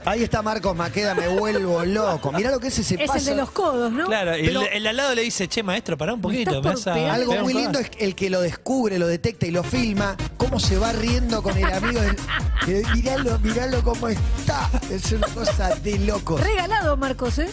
Ahí 0.04 0.24
está 0.24 0.42
Marcos 0.42 0.76
Maqueda, 0.76 1.14
me 1.14 1.28
vuelvo 1.28 1.86
loco. 1.86 2.32
Mirá 2.32 2.50
lo 2.50 2.60
que 2.60 2.70
es 2.70 2.80
ese 2.80 2.96
Es 2.96 3.08
paso. 3.08 3.20
el 3.20 3.26
de 3.26 3.36
los 3.36 3.52
codos, 3.52 3.92
¿no? 3.92 4.08
Claro, 4.08 4.36
y 4.36 4.46
Pero- 4.48 4.62
el, 4.62 4.68
el 4.74 4.88
al 4.88 4.98
lado 4.98 5.14
le 5.16 5.22
dice, 5.22 5.48
che, 5.48 5.62
maestro, 5.62 5.96
pará 5.98 6.16
un 6.16 6.22
poquito. 6.22 6.52
me 6.52 6.60
vas 6.60 6.88
a. 6.88 7.14
Algo 7.14 7.36
muy 7.36 7.54
lindo 7.54 7.74
codazo". 7.80 7.92
es 7.98 8.02
el 8.04 8.16
que 8.16 8.30
lo 8.32 8.42
descubre, 8.42 8.98
lo 8.98 9.06
detecta 9.08 9.46
y 9.46 9.52
lo 9.52 9.64
filma, 9.64 10.18
cómo 10.38 10.60
se 10.60 10.78
va 10.80 10.92
riendo 10.92 11.42
con 11.44 11.56
el 11.56 11.72
amigo. 11.72 12.02
del- 12.02 12.16
miralo, 12.96 13.38
miralo 13.40 13.84
cómo 13.84 14.08
está. 14.08 14.70
Es 14.90 15.12
una 15.12 15.28
cosa 15.28 15.76
de 15.76 16.00
loco. 16.00 16.38
Regalado, 16.38 16.98
Marcos, 16.98 17.38
¿eh? 17.38 17.50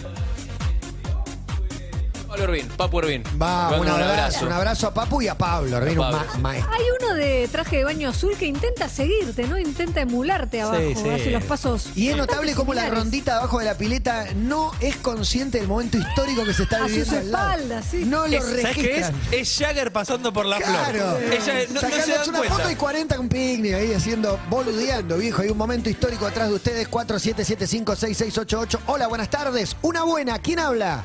Pablo 2.39 2.53
Urbín, 2.53 2.69
Papu 2.77 2.97
Urbín. 2.99 3.23
Va, 3.41 3.81
un 3.81 3.89
abrazo, 3.89 4.47
un 4.47 4.53
abrazo 4.53 4.87
a 4.87 4.95
Papu 4.95 5.21
y 5.23 5.27
a 5.29 5.37
Pablo, 5.37 5.77
Urbina, 5.77 5.91
un 5.93 5.99
Pablo. 6.13 6.33
ma- 6.35 6.39
maestro. 6.39 6.73
Hay 6.73 6.83
uno 7.01 7.15
de 7.15 7.49
traje 7.51 7.79
de 7.79 7.85
baño 7.85 8.09
azul 8.11 8.37
que 8.39 8.47
intenta 8.47 8.89
seguirte, 8.89 9.47
¿no? 9.49 9.59
Intenta 9.59 10.01
emularte 10.03 10.61
abajo, 10.61 10.79
sí. 10.95 11.09
hace 11.09 11.31
los 11.33 11.43
pasos. 11.45 11.89
Y 11.97 12.09
es 12.11 12.17
notable 12.17 12.55
cómo 12.55 12.75
la 12.75 12.83
similares. 12.83 13.05
rondita 13.05 13.39
abajo 13.39 13.59
de 13.59 13.65
la 13.65 13.75
pileta 13.77 14.27
no 14.37 14.71
es 14.81 14.95
consciente 14.97 15.59
del 15.59 15.67
momento 15.67 15.99
histórico 15.99 16.45
que 16.45 16.55
se 16.55 16.63
está 16.63 16.77
A 16.77 16.81
sus 16.83 16.91
viviendo 16.91 17.17
al 17.19 17.31
lado. 17.33 17.51
espaldas, 17.51 17.85
sí. 17.91 18.05
No 18.05 18.27
lo 18.29 18.37
Es- 18.37 18.45
¿Sabes 18.45 18.55
qué 18.77 18.81
es? 18.81 18.87
registran. 19.09 19.15
Es 19.33 19.57
Jagger 19.59 19.93
pasando 19.93 20.33
por 20.33 20.47
la 20.47 20.59
Claro. 20.59 20.93
flor. 21.17 21.23
Ella 21.33 21.55
no, 21.71 21.75
no 21.75 21.81
se 21.81 22.13
dan 22.13 22.29
una 22.29 22.39
cuenta. 22.39 22.57
foto 22.57 22.71
y 22.71 22.75
40 22.77 23.17
con 23.17 23.29
picnic 23.29 23.75
ahí 23.75 23.93
haciendo, 23.93 24.39
boludeando, 24.49 25.17
viejo. 25.19 25.43
Hay 25.43 25.49
un 25.49 25.59
momento 25.59 25.91
histórico 25.91 26.25
atrás 26.27 26.49
de 26.51 26.55
ustedes, 26.55 26.89
47756688. 26.89 28.79
Hola, 28.87 29.09
buenas 29.09 29.29
tardes. 29.29 29.77
Una 29.83 30.05
buena, 30.05 30.39
¿quién 30.39 30.61
habla? 30.61 31.05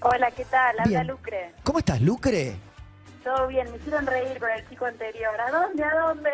Hola, 0.00 0.30
¿qué 0.30 0.44
tal? 0.44 0.70
Habla 0.78 0.84
Bien. 0.84 1.06
Lucre. 1.06 1.52
¿Cómo 1.62 1.78
estás, 1.78 2.00
Lucre? 2.00 2.56
Todo 3.24 3.48
bien, 3.48 3.68
me 3.70 3.76
hicieron 3.78 4.06
reír 4.06 4.38
con 4.38 4.50
el 4.50 4.68
chico 4.68 4.86
anterior. 4.86 5.40
¿A 5.40 5.50
dónde? 5.50 5.82
¿A 5.82 5.94
dónde? 5.96 6.30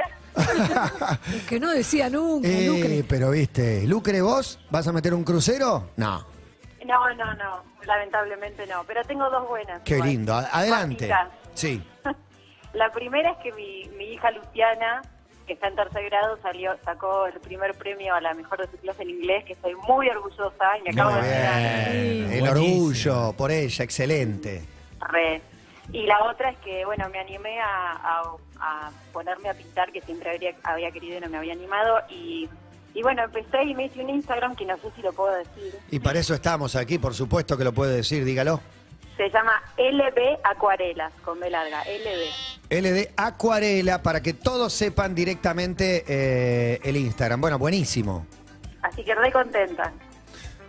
El 1.32 1.46
que 1.48 1.58
no 1.60 1.70
decía 1.70 2.10
nunca, 2.10 2.48
Eh, 2.48 2.66
Lucre. 2.66 3.04
pero 3.08 3.30
viste, 3.30 3.86
Lucre, 3.86 4.20
¿vos 4.20 4.58
vas 4.70 4.86
a 4.88 4.92
meter 4.92 5.14
un 5.14 5.24
crucero? 5.24 5.90
No. 5.96 6.26
No, 6.84 7.14
no, 7.14 7.34
no. 7.34 7.62
Lamentablemente 7.84 8.66
no. 8.66 8.84
Pero 8.84 9.02
tengo 9.04 9.28
dos 9.30 9.48
buenas. 9.48 9.80
Qué 9.84 9.94
igual. 9.94 10.08
lindo. 10.10 10.34
A- 10.34 10.48
Adelante. 10.52 11.10
Sí. 11.54 11.82
La 12.74 12.90
primera 12.92 13.30
es 13.32 13.38
que 13.38 13.52
mi, 13.52 13.88
mi 13.96 14.04
hija 14.14 14.30
Luciana, 14.30 15.02
que 15.46 15.52
está 15.54 15.68
en 15.68 15.76
tercer 15.76 16.04
grado, 16.06 16.38
salió 16.42 16.74
sacó 16.84 17.26
el 17.26 17.38
primer 17.40 17.74
premio 17.74 18.14
a 18.14 18.20
la 18.20 18.34
mejor 18.34 18.58
de 18.60 18.70
su 18.70 18.76
clase 18.78 19.02
en 19.02 19.10
inglés, 19.10 19.44
que 19.44 19.52
estoy 19.54 19.74
muy 19.88 20.08
orgullosa 20.08 20.78
y 20.78 20.82
me 20.82 20.90
acabo 20.90 21.10
Muy 21.12 21.20
de 21.22 21.28
bien. 21.28 22.32
El 22.32 22.40
Buenísimo. 22.40 22.50
orgullo 22.50 23.32
por 23.36 23.50
ella, 23.50 23.84
excelente. 23.84 24.62
Re. 25.00 25.40
Y 25.92 26.06
la 26.06 26.24
otra 26.24 26.50
es 26.50 26.58
que, 26.58 26.84
bueno, 26.84 27.08
me 27.10 27.18
animé 27.18 27.60
a, 27.60 27.92
a- 27.92 28.36
a 28.64 28.90
ponerme 29.12 29.48
a 29.50 29.54
pintar, 29.54 29.90
que 29.92 30.00
siempre 30.02 30.30
habría, 30.30 30.54
había 30.62 30.90
querido 30.92 31.18
y 31.18 31.20
no 31.20 31.28
me 31.28 31.38
había 31.38 31.52
animado. 31.52 31.98
Y, 32.08 32.48
y 32.94 33.02
bueno, 33.02 33.24
empecé 33.24 33.64
y 33.64 33.74
me 33.74 33.86
hice 33.86 34.00
un 34.02 34.10
Instagram 34.10 34.54
que 34.54 34.64
no 34.64 34.76
sé 34.78 34.88
si 34.94 35.02
lo 35.02 35.12
puedo 35.12 35.34
decir. 35.34 35.74
Y 35.90 35.98
para 35.98 36.20
eso 36.20 36.32
estamos 36.34 36.76
aquí, 36.76 36.98
por 36.98 37.12
supuesto 37.14 37.58
que 37.58 37.64
lo 37.64 37.72
puede 37.72 37.96
decir, 37.96 38.24
dígalo. 38.24 38.60
Se 39.16 39.28
llama 39.30 39.62
LB 39.76 40.38
Acuarelas, 40.44 41.12
con 41.24 41.38
B 41.38 41.50
larga, 41.50 41.82
LB. 41.82 42.52
LD 42.70 43.10
Acuarela, 43.16 44.02
para 44.02 44.22
que 44.22 44.32
todos 44.32 44.72
sepan 44.72 45.14
directamente 45.14 46.04
eh, 46.08 46.80
el 46.82 46.96
Instagram. 46.96 47.40
Bueno, 47.40 47.58
buenísimo. 47.58 48.26
Así 48.82 49.04
que 49.04 49.14
re 49.14 49.30
contenta. 49.30 49.92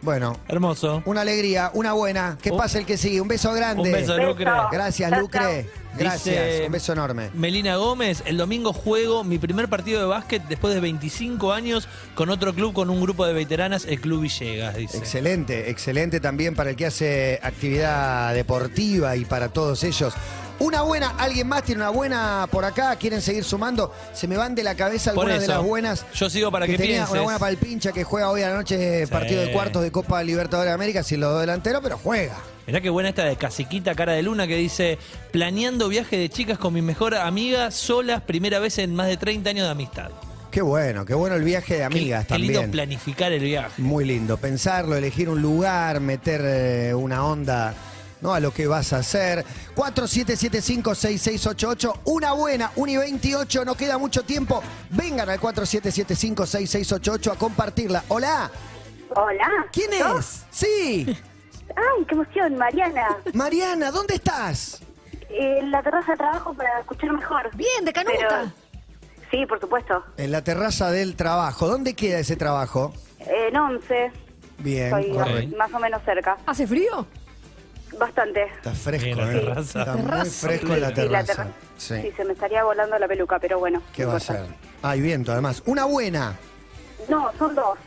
Bueno, 0.04 0.38
Hermoso. 0.48 1.02
una 1.06 1.22
alegría, 1.22 1.72
una 1.74 1.94
buena. 1.94 2.38
Que 2.42 2.52
Un- 2.52 2.58
pase 2.58 2.80
el 2.80 2.86
que 2.86 2.98
sigue. 2.98 3.22
Un 3.22 3.28
beso 3.28 3.54
grande. 3.54 3.84
Un 3.84 3.92
beso. 3.92 4.18
Lucre. 4.18 4.46
Gracias, 4.72 5.18
Lucre. 5.18 5.68
Gracias, 5.98 6.24
Dice- 6.46 6.63
un 6.66 6.72
beso 6.72 6.92
enorme. 6.94 7.30
Melina 7.36 7.76
Gómez, 7.76 8.24
el 8.26 8.36
domingo 8.38 8.74
juego 8.74 9.24
mi 9.24 9.38
primer 9.38 9.68
partido 9.70 10.00
de 10.02 10.08
básquet 10.08 10.42
después 10.48 10.74
de 10.74 10.80
25 10.80 11.54
años 11.54 11.88
con 12.16 12.30
otro 12.32 12.54
club, 12.54 12.74
con 12.74 12.89
un 12.89 13.00
grupo 13.00 13.26
de 13.28 13.34
veteranas, 13.34 13.86
el 13.86 14.02
Club 14.02 14.22
Villegas, 14.22 14.76
dice. 14.76 14.98
Excelente, 14.98 15.70
excelente 15.70 16.20
también 16.20 16.56
para 16.56 16.72
el 16.72 16.76
que 16.76 16.88
hace 16.88 17.39
actividad 17.44 18.34
deportiva 18.34 19.16
y 19.16 19.26
para 19.26 19.50
todos 19.50 19.84
ellos. 19.84 20.13
Una 20.60 20.82
buena, 20.84 21.10
alguien 21.18 21.48
más 21.48 21.63
tiene 21.63 21.82
una 21.82 21.89
buena 21.89 22.48
por 22.50 22.63
acá, 22.63 22.96
quieren 22.96 23.22
seguir 23.22 23.44
sumando. 23.44 23.92
Se 24.13 24.28
me 24.28 24.38
van 24.38 24.56
de 24.56 24.63
la 24.63 24.76
cabeza 24.76 25.13
Por 25.13 25.24
algunas 25.26 25.39
de 25.39 25.46
eso, 25.46 25.54
las 25.54 25.63
buenas. 25.68 26.06
yo 26.13 26.30
sigo 26.30 26.52
para 26.52 26.66
que 26.68 26.78
tenía 26.78 26.98
pienses. 26.98 27.12
Una 27.12 27.22
buena 27.24 27.39
para 27.39 27.52
el 27.52 27.58
pincha 27.58 27.92
que 27.92 28.04
juega 28.04 28.30
hoy 28.30 28.44
a 28.44 28.50
la 28.50 28.56
noche 28.56 29.08
partido 29.08 29.42
de 29.42 29.52
cuartos 29.52 29.82
de 29.84 29.92
Copa 29.92 30.24
Libertadores 30.24 30.70
de 30.70 30.74
América 30.76 31.04
sin 31.04 31.20
los 31.20 31.32
dos 31.32 31.42
delanteros, 31.42 31.82
pero 31.84 31.98
juega. 31.98 32.36
Mirá 32.66 32.80
qué 32.80 32.89
buena 32.89 33.10
esta 33.10 33.26
de 33.26 33.36
Caciquita 33.36 33.94
Cara 33.94 34.13
de 34.13 34.22
Luna 34.22 34.48
que 34.48 34.56
dice, 34.56 34.98
planeando 35.32 35.89
viaje 35.89 36.18
de 36.18 36.30
chicas 36.30 36.58
con 36.58 36.74
mi 36.74 36.82
mejor 36.82 37.16
amiga, 37.16 37.72
solas, 37.72 38.22
primera 38.22 38.60
vez 38.60 38.78
en 38.78 38.96
más 38.96 39.08
de 39.08 39.18
30 39.18 39.50
años 39.50 39.66
de 39.66 39.72
amistad. 39.72 40.12
Qué 40.50 40.62
bueno, 40.62 41.04
qué 41.04 41.16
bueno 41.16 41.36
el 41.36 41.44
viaje 41.44 41.78
de 41.78 41.84
amigas 41.84 42.28
qué 42.28 42.38
lindo 42.38 42.60
también. 42.60 42.72
planificar 42.72 43.32
el 43.34 43.44
viaje. 43.44 43.82
Muy 43.82 44.06
lindo, 44.06 44.38
pensarlo, 44.38 44.96
elegir 44.96 45.28
un 45.28 45.42
lugar, 45.42 46.00
meter 46.00 46.42
eh, 46.46 46.94
una 46.94 47.26
onda 47.26 47.74
¿no? 48.24 48.34
a 48.34 48.40
lo 48.40 48.52
que 48.52 48.66
vas 48.68 48.94
a 48.94 48.98
hacer. 49.00 49.46
47756688, 49.76 52.00
una 52.06 52.32
buena, 52.34 52.72
1 52.76 52.92
y 52.92 52.98
28, 52.98 53.66
no 53.66 53.76
queda 53.76 53.98
mucho 54.00 54.24
tiempo. 54.24 54.64
Vengan 54.90 55.30
al 55.30 55.40
47756688 55.40 57.32
a 57.34 57.36
compartirla. 57.36 58.04
Hola, 58.08 58.50
Hola. 59.16 59.68
¿quién 59.72 59.92
es? 59.94 60.44
Sí, 60.50 61.06
Ay, 61.76 62.06
qué 62.08 62.16
emoción, 62.16 62.58
Mariana. 62.58 63.18
Mariana, 63.34 63.92
¿dónde 63.92 64.16
estás? 64.16 64.82
En 65.30 65.72
la 65.72 65.82
terraza 65.82 66.12
de 66.12 66.18
trabajo 66.18 66.54
para 66.54 66.80
escuchar 66.80 67.12
mejor. 67.12 67.50
Bien, 67.56 67.84
de 67.86 67.94
canuta. 67.94 68.16
Pero- 68.20 68.52
Sí, 69.32 69.46
por 69.48 69.60
supuesto. 69.60 70.04
En 70.18 70.32
la 70.32 70.44
terraza 70.44 70.92
del 70.92 71.16
trabajo. 71.16 71.68
¿Dónde 71.68 71.96
queda 71.96 72.20
ese 72.20 72.36
trabajo? 72.36 72.94
En 73.18 73.58
11, 73.58 74.12
Bien, 74.60 74.86
estoy 74.96 75.10
correcto. 75.12 75.58
más 75.58 75.74
o 75.74 75.80
menos 75.80 76.04
cerca. 76.06 76.38
¿Hace 76.46 76.68
frío? 76.68 77.08
Bastante. 77.99 78.43
Está 78.43 78.71
fresco, 78.71 79.08
En 79.08 79.17
la 79.17 79.32
¿eh? 79.32 79.39
terraza. 79.39 79.79
Está 79.79 79.95
muy 79.95 80.29
fresco 80.29 80.73
en 80.73 80.82
la 80.82 80.88
Sí, 80.89 80.93
terraza. 80.95 81.34
terra- 81.36 81.47
Sí. 81.77 82.01
Sí, 82.01 82.12
se 82.15 82.25
me 82.25 82.34
estaría 82.34 82.63
volando 82.63 82.97
la 82.97 83.08
peluca, 83.08 83.39
pero 83.39 83.60
bueno. 83.60 83.82
¿Qué 83.93 84.03
no 84.03 84.10
va 84.10 84.17
a 84.17 84.19
ser? 84.19 84.45
Hay 84.82 85.01
viento, 85.01 85.32
además. 85.32 85.62
Una 85.65 85.86
buena. 85.86 86.36
No, 87.10 87.32
son 87.38 87.53
dos, 87.56 87.77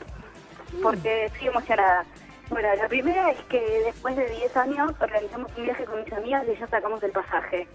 porque 0.82 1.26
estoy 1.26 1.48
emocionada. 1.48 2.04
Bueno, 2.50 2.68
la 2.76 2.86
primera 2.88 3.30
es 3.32 3.38
que 3.48 3.60
después 3.86 4.14
de 4.16 4.26
10 4.28 4.56
años 4.56 4.92
organizamos 5.00 5.50
un 5.56 5.64
viaje 5.64 5.84
con 5.84 6.02
mis 6.04 6.12
amigas 6.12 6.44
y 6.54 6.58
ya 6.60 6.66
sacamos 6.68 7.02
el 7.02 7.10
pasaje. 7.12 7.66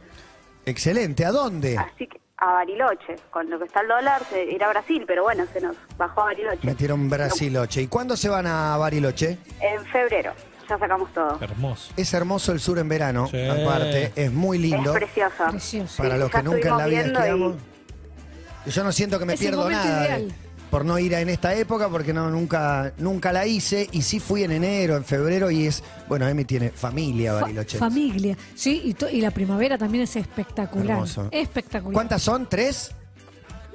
Excelente. 0.66 1.26
¿A 1.26 1.32
dónde? 1.32 1.78
Así 1.78 2.08
que 2.08 2.22
a 2.38 2.54
Bariloche, 2.54 3.16
con 3.32 3.50
lo 3.50 3.60
que 3.60 3.66
está 3.66 3.82
el 3.82 3.88
dólar, 3.88 4.22
se 4.30 4.44
irá 4.46 4.68
a 4.68 4.70
Brasil, 4.70 5.04
pero 5.08 5.24
bueno, 5.24 5.46
se 5.52 5.62
nos 5.62 5.76
bajó 5.98 6.22
a 6.22 6.26
Bariloche. 6.26 6.60
Metieron 6.66 7.10
Brasiloche. 7.10 7.82
¿Y 7.82 7.88
cuándo 7.88 8.16
se 8.16 8.30
van 8.30 8.48
a 8.48 8.78
Bariloche? 8.78 9.38
En 9.60 9.84
febrero, 9.88 10.34
ya 10.72 10.80
sacamos 10.80 11.14
todo. 11.14 11.38
Hermoso. 11.42 11.94
Es 11.98 12.14
hermoso 12.14 12.52
el 12.52 12.60
sur 12.60 12.80
en 12.80 12.90
verano, 12.90 13.28
Sí. 13.30 13.46
aparte, 13.48 14.12
es 14.16 14.32
muy 14.32 14.58
lindo. 14.58 14.92
Es 14.92 14.98
precioso. 15.04 15.44
Precioso. 15.50 15.98
Para 16.04 16.16
Sí, 16.16 16.20
los 16.20 16.32
ya 16.32 16.38
que 16.40 16.44
nunca 16.44 16.70
en 16.70 16.78
la 16.78 16.86
vida 16.88 17.02
estuvimos 17.02 17.24
viendo 17.26 17.50
esquiamos. 17.50 18.76
Yo 18.76 18.84
no 18.84 18.92
siento 18.92 19.20
que 19.20 19.26
me 19.26 19.34
Es 19.34 19.42
el 19.42 19.48
pierdo 19.48 19.64
momento 19.64 19.84
nada 19.84 20.06
ideal. 20.06 20.28
de- 20.28 20.34
por 20.70 20.86
no 20.86 20.98
ir 21.00 21.14
a- 21.16 21.20
en 21.20 21.28
esta 21.30 21.54
época, 21.56 21.90
porque 21.90 22.14
no 22.14 22.30
nunca 22.30 22.94
nunca 22.98 23.34
la 23.34 23.46
hice. 23.46 23.90
Y 23.92 24.04
sí 24.04 24.20
fui 24.22 24.44
en 24.44 24.52
enero, 24.54 24.96
en 24.96 25.04
febrero, 25.04 25.52
y 25.52 25.66
es. 25.68 25.84
Bueno, 26.08 26.28
Emi 26.28 26.46
tiene 26.46 26.70
familia 26.70 27.34
Fa- 27.34 27.42
Bariloche. 27.42 27.78
familia. 27.78 28.38
Sí, 28.56 28.82
y, 28.86 28.94
to- 28.94 29.10
y 29.10 29.20
la 29.20 29.32
primavera 29.32 29.78
también 29.78 30.04
es 30.06 30.16
espectacular. 30.16 30.92
Hermoso. 30.92 31.28
Espectacular. 31.32 31.94
¿Cuántas 31.94 32.22
son? 32.22 32.48
¿Tres? 32.48 32.92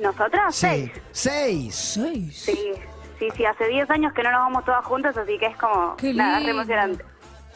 ¿Nosotras? 0.01 0.55
Seis. 0.55 0.91
Seis. 1.13 1.75
Seis. 1.75 2.43
Sí, 2.47 2.59
sí, 3.19 3.29
sí, 3.37 3.45
hace 3.45 3.67
10 3.69 3.89
años 3.91 4.13
que 4.13 4.23
no 4.23 4.31
nos 4.33 4.41
vamos 4.41 4.65
todas 4.65 4.85
juntas, 4.85 5.17
así 5.17 5.39
que 5.39 5.47
es 5.47 5.57
como, 5.57 5.97
Qué 5.97 6.13
nada, 6.15 6.35
re 6.39 6.45
lindo. 6.47 6.53
emocionante. 6.63 7.05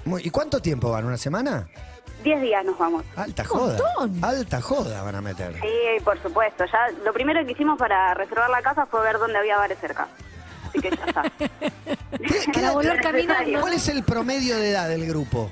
Muy- 0.04 0.22
¿Y 0.24 0.30
cuánto 0.30 0.60
tiempo 0.60 0.90
van? 0.90 1.04
¿Una 1.04 1.16
semana? 1.16 1.66
10 2.24 2.40
días 2.42 2.64
nos 2.64 2.76
vamos. 2.78 3.02
Alta 3.16 3.44
joda. 3.44 3.78
montón. 3.96 4.24
Alta 4.24 4.60
joda 4.60 5.02
van 5.02 5.14
a 5.14 5.20
meter. 5.22 5.54
Sí, 5.60 6.04
por 6.04 6.20
supuesto. 6.22 6.64
Ya 6.66 6.88
lo 7.04 7.12
primero 7.12 7.44
que 7.46 7.52
hicimos 7.52 7.78
para 7.78 8.12
reservar 8.14 8.50
la 8.50 8.60
casa 8.62 8.84
fue 8.86 9.02
ver 9.02 9.18
dónde 9.18 9.38
había 9.38 9.56
bares 9.56 9.78
cerca. 9.78 10.06
Así 10.68 10.80
que 10.80 10.90
ya 10.90 11.04
está. 11.06 11.22
Para 12.54 12.72
volver 12.72 13.00
caminando. 13.00 13.60
¿Cuál 13.60 13.72
es 13.72 13.88
el 13.88 14.02
promedio 14.04 14.56
de 14.58 14.70
edad 14.70 14.88
del 14.88 15.06
grupo? 15.06 15.50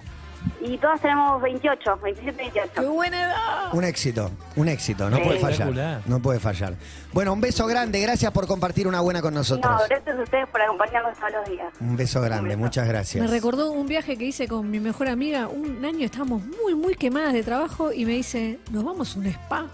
Y 0.61 0.77
todas 0.79 1.01
tenemos 1.01 1.41
28, 1.41 1.99
27, 2.03 2.37
28. 2.37 2.73
¡Qué 2.75 2.87
buena 2.87 3.23
edad! 3.23 3.73
Un 3.73 3.85
éxito, 3.85 4.31
un 4.57 4.69
éxito, 4.69 5.09
no 5.09 5.17
Sí. 5.19 5.23
puede 5.23 5.39
fallar. 5.39 6.03
No 6.07 6.21
puede 6.21 6.41
fallar. 6.41 6.75
Bueno, 7.13 7.33
un 7.33 7.41
beso 7.41 7.67
grande, 7.67 8.01
gracias 8.01 8.33
por 8.33 8.47
compartir 8.47 8.89
una 8.89 9.01
buena 9.01 9.23
con 9.23 9.35
nosotros. 9.35 9.71
No, 9.73 9.79
gracias 9.89 10.19
a 10.19 10.23
ustedes 10.23 10.49
por 10.49 10.61
acompañarnos 10.61 11.17
todos 11.17 11.33
los 11.33 11.49
días. 11.49 11.73
Un 11.81 11.97
beso 11.97 12.21
grande, 12.21 12.57
muchas 12.57 12.89
gracias. 12.89 13.23
Me 13.25 13.31
recordó 13.31 13.71
un 13.71 13.87
viaje 13.87 14.17
que 14.17 14.25
hice 14.25 14.49
con 14.49 14.69
mi 14.71 14.81
mejor 14.81 15.09
amiga. 15.09 15.47
Un 15.49 15.85
año 15.85 16.05
estábamos 16.05 16.43
muy, 16.45 16.75
muy 16.75 16.95
quemadas 16.97 17.33
de 17.35 17.43
trabajo 17.45 17.93
y 17.93 18.05
me 18.05 18.13
dice, 18.13 18.59
nos 18.73 18.85
vamos 18.85 19.15
a 19.15 19.19
un 19.21 19.27
spa. 19.27 19.67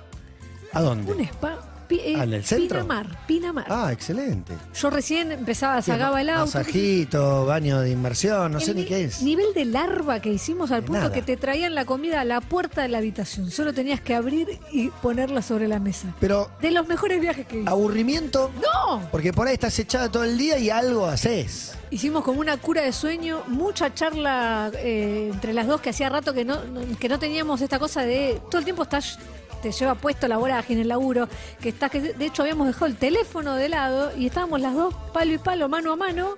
¿A 0.73 0.81
dónde? 0.83 1.13
Un 1.13 1.21
spa. 1.21 1.59
Pi- 1.89 2.01
eh, 2.01 2.17
¿Al 2.19 2.31
del 2.31 2.45
centro? 2.45 2.81
Pinamar, 2.83 3.27
Pinamar. 3.27 3.67
Ah, 3.69 3.91
excelente. 3.93 4.55
Yo 4.75 4.91
recién 4.91 5.33
empezaba, 5.33 5.81
sacaba 5.83 6.21
el 6.21 6.31
auto. 6.31 6.47
Masajito, 6.47 7.47
baño 7.47 7.81
de 7.81 7.91
inmersión, 7.91 8.53
no 8.53 8.61
sé 8.61 8.71
El 8.71 8.77
ni 8.79 8.83
ni- 8.83 8.89
qué 8.89 9.05
es. 9.05 9.23
Nivel 9.23 9.53
de 9.55 9.65
larva 9.67 10.21
que 10.21 10.31
hicimos 10.33 10.71
al 10.71 10.81
De 10.83 10.87
punto 10.87 11.03
nada. 11.03 11.13
que 11.15 11.23
te 11.23 11.37
traían 11.37 11.75
la 11.75 11.85
comida 11.85 12.21
a 12.21 12.25
la 12.25 12.41
puerta 12.41 12.83
de 12.83 12.89
la 12.89 12.99
habitación. 12.99 13.51
Solo 13.51 13.73
tenías 13.75 14.01
que 14.01 14.15
abrir 14.15 14.59
y 14.73 14.89
ponerla 14.89 15.43
sobre 15.43 15.69
la 15.69 15.79
mesa. 15.79 16.15
Pero, 16.21 16.51
De 16.61 16.71
los 16.71 16.87
mejores 16.89 17.21
viajes 17.21 17.47
que 17.47 17.61
hice. 17.61 17.69
aburrimiento, 17.69 18.51
¡No! 18.57 19.09
porque 19.11 19.33
por 19.33 19.47
ahí 19.49 19.55
estás 19.55 19.79
echada 19.79 20.11
todo 20.11 20.25
el 20.25 20.39
día 20.39 20.59
y 20.59 20.71
algo 20.71 21.07
haces. 21.07 21.75
Hicimos 21.91 22.25
como 22.25 22.41
una 22.41 22.57
cura 22.57 22.83
de 22.83 22.93
sueño, 22.93 23.43
mucha 23.47 23.95
charla 23.95 24.71
eh, 24.79 25.31
entre 25.33 25.53
las 25.53 25.67
dos 25.67 25.81
que 25.81 25.91
hacía 25.91 26.09
rato 26.09 26.33
que 26.33 26.45
no- 26.45 26.61
que 26.99 27.09
no 27.09 27.19
teníamos 27.19 27.61
esta 27.61 27.79
cosa 27.79 28.03
de 28.03 28.41
todo 28.51 28.59
el 28.59 28.65
tiempo 28.65 28.83
estás 28.83 29.19
lleva 29.73 29.95
puesto 29.95 30.29
la 30.29 30.37
vorágine, 30.37 30.83
el 30.83 30.89
laburo, 30.89 31.29
que 31.61 31.71
estás 31.71 31.91
que 31.91 32.01
de 32.01 32.27
hecho 32.27 32.43
habíamos 32.43 32.67
dejado 32.67 32.87
el 32.87 32.97
teléfono 32.97 33.55
de 33.55 33.69
lado 33.69 34.17
y 34.17 34.27
estábamos 34.27 34.61
las 34.61 34.75
dos 34.75 34.95
palo 35.13 35.33
y 35.33 35.39
palo, 35.39 35.69
mano 35.69 35.93
a 35.93 35.97
mano. 35.97 36.37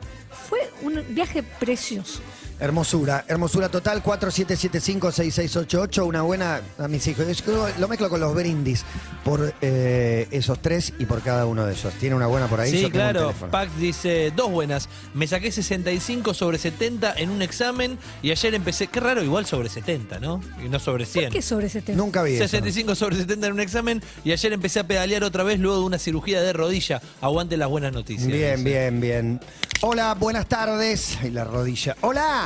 Fue 0.49 0.61
un 0.83 1.03
viaje 1.15 1.43
precioso. 1.43 2.21
Hermosura, 2.59 3.23
hermosura 3.29 3.69
total, 3.69 4.03
47756688, 4.03 6.07
una 6.07 6.23
buena 6.23 6.63
a 6.79 6.89
mis 6.89 7.07
hijos. 7.07 7.27
Yo 7.45 7.69
lo 7.79 7.87
mezclo 7.87 8.09
con 8.09 8.19
los 8.19 8.35
brindis 8.35 8.83
por 9.25 9.53
eh, 9.61 10.27
esos 10.31 10.63
tres 10.63 10.95
y 10.99 11.05
por 11.05 11.21
cada 11.21 11.45
uno 11.45 11.67
de 11.67 11.75
ellos. 11.75 11.93
¿Tiene 12.01 12.17
una 12.17 12.27
buena 12.27 12.47
por 12.47 12.61
ahí? 12.61 12.71
Sí, 12.71 12.91
claro. 12.91 13.35
Pax 13.51 13.77
dice, 13.79 14.33
dos 14.35 14.51
buenas. 14.51 14.89
Me 15.13 15.27
saqué 15.27 15.53
65 15.53 16.33
sobre 16.33 16.57
70 16.57 17.13
en 17.19 17.29
un 17.29 17.43
examen 17.43 17.99
y 18.23 18.31
ayer 18.31 18.55
empecé, 18.55 18.87
qué 18.87 19.01
raro, 19.01 19.23
igual 19.23 19.45
sobre 19.45 19.69
70, 19.69 20.19
¿no? 20.21 20.41
Y 20.65 20.71
no 20.71 20.79
sobre 20.79 21.05
100. 21.05 21.33
¿Qué 21.33 21.43
sobre 21.43 21.67
ese 21.67 21.83
tema? 21.83 21.99
Nunca 21.99 22.23
vi 22.23 22.37
eso. 22.37 22.45
65 22.45 22.95
sobre 22.95 23.17
70 23.17 23.49
en 23.49 23.53
un 23.53 23.61
examen 23.61 24.03
y 24.25 24.33
ayer 24.33 24.55
empecé 24.55 24.81
a 24.81 24.87
pedalear 24.87 25.25
otra 25.25 25.43
vez 25.43 25.59
luego 25.59 25.81
de 25.81 25.85
una 25.85 25.99
cirugía 25.99 26.41
de 26.41 26.55
rodilla. 26.55 27.03
Aguante 27.21 27.59
las 27.59 27.69
buenas 27.69 27.93
noticias. 27.93 28.27
Bien, 28.27 28.57
dice. 28.57 28.65
bien, 28.65 29.01
bien. 29.01 29.41
Hola, 29.83 30.15
buenas 30.15 30.47
tardes. 30.47 31.19
Ay, 31.21 31.31
la 31.31 31.45
rodilla. 31.45 31.95
Hola. 32.01 32.46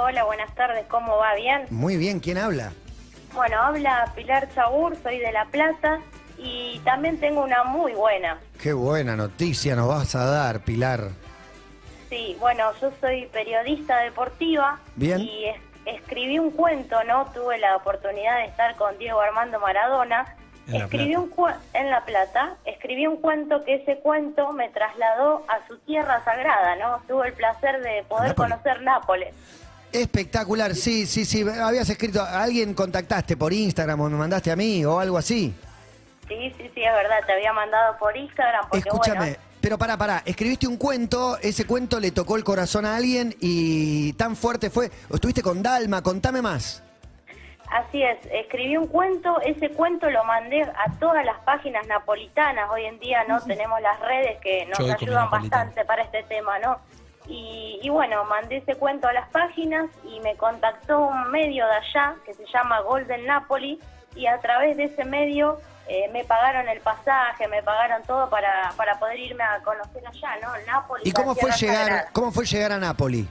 Hola, 0.00 0.22
buenas 0.24 0.54
tardes, 0.54 0.86
¿cómo 0.86 1.16
va? 1.16 1.34
¿Bien? 1.34 1.66
Muy 1.70 1.96
bien, 1.96 2.20
¿quién 2.20 2.38
habla? 2.38 2.72
Bueno, 3.34 3.60
habla 3.60 4.12
Pilar 4.14 4.48
Chagur, 4.54 4.96
soy 5.02 5.18
de 5.18 5.32
La 5.32 5.44
Plata 5.46 5.98
y 6.38 6.78
también 6.84 7.18
tengo 7.18 7.42
una 7.42 7.64
muy 7.64 7.92
buena. 7.94 8.38
Qué 8.62 8.72
buena 8.72 9.16
noticia 9.16 9.74
nos 9.74 9.88
vas 9.88 10.14
a 10.14 10.24
dar, 10.24 10.60
Pilar. 10.60 11.08
Sí, 12.08 12.36
bueno, 12.38 12.70
yo 12.80 12.92
soy 13.00 13.26
periodista 13.26 13.98
deportiva 13.98 14.78
Bien. 14.94 15.20
y 15.20 15.46
es- 15.46 15.60
escribí 15.84 16.38
un 16.38 16.52
cuento, 16.52 17.02
¿no? 17.02 17.26
Tuve 17.32 17.58
la 17.58 17.74
oportunidad 17.74 18.36
de 18.38 18.44
estar 18.44 18.76
con 18.76 18.96
Diego 18.98 19.20
Armando 19.20 19.58
Maradona. 19.58 20.36
En 20.68 20.74
La 20.78 20.84
escribí 20.84 21.06
Plata. 21.14 21.20
un 21.20 21.30
cue- 21.30 21.56
en 21.72 21.90
La 21.90 22.04
Plata, 22.04 22.54
escribí 22.66 23.06
un 23.08 23.16
cuento 23.20 23.64
que 23.64 23.74
ese 23.76 23.98
cuento 23.98 24.52
me 24.52 24.68
trasladó 24.68 25.42
a 25.48 25.66
su 25.66 25.76
tierra 25.78 26.22
sagrada, 26.24 26.76
¿no? 26.76 27.00
Tuve 27.08 27.28
el 27.28 27.32
placer 27.32 27.80
de 27.82 28.04
poder 28.04 28.28
Nápoles. 28.28 28.34
conocer 28.52 28.82
Nápoles. 28.82 29.34
Espectacular, 29.92 30.74
sí, 30.74 31.06
sí, 31.06 31.24
sí. 31.24 31.44
Habías 31.48 31.88
escrito, 31.88 32.20
¿a 32.22 32.42
alguien 32.42 32.74
contactaste 32.74 33.36
por 33.36 33.52
Instagram 33.52 34.00
o 34.00 34.10
me 34.10 34.16
mandaste 34.16 34.50
a 34.50 34.56
mí 34.56 34.84
o 34.84 34.98
algo 34.98 35.16
así? 35.16 35.54
Sí, 36.28 36.54
sí, 36.56 36.70
sí, 36.74 36.82
es 36.82 36.92
verdad, 36.92 37.20
te 37.26 37.32
había 37.32 37.52
mandado 37.52 37.96
por 37.98 38.14
Instagram 38.14 38.68
porque 38.68 38.86
Escúchame, 38.86 39.18
bueno, 39.18 39.36
pero 39.60 39.78
pará, 39.78 39.96
pará, 39.96 40.22
escribiste 40.26 40.66
un 40.66 40.76
cuento, 40.76 41.38
ese 41.40 41.66
cuento 41.66 41.98
le 42.00 42.10
tocó 42.10 42.36
el 42.36 42.44
corazón 42.44 42.84
a 42.84 42.96
alguien 42.96 43.34
y 43.40 44.12
tan 44.12 44.36
fuerte 44.36 44.70
fue. 44.70 44.90
¿O 45.08 45.14
estuviste 45.14 45.42
con 45.42 45.62
Dalma? 45.62 46.02
Contame 46.02 46.42
más. 46.42 46.82
Así 47.70 48.02
es, 48.02 48.18
escribí 48.32 48.78
un 48.78 48.86
cuento, 48.86 49.40
ese 49.42 49.70
cuento 49.70 50.08
lo 50.08 50.24
mandé 50.24 50.62
a 50.62 50.90
todas 50.98 51.22
las 51.24 51.38
páginas 51.40 51.86
napolitanas, 51.86 52.70
hoy 52.70 52.86
en 52.86 52.98
día 52.98 53.24
no 53.28 53.42
tenemos 53.42 53.80
las 53.82 54.00
redes 54.00 54.38
que 54.40 54.64
nos 54.66 54.78
Yo 54.78 54.90
ayudan 54.90 55.28
bastante 55.28 55.84
para 55.84 56.02
este 56.02 56.22
tema, 56.22 56.58
¿no? 56.60 56.78
Y, 57.28 57.78
y 57.82 57.88
bueno, 57.90 58.24
mandé 58.24 58.56
ese 58.56 58.74
cuento 58.76 59.06
a 59.06 59.12
las 59.12 59.28
páginas 59.28 59.90
y 60.04 60.18
me 60.20 60.36
contactó 60.36 60.98
un 61.00 61.30
medio 61.30 61.66
de 61.66 61.74
allá 61.74 62.14
que 62.24 62.34
se 62.34 62.44
llama 62.46 62.80
Golden 62.80 63.26
Napoli 63.26 63.78
y 64.16 64.26
a 64.26 64.38
través 64.40 64.76
de 64.78 64.84
ese 64.84 65.04
medio 65.04 65.60
eh, 65.88 66.08
me 66.12 66.24
pagaron 66.24 66.68
el 66.68 66.80
pasaje, 66.80 67.48
me 67.48 67.62
pagaron 67.62 68.02
todo 68.02 68.28
para, 68.28 68.72
para 68.76 68.98
poder 68.98 69.18
irme 69.18 69.42
a 69.44 69.60
conocer 69.62 70.06
allá, 70.06 70.36
¿no? 70.42 70.48
Nápoles. 70.66 71.06
¿Y 71.06 71.12
cómo 71.12 71.34
fue 71.34 71.50
llegar, 71.52 71.76
Sagrada. 71.76 72.10
cómo 72.12 72.32
fue 72.32 72.44
llegar 72.44 72.72
a 72.72 72.78
Nápoli? 72.78 73.28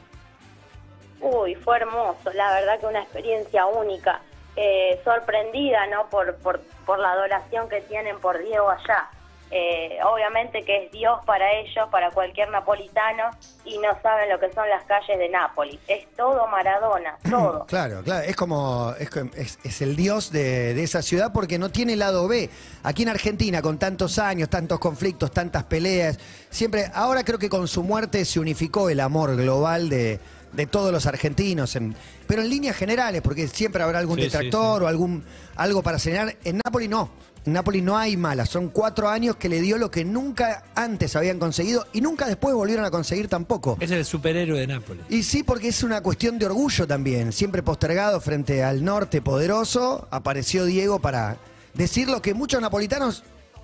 Uy, 1.19 1.55
fue 1.55 1.77
hermoso, 1.77 2.31
la 2.33 2.51
verdad 2.53 2.79
que 2.79 2.85
una 2.85 3.01
experiencia 3.01 3.65
única. 3.65 4.21
Eh, 4.55 4.99
sorprendida, 5.03 5.85
¿no? 5.85 6.07
Por, 6.09 6.35
por, 6.37 6.59
por 6.83 6.97
la 6.97 7.11
adoración 7.11 7.69
que 7.69 7.81
tienen 7.81 8.19
por 8.19 8.39
Diego 8.39 8.71
allá. 8.71 9.07
Eh, 9.49 9.97
obviamente 10.03 10.63
que 10.63 10.85
es 10.85 10.91
Dios 10.91 11.19
para 11.25 11.53
ellos, 11.53 11.87
para 11.89 12.11
cualquier 12.11 12.49
napolitano, 12.49 13.23
y 13.63 13.77
no 13.77 13.87
saben 14.03 14.29
lo 14.29 14.39
que 14.41 14.51
son 14.51 14.67
las 14.69 14.83
calles 14.83 15.17
de 15.17 15.29
Nápoles. 15.29 15.77
Es 15.87 16.05
todo 16.17 16.47
Maradona, 16.47 17.17
todo. 17.29 17.65
Claro, 17.65 18.01
claro, 18.03 18.25
es 18.27 18.35
como, 18.35 18.93
es, 18.99 19.09
es- 19.35 19.59
es 19.63 19.81
el 19.81 19.95
dios 19.95 20.31
de, 20.33 20.73
de 20.73 20.83
esa 20.83 21.01
ciudad 21.01 21.31
porque 21.33 21.57
no 21.57 21.69
tiene 21.69 21.95
lado 21.95 22.27
B. 22.27 22.49
Aquí 22.83 23.03
en 23.03 23.09
Argentina, 23.09 23.61
con 23.61 23.77
tantos 23.79 24.19
años, 24.19 24.49
tantos 24.49 24.79
conflictos, 24.79 25.31
tantas 25.31 25.63
peleas, 25.63 26.19
siempre, 26.49 26.91
ahora 26.93 27.23
creo 27.23 27.39
que 27.39 27.47
con 27.49 27.67
su 27.69 27.83
muerte 27.83 28.25
se 28.25 28.41
unificó 28.41 28.89
el 28.89 28.99
amor 28.99 29.35
global 29.37 29.87
de, 29.89 30.19
de 30.51 30.65
todos 30.67 30.91
los 30.91 31.05
argentinos, 31.05 31.73
en- 31.77 31.95
pero 32.27 32.41
en 32.41 32.49
líneas 32.49 32.75
generales, 32.75 33.21
porque 33.21 33.47
siempre 33.47 33.81
habrá 33.81 33.99
algún 33.99 34.17
Sí, 34.17 34.23
sí, 34.23 34.29
detractor 34.29 34.83
o 34.83 34.87
algún 34.89 35.23
algo 35.55 35.81
para 35.81 35.99
señalar. 35.99 36.35
En 36.43 36.59
Nápoles 36.65 36.89
no. 36.89 37.09
Nápoles 37.47 37.81
no 37.83 37.97
hay 37.97 38.17
malas. 38.17 38.49
Son 38.49 38.69
cuatro 38.69 39.09
años 39.09 39.37
que 39.37 39.49
le 39.49 39.61
dio 39.61 39.77
lo 39.77 39.89
que 39.89 40.05
nunca 40.05 40.63
antes 40.75 41.15
habían 41.15 41.39
conseguido 41.39 41.85
y 41.93 42.01
nunca 42.01 42.27
después 42.27 42.53
volvieron 42.53 42.85
a 42.85 42.91
conseguir 42.91 43.27
tampoco. 43.27 43.77
Es 43.79 43.91
el 43.91 44.05
superhéroe 44.05 44.59
de 44.59 44.67
Nápoles. 44.67 45.05
Y 45.09 45.23
sí, 45.23 45.43
porque 45.43 45.69
es 45.69 45.83
una 45.83 46.01
cuestión 46.01 46.37
de 46.37 46.45
orgullo 46.45 46.85
también. 46.85 47.31
Siempre 47.31 47.63
postergado 47.63 48.19
frente 48.21 48.63
al 48.63 48.83
norte 48.83 49.21
poderoso, 49.21 50.07
apareció 50.11 50.65
Diego 50.65 50.99
para 50.99 51.37
decir 51.73 52.09
lo 52.09 52.21
que 52.21 52.33
muchos 52.33 52.61
napolitanos 52.61 53.23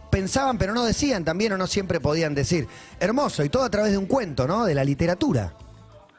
pensaban 0.10 0.60
pero 0.60 0.74
no 0.74 0.86
decían 0.86 1.26
también 1.26 1.54
o 1.54 1.58
no 1.58 1.66
siempre 1.68 2.00
podían 2.00 2.36
decir. 2.36 2.68
Hermoso, 3.00 3.44
y 3.44 3.50
todo 3.50 3.64
a 3.64 3.70
través 3.70 3.92
de 3.92 3.98
un 3.98 4.06
cuento, 4.06 4.48
¿no? 4.48 4.66
De 4.66 4.76
la 4.76 4.84
literatura. 4.84 5.54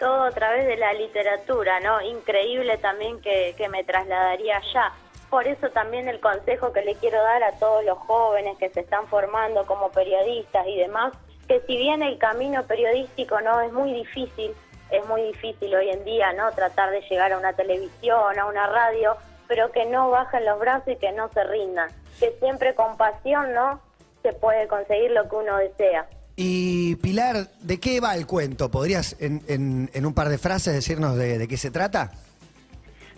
todo 0.00 0.24
a 0.24 0.32
través 0.32 0.66
de 0.66 0.76
la 0.76 0.92
literatura, 0.92 1.78
¿no? 1.80 2.02
Increíble 2.02 2.76
también 2.78 3.20
que, 3.20 3.54
que 3.56 3.68
me 3.68 3.84
trasladaría 3.84 4.56
allá. 4.56 4.92
Por 5.34 5.48
eso 5.48 5.68
también 5.70 6.06
el 6.06 6.20
consejo 6.20 6.72
que 6.72 6.82
le 6.84 6.94
quiero 6.94 7.20
dar 7.20 7.42
a 7.42 7.50
todos 7.58 7.84
los 7.84 7.98
jóvenes 7.98 8.56
que 8.56 8.70
se 8.70 8.78
están 8.78 9.04
formando 9.08 9.66
como 9.66 9.90
periodistas 9.90 10.64
y 10.68 10.76
demás, 10.78 11.12
que 11.48 11.60
si 11.66 11.76
bien 11.76 12.04
el 12.04 12.18
camino 12.18 12.62
periodístico 12.62 13.40
no 13.40 13.60
es 13.60 13.72
muy 13.72 13.92
difícil, 13.94 14.52
es 14.92 15.04
muy 15.08 15.22
difícil 15.22 15.74
hoy 15.74 15.90
en 15.90 16.04
día, 16.04 16.32
¿no? 16.34 16.52
Tratar 16.52 16.92
de 16.92 17.00
llegar 17.10 17.32
a 17.32 17.38
una 17.38 17.52
televisión, 17.52 18.38
a 18.38 18.46
una 18.46 18.68
radio, 18.68 19.16
pero 19.48 19.72
que 19.72 19.84
no 19.86 20.08
bajen 20.10 20.44
los 20.44 20.60
brazos 20.60 20.86
y 20.86 20.96
que 20.98 21.10
no 21.10 21.28
se 21.32 21.42
rindan, 21.42 21.90
que 22.20 22.32
siempre 22.38 22.76
con 22.76 22.96
pasión, 22.96 23.52
¿no? 23.54 23.80
Se 24.22 24.32
puede 24.34 24.68
conseguir 24.68 25.10
lo 25.10 25.28
que 25.28 25.34
uno 25.34 25.56
desea. 25.56 26.06
Y 26.36 26.94
Pilar, 27.02 27.48
¿de 27.60 27.80
qué 27.80 27.98
va 28.00 28.14
el 28.14 28.28
cuento? 28.28 28.70
¿Podrías 28.70 29.16
en, 29.18 29.42
en- 29.48 29.90
en 29.92 30.06
un 30.06 30.14
par 30.14 30.28
de 30.28 30.38
frases 30.38 30.74
decirnos 30.74 31.16
de, 31.16 31.38
de 31.38 31.48
qué 31.48 31.56
se 31.56 31.72
trata? 31.72 32.12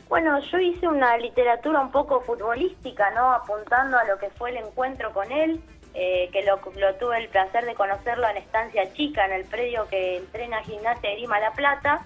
Bueno, 0.09 0.39
yo 0.39 0.59
hice 0.59 0.87
una 0.87 1.17
literatura 1.17 1.81
un 1.81 1.91
poco 1.91 2.21
futbolística, 2.21 3.11
¿no? 3.11 3.33
Apuntando 3.33 3.99
a 3.99 4.05
lo 4.05 4.19
que 4.19 4.31
fue 4.31 4.51
el 4.51 4.59
encuentro 4.59 5.13
con 5.13 5.31
él, 5.33 5.61
eh, 5.95 6.29
que 6.33 6.45
lo, 6.45 6.59
tuve 6.95 7.19
el 7.19 7.29
placer 7.29 7.65
de 7.65 7.75
conocerlo 7.75 8.29
en 8.29 8.37
Estancia 8.37 8.93
Chica, 8.93 9.25
en 9.25 9.33
el 9.33 9.45
predio 9.45 9.89
que 9.89 10.19
entrena 10.19 10.63
Gimnasia 10.63 11.11
de 11.11 11.17
Grima 11.17 11.41
La 11.41 11.53
Plata. 11.53 12.03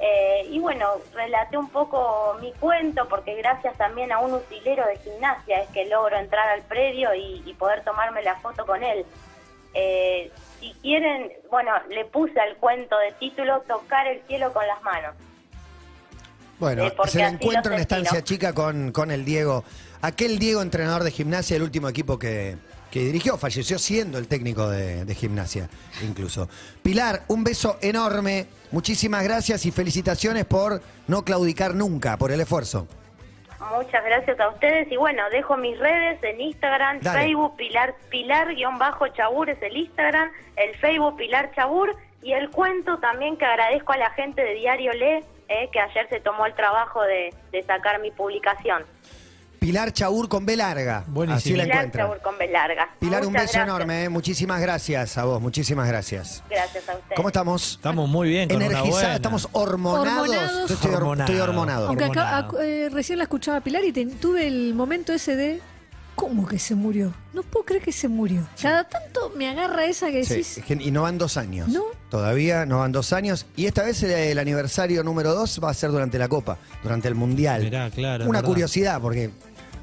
Eh, 0.00 0.48
y 0.50 0.58
bueno, 0.58 0.86
relaté 1.14 1.56
un 1.56 1.70
poco 1.70 2.36
mi 2.40 2.52
cuento, 2.54 3.08
porque 3.08 3.34
gracias 3.36 3.78
también 3.78 4.10
a 4.10 4.18
un 4.18 4.34
utilero 4.34 4.84
de 4.86 4.98
gimnasia 4.98 5.62
es 5.62 5.70
que 5.70 5.86
logro 5.86 6.16
entrar 6.18 6.48
al 6.48 6.62
predio 6.62 7.14
y, 7.14 7.42
y 7.46 7.54
poder 7.54 7.82
tomarme 7.84 8.22
la 8.22 8.34
foto 8.36 8.66
con 8.66 8.82
él. 8.82 9.06
Eh, 9.72 10.30
si 10.58 10.72
quieren, 10.80 11.32
bueno, 11.50 11.72
le 11.90 12.06
puse 12.06 12.40
al 12.40 12.56
cuento 12.56 12.98
de 12.98 13.12
título 13.12 13.60
Tocar 13.62 14.06
el 14.06 14.22
cielo 14.22 14.52
con 14.52 14.66
las 14.66 14.82
manos. 14.82 15.14
Bueno, 16.58 16.86
Eh, 16.86 16.92
lo 17.14 17.20
encuentro 17.26 17.72
en 17.74 17.80
Estancia. 17.80 18.22
Chica 18.22 18.52
con, 18.52 18.92
con 18.92 19.10
el 19.10 19.24
Diego. 19.24 19.64
Aquel 20.02 20.38
Diego, 20.38 20.62
entrenador 20.62 21.04
de 21.04 21.10
gimnasia, 21.10 21.56
el 21.56 21.62
último 21.62 21.88
equipo 21.88 22.18
que, 22.18 22.56
que 22.90 23.00
dirigió, 23.00 23.36
falleció 23.36 23.78
siendo 23.78 24.18
el 24.18 24.28
técnico 24.28 24.68
de, 24.68 25.04
de 25.04 25.14
gimnasia, 25.14 25.68
incluso. 26.02 26.48
Pilar, 26.82 27.22
un 27.28 27.44
beso 27.44 27.78
enorme. 27.82 28.46
Muchísimas 28.72 29.22
gracias 29.24 29.66
y 29.66 29.70
felicitaciones 29.70 30.44
por 30.44 30.80
no 31.08 31.24
claudicar 31.24 31.74
nunca, 31.74 32.16
por 32.16 32.30
el 32.32 32.40
esfuerzo. 32.40 32.86
Muchas 33.74 34.04
gracias 34.04 34.38
a 34.38 34.48
ustedes 34.50 34.90
y 34.92 34.96
bueno, 34.96 35.22
dejo 35.32 35.56
mis 35.56 35.78
redes 35.78 36.22
en 36.22 36.40
Instagram, 36.40 37.00
Dale. 37.00 37.20
Facebook 37.20 37.56
Pilar 37.56 37.94
Pilar 38.10 38.54
guion 38.54 38.78
bajo 38.78 39.08
Chabur 39.08 39.48
es 39.50 39.60
el 39.62 39.76
Instagram, 39.76 40.30
el 40.56 40.76
Facebook 40.76 41.16
Pilar 41.16 41.50
Chabur 41.54 41.96
y 42.22 42.32
el 42.32 42.50
cuento 42.50 42.98
también 42.98 43.36
que 43.36 43.44
agradezco 43.46 43.92
a 43.92 43.96
la 43.96 44.10
gente 44.10 44.42
de 44.42 44.54
Diario 44.54 44.92
Le 44.92 45.24
eh, 45.48 45.68
que 45.72 45.80
ayer 45.80 46.08
se 46.08 46.20
tomó 46.20 46.46
el 46.46 46.54
trabajo 46.54 47.02
de, 47.02 47.32
de 47.52 47.62
sacar 47.62 48.00
mi 48.00 48.10
publicación. 48.10 48.82
Pilar 49.58 49.90
Chaur 49.92 50.28
con 50.28 50.46
B 50.46 50.54
larga. 50.56 51.02
Buenísimo. 51.08 51.38
Así 51.38 51.56
la 51.56 51.64
Pilar 51.64 51.76
encuentran. 51.86 52.20
Con 52.22 52.38
B 52.38 52.46
larga. 52.48 52.88
Pilar, 53.00 53.26
un 53.26 53.32
beso 53.32 53.42
gracias. 53.44 53.64
enorme. 53.64 54.04
¿eh? 54.04 54.08
Muchísimas 54.08 54.60
gracias 54.60 55.18
a 55.18 55.24
vos, 55.24 55.40
muchísimas 55.40 55.88
gracias. 55.88 56.42
Gracias 56.48 56.88
a 56.88 56.94
ustedes. 56.94 57.16
¿Cómo 57.16 57.28
estamos? 57.28 57.72
Estamos 57.72 58.08
muy 58.08 58.28
bien 58.28 58.48
con 58.48 58.62
Energizados, 58.62 59.16
estamos 59.16 59.48
hormonados. 59.52 60.28
Hormonados. 60.28 60.68
Yo 60.68 60.74
estoy, 60.74 60.90
hor- 60.92 60.96
Hormonado. 60.98 61.32
estoy 61.32 61.40
hormonado. 61.48 61.88
Aunque 61.88 62.04
acá, 62.04 62.48
eh, 62.60 62.88
recién 62.92 63.18
la 63.18 63.24
escuchaba 63.24 63.60
Pilar 63.60 63.82
y 63.84 63.92
te- 63.92 64.06
tuve 64.06 64.46
el 64.46 64.74
momento 64.74 65.12
ese 65.12 65.34
de. 65.34 65.60
¿Cómo 66.16 66.46
que 66.48 66.58
se 66.58 66.74
murió? 66.74 67.12
No 67.32 67.42
puedo 67.44 67.64
creer 67.66 67.82
que 67.82 67.92
se 67.92 68.08
murió. 68.08 68.48
Cada 68.60 68.82
tanto 68.88 69.30
me 69.36 69.48
agarra 69.48 69.84
esa 69.84 70.10
que 70.10 70.24
Sí, 70.24 70.30
decís. 70.34 70.58
es 70.58 70.64
que- 70.64 70.74
y 70.74 70.90
no 70.90 71.02
van 71.02 71.18
dos 71.18 71.36
años. 71.36 71.68
No. 71.68 71.82
Todavía 72.10 72.66
no 72.66 72.78
van 72.80 72.90
dos 72.90 73.12
años. 73.12 73.46
Y 73.54 73.66
esta 73.66 73.82
vez 73.84 74.02
el, 74.02 74.10
el 74.10 74.38
aniversario 74.38 75.04
número 75.04 75.34
dos 75.34 75.60
va 75.62 75.70
a 75.70 75.74
ser 75.74 75.90
durante 75.92 76.18
la 76.18 76.26
Copa, 76.28 76.58
durante 76.82 77.06
el 77.06 77.14
Mundial. 77.14 77.62
Mirá, 77.62 77.90
claro, 77.90 78.24
es 78.24 78.28
Una 78.28 78.38
verdad. 78.38 78.48
curiosidad, 78.48 79.00
porque 79.00 79.30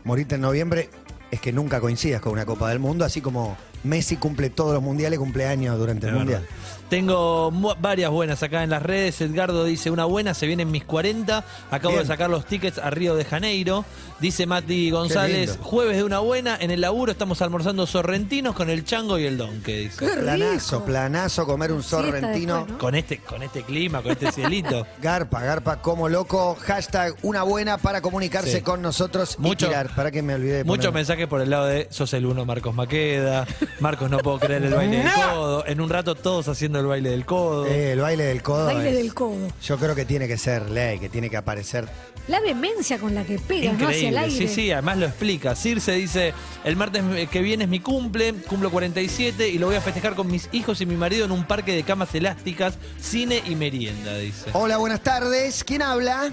morirte 0.03 0.35
en 0.35 0.41
noviembre 0.41 0.89
es 1.31 1.39
que 1.39 1.51
nunca 1.53 1.79
coincidas 1.79 2.21
con 2.21 2.33
una 2.33 2.45
Copa 2.45 2.69
del 2.69 2.79
Mundo, 2.79 3.05
así 3.05 3.21
como 3.21 3.55
Messi 3.83 4.15
cumple 4.17 4.49
todos 4.49 4.73
los 4.73 4.81
mundiales, 4.81 5.19
cumpleaños 5.19 5.77
durante 5.77 6.07
el 6.07 6.13
Es 6.13 6.19
Mundial. 6.19 6.47
Tengo 6.89 7.49
mu- 7.51 7.73
varias 7.81 8.11
buenas 8.11 8.41
acá 8.43 8.63
en 8.63 8.69
las 8.69 8.81
redes. 8.83 9.19
Edgardo 9.19 9.65
dice, 9.65 9.89
una 9.89 10.05
buena, 10.05 10.33
se 10.33 10.45
vienen 10.45 10.69
mis 10.71 10.85
40. 10.85 11.43
Acabo 11.71 11.89
Bien. 11.95 12.03
de 12.03 12.07
sacar 12.07 12.29
los 12.29 12.45
tickets 12.45 12.77
a 12.77 12.89
Río 12.91 13.15
de 13.15 13.25
Janeiro. 13.25 13.83
Dice 14.23 14.45
Mati 14.45 14.89
González, 14.89 15.59
jueves 15.61 15.97
de 15.97 16.03
una 16.05 16.19
buena. 16.19 16.57
En 16.57 16.71
el 16.71 16.79
laburo 16.79 17.11
estamos 17.11 17.41
almorzando 17.41 17.85
sorrentinos 17.85 18.55
con 18.55 18.69
el 18.69 18.85
chango 18.85 19.19
y 19.19 19.25
el 19.25 19.37
don, 19.37 19.61
que 19.61 19.79
dice. 19.79 19.97
¡Qué 19.99 20.13
Planazo, 20.21 20.75
rico! 20.77 20.85
planazo, 20.85 21.45
comer 21.45 21.73
un 21.73 21.83
Siesta 21.83 21.97
sorrentino. 22.05 22.53
después, 22.59 22.71
¿no? 22.71 22.77
Con 22.77 22.95
este, 22.95 23.17
con 23.17 23.43
este 23.43 23.63
clima, 23.63 24.01
con 24.01 24.13
este 24.13 24.31
cielito. 24.31 24.87
Garpa, 25.01 25.41
garpa 25.41 25.81
como 25.81 26.07
loco. 26.07 26.55
Hashtag 26.61 27.15
una 27.21 27.43
buena 27.43 27.77
para 27.77 27.99
comunicarse 27.99 28.53
Sí. 28.53 28.61
con 28.61 28.81
nosotros 28.81 29.37
Mucho- 29.39 29.65
y 29.65 29.67
tirar. 29.67 29.93
Para 29.93 30.09
que 30.09 30.21
me 30.21 30.35
olvidé 30.35 30.53
de 30.59 30.63
Muchos 30.63 30.85
poner- 30.85 30.93
mensajes 30.99 31.27
por 31.27 31.41
el 31.41 31.49
lado 31.49 31.65
de 31.65 31.89
sos 31.91 32.13
el 32.13 32.25
uno 32.25 32.45
Marcos 32.45 32.73
Maqueda, 32.73 33.45
Marcos 33.81 34.09
no 34.09 34.19
puedo 34.19 34.39
creer 34.39 34.63
el 34.63 34.73
baile 34.73 34.99
del 35.03 35.11
codo, 35.11 35.67
en 35.67 35.81
un 35.81 35.89
rato 35.89 36.15
todos 36.15 36.47
haciendo 36.47 36.79
el 36.79 36.85
baile 36.85 37.09
del 37.09 37.25
codo. 37.25 37.65
Eh, 37.67 37.91
el 37.91 37.99
baile 37.99 38.23
del 38.23 38.41
codo. 38.41 38.67
Baile 38.67 38.91
es- 38.91 38.95
del 38.95 39.13
codo. 39.13 39.49
Yo 39.61 39.77
creo 39.77 39.95
que 39.95 40.05
tiene 40.05 40.29
que 40.29 40.37
ser 40.37 40.69
ley, 40.69 40.97
que 40.97 41.09
tiene 41.09 41.29
que 41.29 41.35
aparecer. 41.35 41.89
La 42.29 42.39
vehemencia 42.39 42.99
con 42.99 43.13
la 43.13 43.25
que 43.25 43.37
pega, 43.37 43.73
¿no? 43.73 43.89
Hacia 43.89 44.09
aire. 44.17 44.31
sí, 44.35 44.47
sí, 44.47 44.71
además 44.71 44.97
lo 44.97 45.05
explica. 45.05 45.55
Circe 45.55 45.91
dice, 45.93 46.33
el 46.63 46.75
martes 46.75 47.03
que 47.29 47.41
viene 47.41 47.63
es 47.65 47.69
mi 47.69 47.79
cumple, 47.79 48.33
cumplo 48.33 48.69
47 48.71 49.47
y 49.49 49.57
lo 49.57 49.67
voy 49.67 49.75
a 49.75 49.81
festejar 49.81 50.15
con 50.15 50.27
mis 50.27 50.49
hijos 50.51 50.81
y 50.81 50.85
mi 50.85 50.95
marido 50.95 51.25
en 51.25 51.31
un 51.31 51.45
parque 51.45 51.73
de 51.75 51.83
camas 51.83 52.13
elásticas, 52.15 52.77
cine 52.99 53.41
y 53.45 53.55
merienda, 53.55 54.15
dice. 54.17 54.49
Hola, 54.53 54.77
buenas 54.77 55.01
tardes. 55.01 55.63
¿Quién 55.63 55.81
habla? 55.81 56.31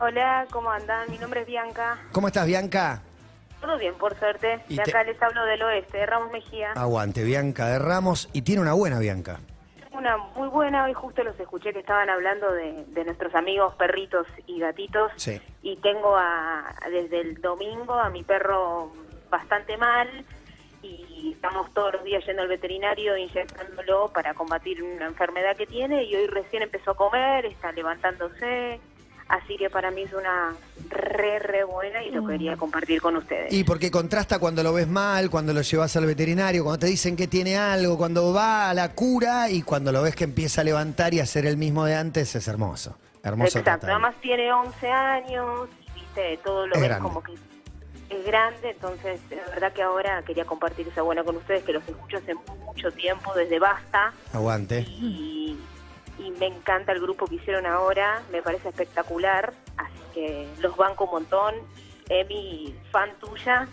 Hola, 0.00 0.46
¿cómo 0.50 0.70
andan? 0.70 1.10
Mi 1.10 1.18
nombre 1.18 1.42
es 1.42 1.46
Bianca. 1.46 1.98
¿Cómo 2.12 2.26
estás, 2.28 2.46
Bianca? 2.46 3.02
Todo 3.60 3.78
bien, 3.78 3.94
por 3.94 4.18
suerte. 4.18 4.60
Y 4.68 4.76
De 4.76 4.82
te- 4.82 4.90
acá 4.90 5.04
les 5.04 5.20
hablo 5.22 5.44
del 5.46 5.62
oeste, 5.62 5.96
de 5.98 6.04
Ramos 6.06 6.30
Mejía. 6.32 6.72
Aguante, 6.74 7.24
Bianca 7.24 7.68
de 7.68 7.78
Ramos. 7.78 8.28
Y 8.34 8.42
tiene 8.42 8.60
una 8.60 8.74
buena 8.74 8.98
Bianca. 8.98 9.40
Una 9.94 10.16
muy 10.16 10.48
buena, 10.48 10.84
hoy 10.84 10.92
justo 10.92 11.22
los 11.22 11.38
escuché 11.38 11.72
que 11.72 11.78
estaban 11.78 12.10
hablando 12.10 12.52
de, 12.52 12.84
de 12.88 13.04
nuestros 13.04 13.32
amigos 13.34 13.74
perritos 13.76 14.26
y 14.46 14.58
gatitos. 14.58 15.12
Sí. 15.16 15.40
Y 15.62 15.76
tengo 15.76 16.16
a, 16.16 16.74
desde 16.90 17.20
el 17.20 17.40
domingo 17.40 17.94
a 17.94 18.10
mi 18.10 18.24
perro 18.24 18.90
bastante 19.30 19.76
mal 19.76 20.08
y 20.82 21.32
estamos 21.32 21.72
todos 21.72 21.94
los 21.94 22.04
días 22.04 22.24
yendo 22.26 22.42
al 22.42 22.48
veterinario 22.48 23.16
inyectándolo 23.16 24.08
para 24.08 24.34
combatir 24.34 24.82
una 24.82 25.06
enfermedad 25.06 25.56
que 25.56 25.66
tiene 25.66 26.04
y 26.04 26.14
hoy 26.14 26.26
recién 26.26 26.62
empezó 26.62 26.90
a 26.90 26.96
comer, 26.96 27.46
está 27.46 27.72
levantándose. 27.72 28.80
Así 29.28 29.56
que 29.56 29.70
para 29.70 29.90
mí 29.90 30.02
es 30.02 30.12
una 30.12 30.54
re, 30.90 31.38
re 31.38 31.64
buena 31.64 32.02
y 32.04 32.10
lo 32.10 32.26
quería 32.26 32.56
compartir 32.56 33.00
con 33.00 33.16
ustedes. 33.16 33.52
Y 33.52 33.64
porque 33.64 33.90
contrasta 33.90 34.38
cuando 34.38 34.62
lo 34.62 34.72
ves 34.74 34.86
mal, 34.86 35.30
cuando 35.30 35.52
lo 35.54 35.62
llevas 35.62 35.96
al 35.96 36.04
veterinario, 36.06 36.62
cuando 36.62 36.80
te 36.80 36.86
dicen 36.86 37.16
que 37.16 37.26
tiene 37.26 37.56
algo, 37.56 37.96
cuando 37.96 38.32
va 38.34 38.68
a 38.68 38.74
la 38.74 38.92
cura 38.92 39.48
y 39.48 39.62
cuando 39.62 39.92
lo 39.92 40.02
ves 40.02 40.14
que 40.14 40.24
empieza 40.24 40.60
a 40.60 40.64
levantar 40.64 41.14
y 41.14 41.20
a 41.20 41.26
ser 41.26 41.46
el 41.46 41.56
mismo 41.56 41.84
de 41.86 41.94
antes, 41.94 42.34
es 42.34 42.46
hermoso. 42.48 42.96
Hermoso 43.22 43.58
Exacto, 43.58 43.80
total. 43.86 43.90
además 43.92 44.14
tiene 44.20 44.52
11 44.52 44.88
años, 44.90 45.68
viste, 45.94 46.38
todo 46.44 46.66
lo 46.66 46.74
Es 46.74 46.80
ves 46.82 46.88
grande. 46.90 47.08
como 47.08 47.22
que 47.22 47.32
es 48.10 48.26
grande, 48.26 48.70
entonces 48.72 49.20
la 49.30 49.50
verdad 49.54 49.72
que 49.72 49.82
ahora 49.82 50.22
quería 50.22 50.44
compartir 50.44 50.86
esa 50.88 51.00
buena 51.00 51.24
con 51.24 51.36
ustedes, 51.36 51.64
que 51.64 51.72
los 51.72 51.82
escucho 51.88 52.18
hace 52.18 52.34
mucho 52.66 52.92
tiempo, 52.92 53.32
desde 53.34 53.58
Basta, 53.58 54.12
Aguante. 54.34 54.80
y, 54.80 55.58
y 56.18 56.30
me 56.32 56.46
encanta 56.46 56.92
el 56.92 57.00
grupo 57.00 57.26
que 57.26 57.36
hicieron 57.36 57.66
ahora, 57.66 58.22
me 58.30 58.42
parece 58.42 58.68
espectacular, 58.68 59.52
así 59.76 60.00
que 60.14 60.48
los 60.60 60.76
banco 60.76 61.04
un 61.04 61.10
montón. 61.10 61.54
Emi, 62.08 62.74
fan 62.90 63.10
tuya. 63.18 63.66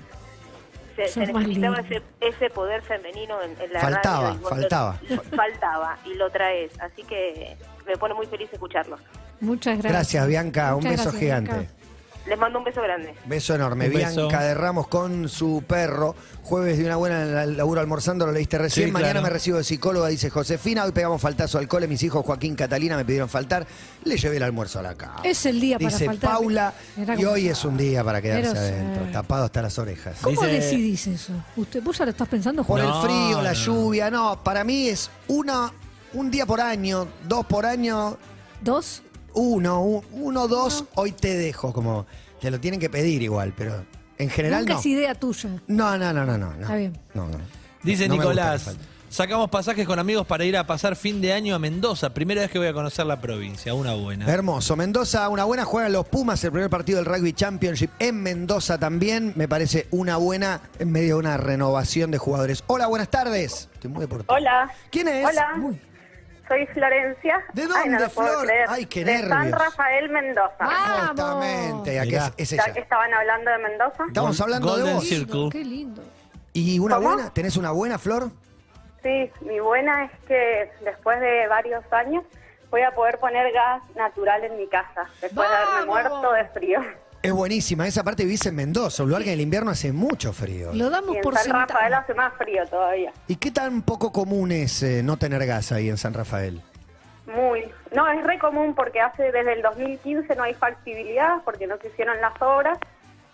Se, 0.95 1.08
se 1.08 1.25
necesitaba 1.25 1.80
ese, 1.80 2.01
ese 2.19 2.49
poder 2.49 2.82
femenino 2.82 3.41
en, 3.41 3.60
en 3.62 3.73
la 3.73 3.80
Faltaba, 3.82 4.27
radio. 4.32 4.47
faltaba. 4.47 4.99
faltaba, 5.36 5.97
y 6.06 6.13
lo 6.15 6.30
traes. 6.30 6.71
Así 6.80 7.04
que 7.04 7.58
me 7.86 7.95
pone 7.97 8.13
muy 8.13 8.27
feliz 8.27 8.49
escucharlo. 8.51 8.97
Muchas 9.39 9.73
gracias. 9.80 9.93
Gracias, 9.93 10.27
Bianca. 10.27 10.75
Un 10.75 10.84
beso 10.84 10.95
gracias, 11.04 11.15
gigante. 11.15 11.51
Bianca. 11.51 11.81
Les 12.28 12.38
mando 12.38 12.60
un 12.60 12.66
beso 12.66 12.82
grande. 12.84 13.16
Beso 13.26 13.56
enorme. 13.56 13.88
Un 13.88 13.94
beso. 13.94 14.28
Bianca 14.28 14.44
de 14.44 14.54
Ramos 14.54 14.88
con 14.88 15.28
su 15.28 15.64
perro. 15.68 16.16
Jueves 16.44 16.78
de 16.78 16.86
una 16.86 16.96
buena 16.96 17.24
en 17.24 17.38
el 17.38 17.58
laburo 17.58 17.82
almorzando, 17.82 18.26
lo 18.28 18.32
leíste 18.32 18.58
recién. 18.60 18.88
Sí, 18.88 18.92
Mañana 18.92 19.14
claro. 19.14 19.24
me 19.26 19.30
recibo 19.32 19.58
de 19.58 19.64
psicóloga, 19.64 20.08
dice 20.08 20.30
Josefina. 20.30 20.84
Hoy 20.86 20.92
pegamos 20.92 21.20
faltazo 21.20 21.58
al 21.58 21.68
cole. 21.68 21.88
Mis 21.88 22.04
hijos 22.04 22.24
Joaquín 22.26 22.56
Catalina 22.56 22.96
me 22.96 23.06
pidieron 23.06 23.28
faltar. 23.28 23.66
Le 24.04 24.18
llevé 24.18 24.38
el 24.38 24.44
almuerzo 24.44 24.80
a 24.80 24.84
la 24.84 24.96
cama. 24.96 25.22
Es 25.24 25.46
el 25.48 25.60
día 25.60 25.80
para 25.80 25.90
Dice 25.90 26.06
faltar. 26.06 26.32
Paula. 26.34 26.74
Mirá 26.96 27.16
Y 27.20 27.26
hoy 27.26 27.48
es 27.48 27.66
un 27.66 27.76
día 27.78 28.04
para 28.04 28.22
quedarse 28.22 28.52
Pero 28.52 28.66
sí. 28.68 28.72
adentro, 28.74 29.12
tapado 29.12 29.46
hasta 29.46 29.62
las 29.64 29.80
orejas. 29.80 30.18
¿Cómo 30.22 30.42
Dice- 30.42 30.54
decidís 30.54 31.08
eso? 31.08 31.34
¿Usted, 31.56 31.82
¿Vos 31.82 31.98
ya 31.98 32.06
lo 32.06 32.12
estás 32.12 32.28
pensando, 32.28 32.64
Por? 32.64 32.80
No, 32.80 32.98
el 33.02 33.08
frío, 33.10 33.42
la 33.42 33.54
lluvia, 33.54 34.12
no. 34.12 34.44
Para 34.44 34.64
mí 34.64 34.90
es 34.90 35.10
una, 35.28 35.72
un 36.14 36.30
día 36.30 36.46
por 36.46 36.62
año, 36.62 37.08
dos 37.28 37.46
por 37.48 37.66
año, 37.66 38.18
¿Dos? 38.62 39.02
Uno, 39.34 39.82
un- 39.82 40.06
uno, 40.12 40.48
dos. 40.48 40.86
Hoy 40.96 41.12
te 41.12 41.36
dejo, 41.38 41.74
como 41.74 42.06
te 42.39 42.50
lo 42.52 42.60
tienen 42.60 42.80
que 42.80 42.89
pedir 42.89 43.22
igual, 43.22 43.54
pero 43.58 43.86
en 44.17 44.30
general 44.30 44.62
Nunca 44.62 44.74
no. 44.74 44.80
es 44.80 44.86
idea 44.86 45.15
tuya. 45.15 45.50
No, 45.67 45.98
no, 45.98 46.13
no, 46.13 46.26
no, 46.26 46.38
no. 46.38 46.52
Está 46.54 46.76
bien. 46.76 46.98
No, 47.13 47.28
no. 47.28 47.38
Dice 47.84 48.08
No 48.08 48.13
Nicolás, 48.15 48.76
sacamos 49.10 49.50
pasajes 49.50 49.88
con 49.88 49.98
amigos 49.98 50.26
para 50.28 50.46
ir 50.46 50.56
a 50.56 50.65
pasar 50.67 50.96
fin 50.96 51.20
de 51.20 51.34
año 51.34 51.56
a 51.56 51.60
Mendoza. 51.60 52.13
Primera 52.13 52.41
vez 52.41 52.52
que 52.52 52.60
voy 52.60 52.67
a 52.67 52.74
conocer 52.74 53.06
la 53.08 53.20
provincia, 53.20 53.74
una 53.74 53.94
buena. 53.96 54.32
Hermoso. 54.32 54.76
Mendoza, 54.76 55.28
una 55.30 55.44
buena. 55.46 55.65
Juegan 55.65 55.91
los 55.91 56.08
Pumas, 56.08 56.44
el 56.44 56.52
primer 56.52 56.70
partido 56.70 56.98
del 56.98 57.06
Rugby 57.06 57.34
Championship 57.34 57.89
en 58.00 58.22
Mendoza 58.22 58.78
también. 58.78 59.34
Me 59.36 59.48
parece 59.48 59.88
una 59.91 60.17
buena, 60.17 60.62
en 60.78 60.91
medio 60.91 61.15
de 61.15 61.20
una 61.22 61.38
renovación 61.38 62.12
de 62.12 62.20
jugadores. 62.20 62.63
Hola, 62.67 62.86
buenas 62.88 63.10
tardes. 63.10 63.67
Estoy 63.74 63.89
muy 63.89 64.02
deportivo. 64.02 64.32
Hola. 64.34 64.72
¿Quién 64.91 65.08
es? 65.08 65.26
Hola. 65.28 65.48
Soy 66.52 66.66
Florencia. 66.68 67.42
¿De 67.54 67.62
Ay, 67.62 67.68
dónde, 67.70 67.90
no 67.92 68.00
lo 68.00 68.10
puedo 68.10 68.30
Flor? 68.34 68.46
creer. 68.46 68.66
Ay, 68.68 68.86
qué 68.88 69.06
De 69.06 69.20
San 69.20 69.30
nervios. 69.30 69.58
Rafael, 69.62 70.10
Mendoza. 70.10 70.56
¡Vamos! 70.60 71.10
Justamente. 71.10 71.98
¿a 72.00 72.04
qué 72.04 72.10
Mirá. 72.10 72.32
es, 72.36 72.52
es 72.52 72.66
Ya 72.66 72.74
que 72.74 72.80
estaban 72.82 73.14
hablando 73.14 73.52
de 73.52 73.58
Mendoza. 73.60 74.04
Estamos 74.08 74.42
hablando 74.42 74.68
Golden 74.68 74.86
de 74.88 74.94
vos. 74.96 75.08
Circle. 75.08 75.50
Qué 75.50 75.64
lindo. 75.64 76.04
¿Y 76.52 76.80
una 76.80 76.96
¿Cómo? 76.96 77.14
buena? 77.14 77.34
¿Tenés 77.34 77.56
una 77.56 77.72
buena, 77.72 77.98
Flor? 77.98 78.32
Sí, 79.02 79.32
mi 79.42 79.62
buena 79.62 80.04
es 80.04 80.12
que 80.28 80.72
después 80.84 81.22
de 81.22 81.48
varios 81.48 81.84
años 81.94 82.26
voy 82.70 82.82
a 82.82 82.92
poder 82.92 83.18
poner 83.20 83.50
gas 83.54 83.82
natural 83.96 84.44
en 84.44 84.58
mi 84.58 84.68
casa, 84.68 85.10
después 85.22 85.48
de 85.50 85.56
haberme 85.56 85.72
¡Vamos! 85.72 85.88
muerto 85.88 86.32
de 86.34 86.46
frío. 86.50 86.82
Es 87.24 87.32
buenísima. 87.32 87.88
Esa 87.88 88.04
parte 88.04 88.24
vivís 88.24 88.46
en 88.48 88.56
Mendoza, 88.56 89.04
un 89.04 89.10
lugar 89.10 89.24
que 89.24 89.30
en 89.30 89.36
el 89.36 89.42
invierno 89.42 89.70
hace 89.72 89.92
mucho 89.92 90.34
frío. 90.34 90.72
Lo 90.74 90.90
damos 90.90 91.14
Y 91.14 91.18
en 91.18 91.24
por 91.24 91.36
San 91.36 91.44
sentado. 91.44 91.68
Rafael 91.68 91.94
hace 91.94 92.14
más 92.16 92.34
frío 92.34 92.66
todavía. 92.68 93.14
¿Y 93.28 93.36
qué 93.36 93.52
tan 93.52 93.84
poco 93.84 94.12
común 94.12 94.52
es 94.52 94.82
eh, 94.82 95.04
no 95.04 95.18
tener 95.18 95.46
gas 95.46 95.72
ahí 95.72 95.90
en 95.90 95.98
San 95.98 96.14
Rafael? 96.14 96.62
Muy. 97.28 97.72
No, 97.96 98.10
es 98.12 98.24
re 98.24 98.40
común 98.40 98.74
porque 98.74 99.00
hace 99.00 99.32
desde 99.32 99.54
el 99.54 99.62
2015 99.62 100.36
no 100.36 100.44
hay 100.44 100.56
factibilidad 100.56 101.42
porque 101.46 101.68
no 101.68 101.78
se 101.78 101.90
hicieron 101.90 102.20
las 102.22 102.34
obras. 102.42 102.80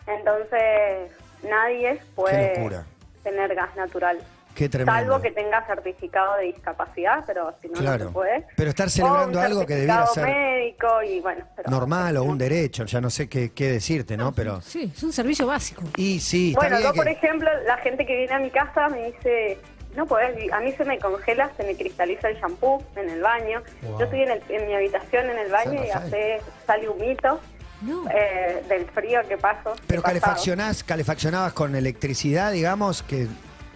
Entonces 0.05 1.11
nadie 1.43 2.01
puede 2.15 2.85
tener 3.23 3.55
gas 3.55 3.73
natural. 3.77 4.19
Qué 4.57 4.69
tremendo. 4.69 4.91
Salvo 5.11 5.21
que 5.21 5.29
tenga 5.29 5.63
certificado 5.67 6.35
de 6.37 6.45
discapacidad, 6.45 7.23
pero 7.27 7.53
si 7.61 7.67
no, 7.67 7.79
no 7.79 7.97
se 7.99 8.05
puede. 8.05 8.47
Pero 8.55 8.69
estar 8.71 8.89
celebrando 8.89 9.39
algo 9.39 9.67
que 9.67 9.75
debiera 9.75 10.07
ser 10.07 10.25
médico 10.25 11.03
y 11.03 11.19
bueno. 11.21 11.45
pero- 11.55 11.69
normal 11.69 12.17
o 12.17 12.23
un 12.23 12.39
derecho, 12.39 12.83
ya 12.85 12.99
no 12.99 13.11
sé 13.11 13.29
qué, 13.29 13.51
qué 13.53 13.69
decirte, 13.73 14.17
¿no? 14.17 14.31
Pero. 14.31 14.59
Sí, 14.61 14.91
es 14.95 15.03
un 15.03 15.13
servicio 15.13 15.45
básico. 15.45 15.83
Y 15.95 16.19
sí, 16.19 16.53
Bueno, 16.55 16.79
yo, 16.79 16.91
por 16.91 17.07
ejemplo, 17.07 17.47
la 17.67 17.77
gente 17.77 18.03
que 18.07 18.17
viene 18.17 18.33
a 18.33 18.39
mi 18.39 18.49
casa 18.49 18.89
me 18.89 19.05
dice, 19.11 19.59
no 19.95 20.07
podés, 20.07 20.51
a 20.51 20.59
mí 20.59 20.71
se 20.71 20.85
me 20.85 20.97
congela, 20.97 21.51
se 21.55 21.63
me 21.63 21.75
cristaliza 21.75 22.29
el 22.29 22.37
shampoo 22.37 22.83
en 22.95 23.11
el 23.11 23.21
baño. 23.21 23.61
Yo 23.83 24.05
estoy 24.05 24.23
en, 24.23 24.31
el- 24.31 24.43
en 24.49 24.65
mi 24.67 24.73
habitación 24.73 25.29
en 25.29 25.37
el 25.37 25.51
baño 25.51 25.83
y 25.85 25.89
hace, 25.91 26.41
sale 26.65 26.89
humito 26.89 27.39
No. 27.81 28.05
eh, 28.09 28.63
del 28.67 28.85
frío 28.89 29.21
que 29.29 29.37
paso. 29.37 29.75
Pero 29.85 30.01
calefaccionás, 30.01 30.83
calefaccionabas 30.83 31.53
con 31.53 31.75
electricidad, 31.75 32.51
digamos, 32.51 33.03
que. 33.03 33.27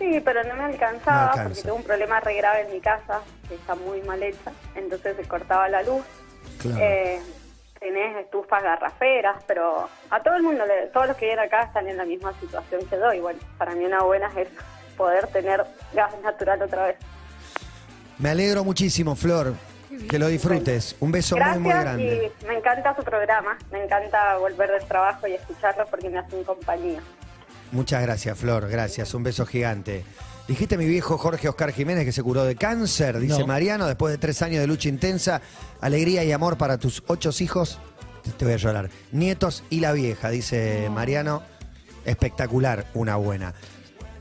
Sí, 0.01 0.19
pero 0.25 0.43
no 0.43 0.55
me 0.55 0.63
alcanzaba 0.63 1.15
No 1.17 1.21
alcanza. 1.31 1.43
porque 1.43 1.61
tengo 1.61 1.75
un 1.75 1.83
problema 1.83 2.19
re 2.19 2.35
grave 2.35 2.61
en 2.61 2.71
mi 2.73 2.79
casa, 2.81 3.21
que 3.47 3.53
está 3.55 3.75
muy 3.75 4.01
mal 4.01 4.21
hecha, 4.23 4.51
entonces 4.75 5.15
se 5.15 5.23
cortaba 5.27 5.69
la 5.69 5.83
luz. 5.83 6.03
Claro. 6.59 6.79
Eh, 6.81 7.21
tenés 7.79 8.17
estufas 8.17 8.63
garraferas, 8.63 9.43
pero 9.47 9.87
a 10.09 10.19
todo 10.23 10.35
el 10.35 10.43
mundo, 10.43 10.65
le- 10.65 10.87
todos 10.87 11.07
los 11.07 11.17
que 11.17 11.25
vienen 11.27 11.45
acá 11.45 11.63
están 11.63 11.87
en 11.87 11.97
la 11.97 12.05
misma 12.05 12.33
situación 12.39 12.81
que 12.89 12.95
yo. 12.97 13.13
Y 13.13 13.19
bueno, 13.19 13.39
para 13.59 13.75
mí 13.75 13.85
una 13.85 14.01
buena 14.01 14.31
es 14.37 14.47
poder 14.97 15.27
tener 15.27 15.63
gas 15.93 16.11
natural 16.23 16.61
otra 16.63 16.87
vez. 16.87 16.97
Me 18.17 18.29
alegro 18.31 18.63
muchísimo, 18.63 19.15
Flor. 19.15 19.53
Que 20.09 20.17
lo 20.17 20.27
disfrutes. 20.27 20.95
Un 20.99 21.11
beso 21.11 21.35
Gracias 21.35 21.59
muy, 21.59 21.73
muy 21.73 21.81
grande. 21.83 22.31
y 22.41 22.45
me 22.47 22.55
encanta 22.55 22.95
su 22.95 23.03
programa, 23.03 23.57
me 23.71 23.83
encanta 23.83 24.37
volver 24.37 24.71
del 24.71 24.85
trabajo 24.85 25.27
y 25.27 25.33
escucharlo 25.33 25.85
porque 25.87 26.09
me 26.09 26.17
hacen 26.19 26.43
compañía. 26.43 27.01
Muchas 27.71 28.01
gracias, 28.01 28.37
Flor. 28.37 28.67
Gracias. 28.69 29.13
Un 29.13 29.23
beso 29.23 29.45
gigante. 29.45 30.03
Dijiste 30.47 30.77
mi 30.77 30.85
viejo 30.85 31.17
Jorge 31.17 31.47
Oscar 31.47 31.71
Jiménez 31.71 32.03
que 32.03 32.11
se 32.11 32.21
curó 32.23 32.43
de 32.43 32.55
cáncer, 32.55 33.19
dice 33.19 33.39
No. 33.39 33.47
Mariano, 33.47 33.87
después 33.87 34.11
de 34.11 34.17
tres 34.17 34.41
años 34.41 34.59
de 34.59 34.67
lucha 34.67 34.89
intensa, 34.89 35.41
alegría 35.79 36.23
y 36.23 36.31
amor 36.31 36.57
para 36.57 36.77
tus 36.77 37.03
ocho 37.07 37.29
hijos. 37.39 37.79
Te 38.37 38.45
voy 38.45 38.55
a 38.55 38.57
llorar. 38.57 38.89
Nietos 39.11 39.63
y 39.69 39.79
la 39.79 39.93
vieja, 39.93 40.29
dice 40.29 40.89
Mariano. 40.91 41.43
Espectacular, 42.03 42.87
una 42.93 43.15
buena. 43.15 43.53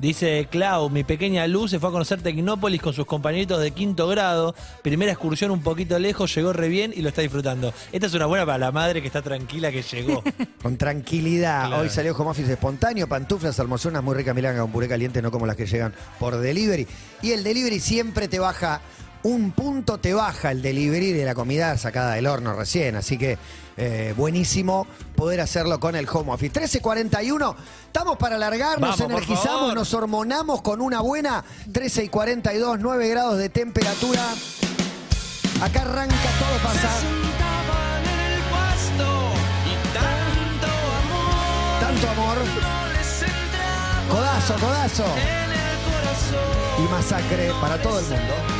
Dice 0.00 0.48
Clau, 0.50 0.88
mi 0.88 1.04
pequeña 1.04 1.46
Luz 1.46 1.72
se 1.72 1.78
fue 1.78 1.90
a 1.90 1.92
conocer 1.92 2.22
Tecnópolis 2.22 2.80
con 2.80 2.94
sus 2.94 3.04
compañeritos 3.04 3.60
de 3.60 3.72
quinto 3.72 4.08
grado. 4.08 4.54
Primera 4.80 5.12
excursión 5.12 5.50
un 5.50 5.62
poquito 5.62 5.98
lejos, 5.98 6.34
llegó 6.34 6.54
re 6.54 6.68
bien 6.68 6.90
y 6.96 7.02
lo 7.02 7.10
está 7.10 7.20
disfrutando. 7.20 7.74
Esta 7.92 8.06
es 8.06 8.14
una 8.14 8.24
buena 8.24 8.46
para 8.46 8.56
la 8.56 8.72
madre 8.72 9.02
que 9.02 9.08
está 9.08 9.20
tranquila 9.20 9.70
que 9.70 9.82
llegó. 9.82 10.24
Con 10.62 10.78
tranquilidad. 10.78 11.66
Claro. 11.66 11.82
Hoy 11.82 11.90
salió 11.90 12.16
home 12.16 12.30
office 12.30 12.50
espontáneo, 12.50 13.08
pantuflas, 13.08 13.60
almozonas 13.60 14.02
muy 14.02 14.14
rica 14.14 14.32
milanga 14.32 14.62
con 14.62 14.72
puré 14.72 14.88
caliente, 14.88 15.20
no 15.20 15.30
como 15.30 15.44
las 15.44 15.56
que 15.56 15.66
llegan 15.66 15.92
por 16.18 16.38
delivery. 16.38 16.86
Y 17.20 17.32
el 17.32 17.44
delivery 17.44 17.78
siempre 17.78 18.26
te 18.26 18.38
baja, 18.38 18.80
un 19.22 19.50
punto 19.50 19.98
te 19.98 20.14
baja 20.14 20.50
el 20.50 20.62
delivery 20.62 21.12
de 21.12 21.26
la 21.26 21.34
comida 21.34 21.76
sacada 21.76 22.14
del 22.14 22.26
horno 22.26 22.54
recién. 22.54 22.96
Así 22.96 23.18
que 23.18 23.36
eh, 23.82 24.12
buenísimo 24.14 24.86
poder 25.16 25.40
hacerlo 25.40 25.80
con 25.80 25.96
el 25.96 26.06
home 26.06 26.32
office. 26.32 26.52
13.41, 26.52 27.54
estamos 27.86 28.18
para 28.18 28.36
alargar, 28.36 28.78
nos 28.78 29.00
energizamos, 29.00 29.74
nos 29.74 29.94
hormonamos 29.94 30.60
con 30.60 30.82
una 30.82 31.00
buena 31.00 31.42
13 31.72 32.04
y 32.04 32.08
42, 32.10 32.78
9 32.78 33.08
grados 33.08 33.38
de 33.38 33.48
temperatura. 33.48 34.22
Acá 35.62 35.80
arranca 35.80 36.14
todo 36.14 36.58
pasa. 36.62 36.90
Tanto 41.80 42.08
amor 42.10 42.36
Codazo, 44.10 44.54
codazo. 44.54 45.04
Y 46.78 46.82
masacre 46.90 47.52
para 47.60 47.80
todo 47.80 47.98
el 47.98 48.06
mundo. 48.06 48.59